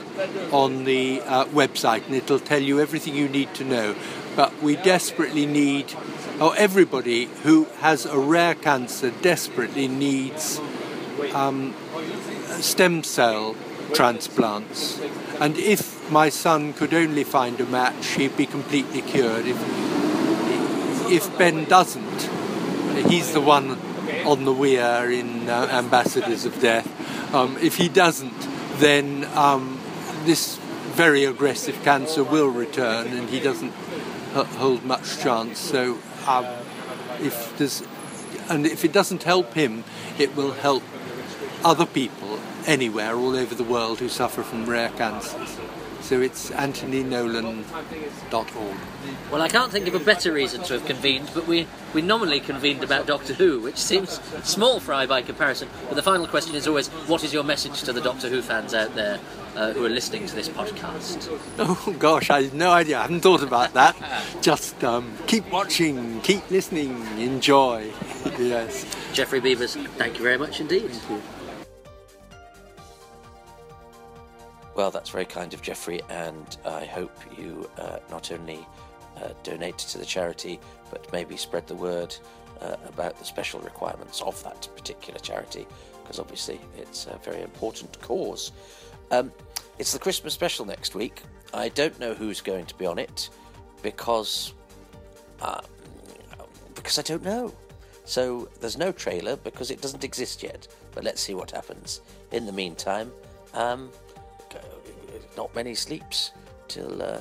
on 0.52 0.84
the 0.84 1.22
uh, 1.22 1.46
website 1.46 2.04
and 2.06 2.14
it'll 2.14 2.38
tell 2.38 2.62
you 2.62 2.78
everything 2.80 3.14
you 3.14 3.28
need 3.28 3.52
to 3.54 3.64
know. 3.64 3.96
But 4.36 4.62
we 4.62 4.76
desperately 4.76 5.46
need, 5.46 5.94
or 6.40 6.54
everybody 6.56 7.24
who 7.42 7.64
has 7.80 8.06
a 8.06 8.18
rare 8.18 8.54
cancer 8.54 9.10
desperately 9.10 9.88
needs 9.88 10.60
um, 11.34 11.74
stem 12.60 13.02
cell 13.02 13.56
transplants. 13.94 15.00
And 15.40 15.56
if 15.58 16.10
my 16.10 16.28
son 16.28 16.72
could 16.72 16.94
only 16.94 17.24
find 17.24 17.60
a 17.60 17.66
match, 17.66 18.14
he'd 18.14 18.36
be 18.36 18.46
completely 18.46 19.02
cured. 19.02 19.46
If, 19.46 21.10
if 21.10 21.38
Ben 21.38 21.64
doesn't, 21.64 22.28
he's 23.08 23.32
the 23.32 23.40
one 23.40 23.78
on 24.24 24.44
the 24.44 24.52
weir 24.52 25.10
in 25.10 25.48
uh, 25.48 25.68
Ambassadors 25.70 26.44
of 26.44 26.60
Death. 26.60 26.88
Um, 27.34 27.56
if 27.58 27.76
he 27.76 27.88
doesn't, 27.88 28.38
then 28.78 29.24
um, 29.34 29.80
this 30.24 30.58
very 30.92 31.24
aggressive 31.24 31.82
cancer 31.82 32.22
will 32.22 32.48
return, 32.48 33.06
and 33.08 33.30
he 33.30 33.40
doesn't 33.40 33.72
hold 34.32 34.84
much 34.84 35.18
chance. 35.18 35.58
So, 35.58 35.98
um, 36.26 36.46
if 37.20 37.56
there's, 37.56 37.82
and 38.48 38.66
if 38.66 38.84
it 38.84 38.92
doesn't 38.92 39.22
help 39.22 39.54
him, 39.54 39.84
it 40.18 40.36
will 40.36 40.52
help 40.52 40.82
other 41.64 41.86
people 41.86 42.38
anywhere, 42.66 43.14
all 43.14 43.36
over 43.36 43.54
the 43.54 43.64
world, 43.64 43.98
who 44.00 44.08
suffer 44.08 44.42
from 44.42 44.66
rare 44.66 44.90
cancers. 44.90 45.58
So 46.02 46.20
it's 46.20 46.50
anthonynolan.org. 46.50 48.76
Well, 49.30 49.40
I 49.40 49.48
can't 49.48 49.72
think 49.72 49.86
of 49.86 49.94
a 49.94 50.00
better 50.00 50.32
reason 50.32 50.62
to 50.64 50.74
have 50.74 50.84
convened, 50.84 51.30
but 51.32 51.46
we, 51.46 51.66
we 51.94 52.02
nominally 52.02 52.40
convened 52.40 52.82
about 52.82 53.06
Doctor 53.06 53.34
Who, 53.34 53.60
which 53.60 53.78
seems 53.78 54.20
small 54.42 54.80
fry 54.80 55.06
by 55.06 55.22
comparison. 55.22 55.68
But 55.88 55.94
the 55.94 56.02
final 56.02 56.26
question 56.26 56.56
is 56.56 56.66
always 56.66 56.88
what 56.88 57.22
is 57.24 57.32
your 57.32 57.44
message 57.44 57.82
to 57.84 57.92
the 57.92 58.00
Doctor 58.00 58.28
Who 58.28 58.42
fans 58.42 58.74
out 58.74 58.94
there 58.94 59.20
uh, 59.54 59.72
who 59.72 59.84
are 59.84 59.88
listening 59.88 60.26
to 60.26 60.34
this 60.34 60.48
podcast? 60.48 61.28
Oh 61.58 61.94
gosh, 61.98 62.30
I 62.30 62.42
have 62.42 62.54
no 62.54 62.70
idea. 62.70 62.98
I 62.98 63.02
haven't 63.02 63.20
thought 63.20 63.42
about 63.42 63.74
that. 63.74 63.96
Just 64.40 64.82
um, 64.82 65.12
keep 65.26 65.48
watching, 65.50 66.20
keep 66.22 66.50
listening, 66.50 67.06
enjoy. 67.18 67.90
yes. 68.38 68.84
Jeffrey 69.12 69.40
Beevers, 69.40 69.76
thank 69.96 70.18
you 70.18 70.24
very 70.24 70.38
much 70.38 70.60
indeed. 70.60 70.90
Well, 74.74 74.90
that's 74.90 75.10
very 75.10 75.26
kind 75.26 75.52
of 75.52 75.62
Jeffrey, 75.62 76.00
and 76.08 76.56
I 76.64 76.84
hope 76.86 77.14
you 77.38 77.68
uh, 77.78 77.98
not 78.10 78.32
only 78.32 78.66
uh, 79.16 79.28
donate 79.42 79.78
to 79.78 79.98
the 79.98 80.06
charity, 80.06 80.58
but 80.90 81.12
maybe 81.12 81.36
spread 81.36 81.66
the 81.66 81.74
word 81.74 82.14
uh, 82.60 82.76
about 82.86 83.18
the 83.18 83.24
special 83.24 83.60
requirements 83.60 84.22
of 84.22 84.42
that 84.44 84.68
particular 84.74 85.18
charity, 85.18 85.66
because 86.02 86.18
obviously 86.18 86.60
it's 86.76 87.06
a 87.06 87.18
very 87.22 87.42
important 87.42 88.00
cause. 88.00 88.52
Um, 89.10 89.30
it's 89.78 89.92
the 89.92 89.98
Christmas 89.98 90.32
special 90.32 90.64
next 90.64 90.94
week. 90.94 91.22
I 91.52 91.68
don't 91.68 91.98
know 92.00 92.14
who's 92.14 92.40
going 92.40 92.64
to 92.66 92.74
be 92.76 92.86
on 92.86 92.98
it 92.98 93.28
because 93.82 94.54
um, 95.42 95.60
because 96.74 96.98
I 96.98 97.02
don't 97.02 97.22
know. 97.22 97.52
So 98.04 98.48
there's 98.60 98.78
no 98.78 98.90
trailer 98.90 99.36
because 99.36 99.70
it 99.70 99.80
doesn't 99.80 100.04
exist 100.04 100.42
yet. 100.42 100.66
But 100.92 101.04
let's 101.04 101.20
see 101.20 101.34
what 101.34 101.50
happens. 101.50 102.00
In 102.32 102.46
the 102.46 102.52
meantime, 102.52 103.12
um, 103.54 103.90
not 105.36 105.54
many 105.54 105.74
sleeps 105.74 106.32
till 106.68 107.02
uh, 107.02 107.20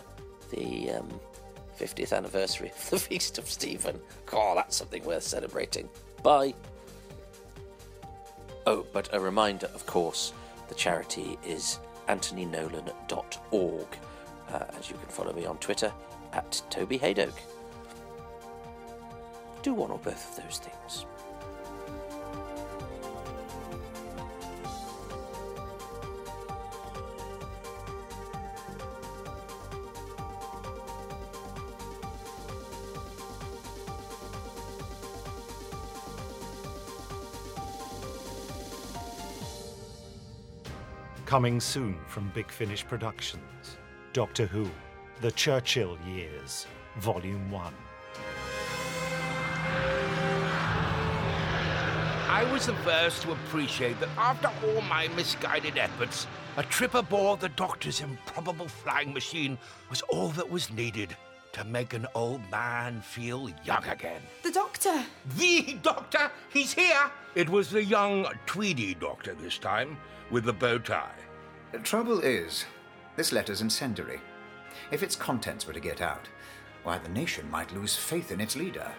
the 0.52 0.92
um, 0.92 1.20
50th 1.80 2.16
anniversary 2.16 2.70
of 2.70 2.90
the 2.90 3.00
Feast 3.08 3.38
of 3.38 3.48
Steven. 3.48 4.00
Oh, 4.32 4.54
that's 4.56 4.76
something 4.76 5.04
worth 5.04 5.24
celebrating. 5.24 5.90
Bye. 6.24 6.54
Oh, 8.68 8.86
but 8.94 9.10
a 9.14 9.20
reminder, 9.20 9.68
of 9.74 9.86
course, 9.86 10.34
the 10.70 10.76
charity 10.76 11.38
is 11.46 11.80
anthonynolan.org. 12.08 13.88
Uh, 14.50 14.66
as 14.78 14.90
you 14.90 14.96
can 14.96 15.08
follow 15.08 15.34
me 15.34 15.46
on 15.46 15.58
Twitter 15.58 15.92
at 16.34 16.62
Toby 16.70 17.00
Hadoke. 17.00 17.40
Do 19.64 19.74
one 19.74 19.92
or 19.92 20.00
both 20.00 20.38
of 20.38 20.44
those 20.44 20.60
things. 20.60 21.06
Coming 41.32 41.62
soon 41.62 41.96
from 42.08 42.30
Big 42.36 42.52
Finish 42.52 42.86
Productions. 42.86 43.78
Doctor 44.12 44.46
Who, 44.46 44.70
The 45.22 45.32
Churchill 45.32 45.98
Years, 46.06 46.68
Volume 46.98 47.50
1. 47.50 47.74
I 52.28 52.46
was 52.52 52.66
the 52.66 52.74
first 52.84 53.22
to 53.22 53.32
appreciate 53.32 53.98
that 54.02 54.10
after 54.18 54.52
all 54.68 54.82
my 54.82 55.08
misguided 55.16 55.78
efforts, 55.78 56.28
a 56.58 56.64
trip 56.64 56.96
aboard 56.96 57.40
the 57.40 57.48
Doctor's 57.48 58.02
improbable 58.02 58.68
flying 58.68 59.14
machine 59.14 59.58
was 59.90 60.02
all 60.10 60.32
that 60.32 60.52
was 60.52 60.70
needed 60.74 61.16
to 61.54 61.64
make 61.64 61.94
an 61.94 62.08
old 62.14 62.42
man 62.52 63.00
feel 63.00 63.50
young 63.64 63.86
again. 63.86 64.22
The 64.44 64.52
doctor! 64.52 65.06
The 65.38 65.78
Doctor! 65.82 66.30
He's 66.50 66.74
here! 66.74 67.10
It 67.36 67.48
was 67.48 67.70
the 67.70 67.86
young, 67.86 68.28
tweedy 68.46 68.96
Doctor 68.96 69.34
this 69.34 69.58
time, 69.58 69.96
with 70.32 70.46
the 70.46 70.54
bow 70.54 70.80
tie. 70.80 71.12
The 71.72 71.80
trouble 71.80 72.22
is, 72.22 72.66
this 73.18 73.32
letter's 73.32 73.62
incendiary. 73.62 74.22
If 74.90 75.04
its 75.04 75.16
contents 75.16 75.68
were 75.68 75.74
to 75.74 75.80
get 75.80 76.02
out, 76.02 76.28
why, 76.84 76.98
the 76.98 77.10
nation 77.10 77.52
might 77.52 77.74
lose 77.74 77.96
faith 77.96 78.32
in 78.32 78.42
its 78.42 78.56
leader. 78.56 78.92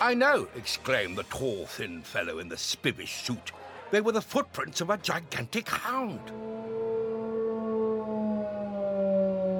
I 0.00 0.14
know, 0.14 0.48
exclaimed 0.56 1.16
the 1.16 1.22
tall, 1.24 1.66
thin 1.66 2.02
fellow 2.02 2.38
in 2.38 2.48
the 2.48 2.56
spivvish 2.56 3.24
suit. 3.24 3.52
They 3.90 4.00
were 4.00 4.12
the 4.12 4.20
footprints 4.20 4.80
of 4.80 4.90
a 4.90 4.98
gigantic 4.98 5.68
hound. 5.68 6.30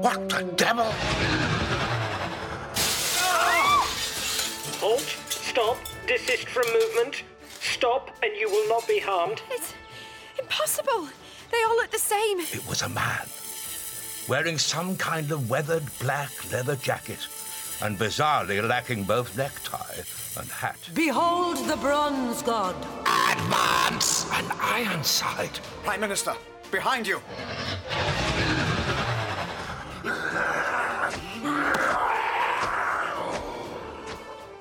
What 0.03 0.29
the 0.29 0.43
devil? 0.57 0.93
Halt! 4.81 5.17
Stop! 5.29 5.77
Desist 6.07 6.49
from 6.49 6.65
movement! 6.73 7.23
Stop, 7.61 8.11
and 8.23 8.35
you 8.37 8.49
will 8.51 8.69
not 8.69 8.87
be 8.89 8.99
harmed. 8.99 9.43
It's 9.51 9.75
impossible! 10.51 11.09
They 11.53 11.63
all 11.63 11.77
look 11.77 11.91
the 11.91 11.99
same. 11.99 12.41
It 12.41 12.67
was 12.69 12.83
a 12.83 12.89
man, 12.89 13.27
wearing 14.29 14.59
some 14.59 14.97
kind 14.97 15.31
of 15.31 15.49
weathered 15.49 15.85
black 16.01 16.31
leather 16.53 16.77
jacket, 16.77 17.27
and 17.83 17.97
bizarrely 17.97 18.67
lacking 18.67 19.05
both 19.05 19.37
necktie 19.37 20.03
and 20.39 20.49
hat. 20.51 20.79
Behold 20.95 21.59
the 21.69 21.77
bronze 21.77 22.43
god. 22.43 22.75
Advance! 23.33 24.27
An 24.33 24.47
iron 24.61 25.05
sight. 25.05 25.61
Prime 25.85 26.01
Minister, 26.01 26.35
behind 26.71 27.07
you! 27.07 27.21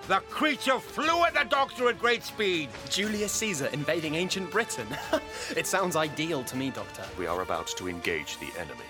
The 0.10 0.22
creature 0.22 0.80
flew 0.80 1.24
at 1.24 1.36
the 1.36 1.45
doctor 1.47 1.88
at 1.88 1.99
great 1.99 2.24
speed. 2.24 2.70
Julius 2.89 3.32
Caesar 3.34 3.68
invading 3.68 4.16
ancient 4.16 4.49
Britain. 4.49 4.88
it 5.55 5.68
sounds 5.68 5.95
ideal 5.95 6.43
to 6.45 6.57
me, 6.57 6.72
Doctor. 6.72 7.03
We 7.20 7.28
are 7.28 7.43
about 7.43 7.68
to 7.78 7.88
engage 7.88 8.39
the 8.39 8.47
enemy. 8.57 8.89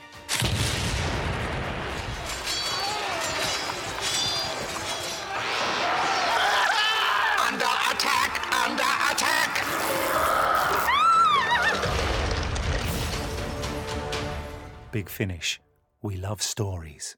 Under 7.46 7.66
attack! 7.92 8.32
Under 8.54 8.90
attack! 9.12 9.66
Big 14.94 15.10
Finish. 15.10 15.60
We 16.02 16.16
love 16.16 16.42
stories. 16.42 17.18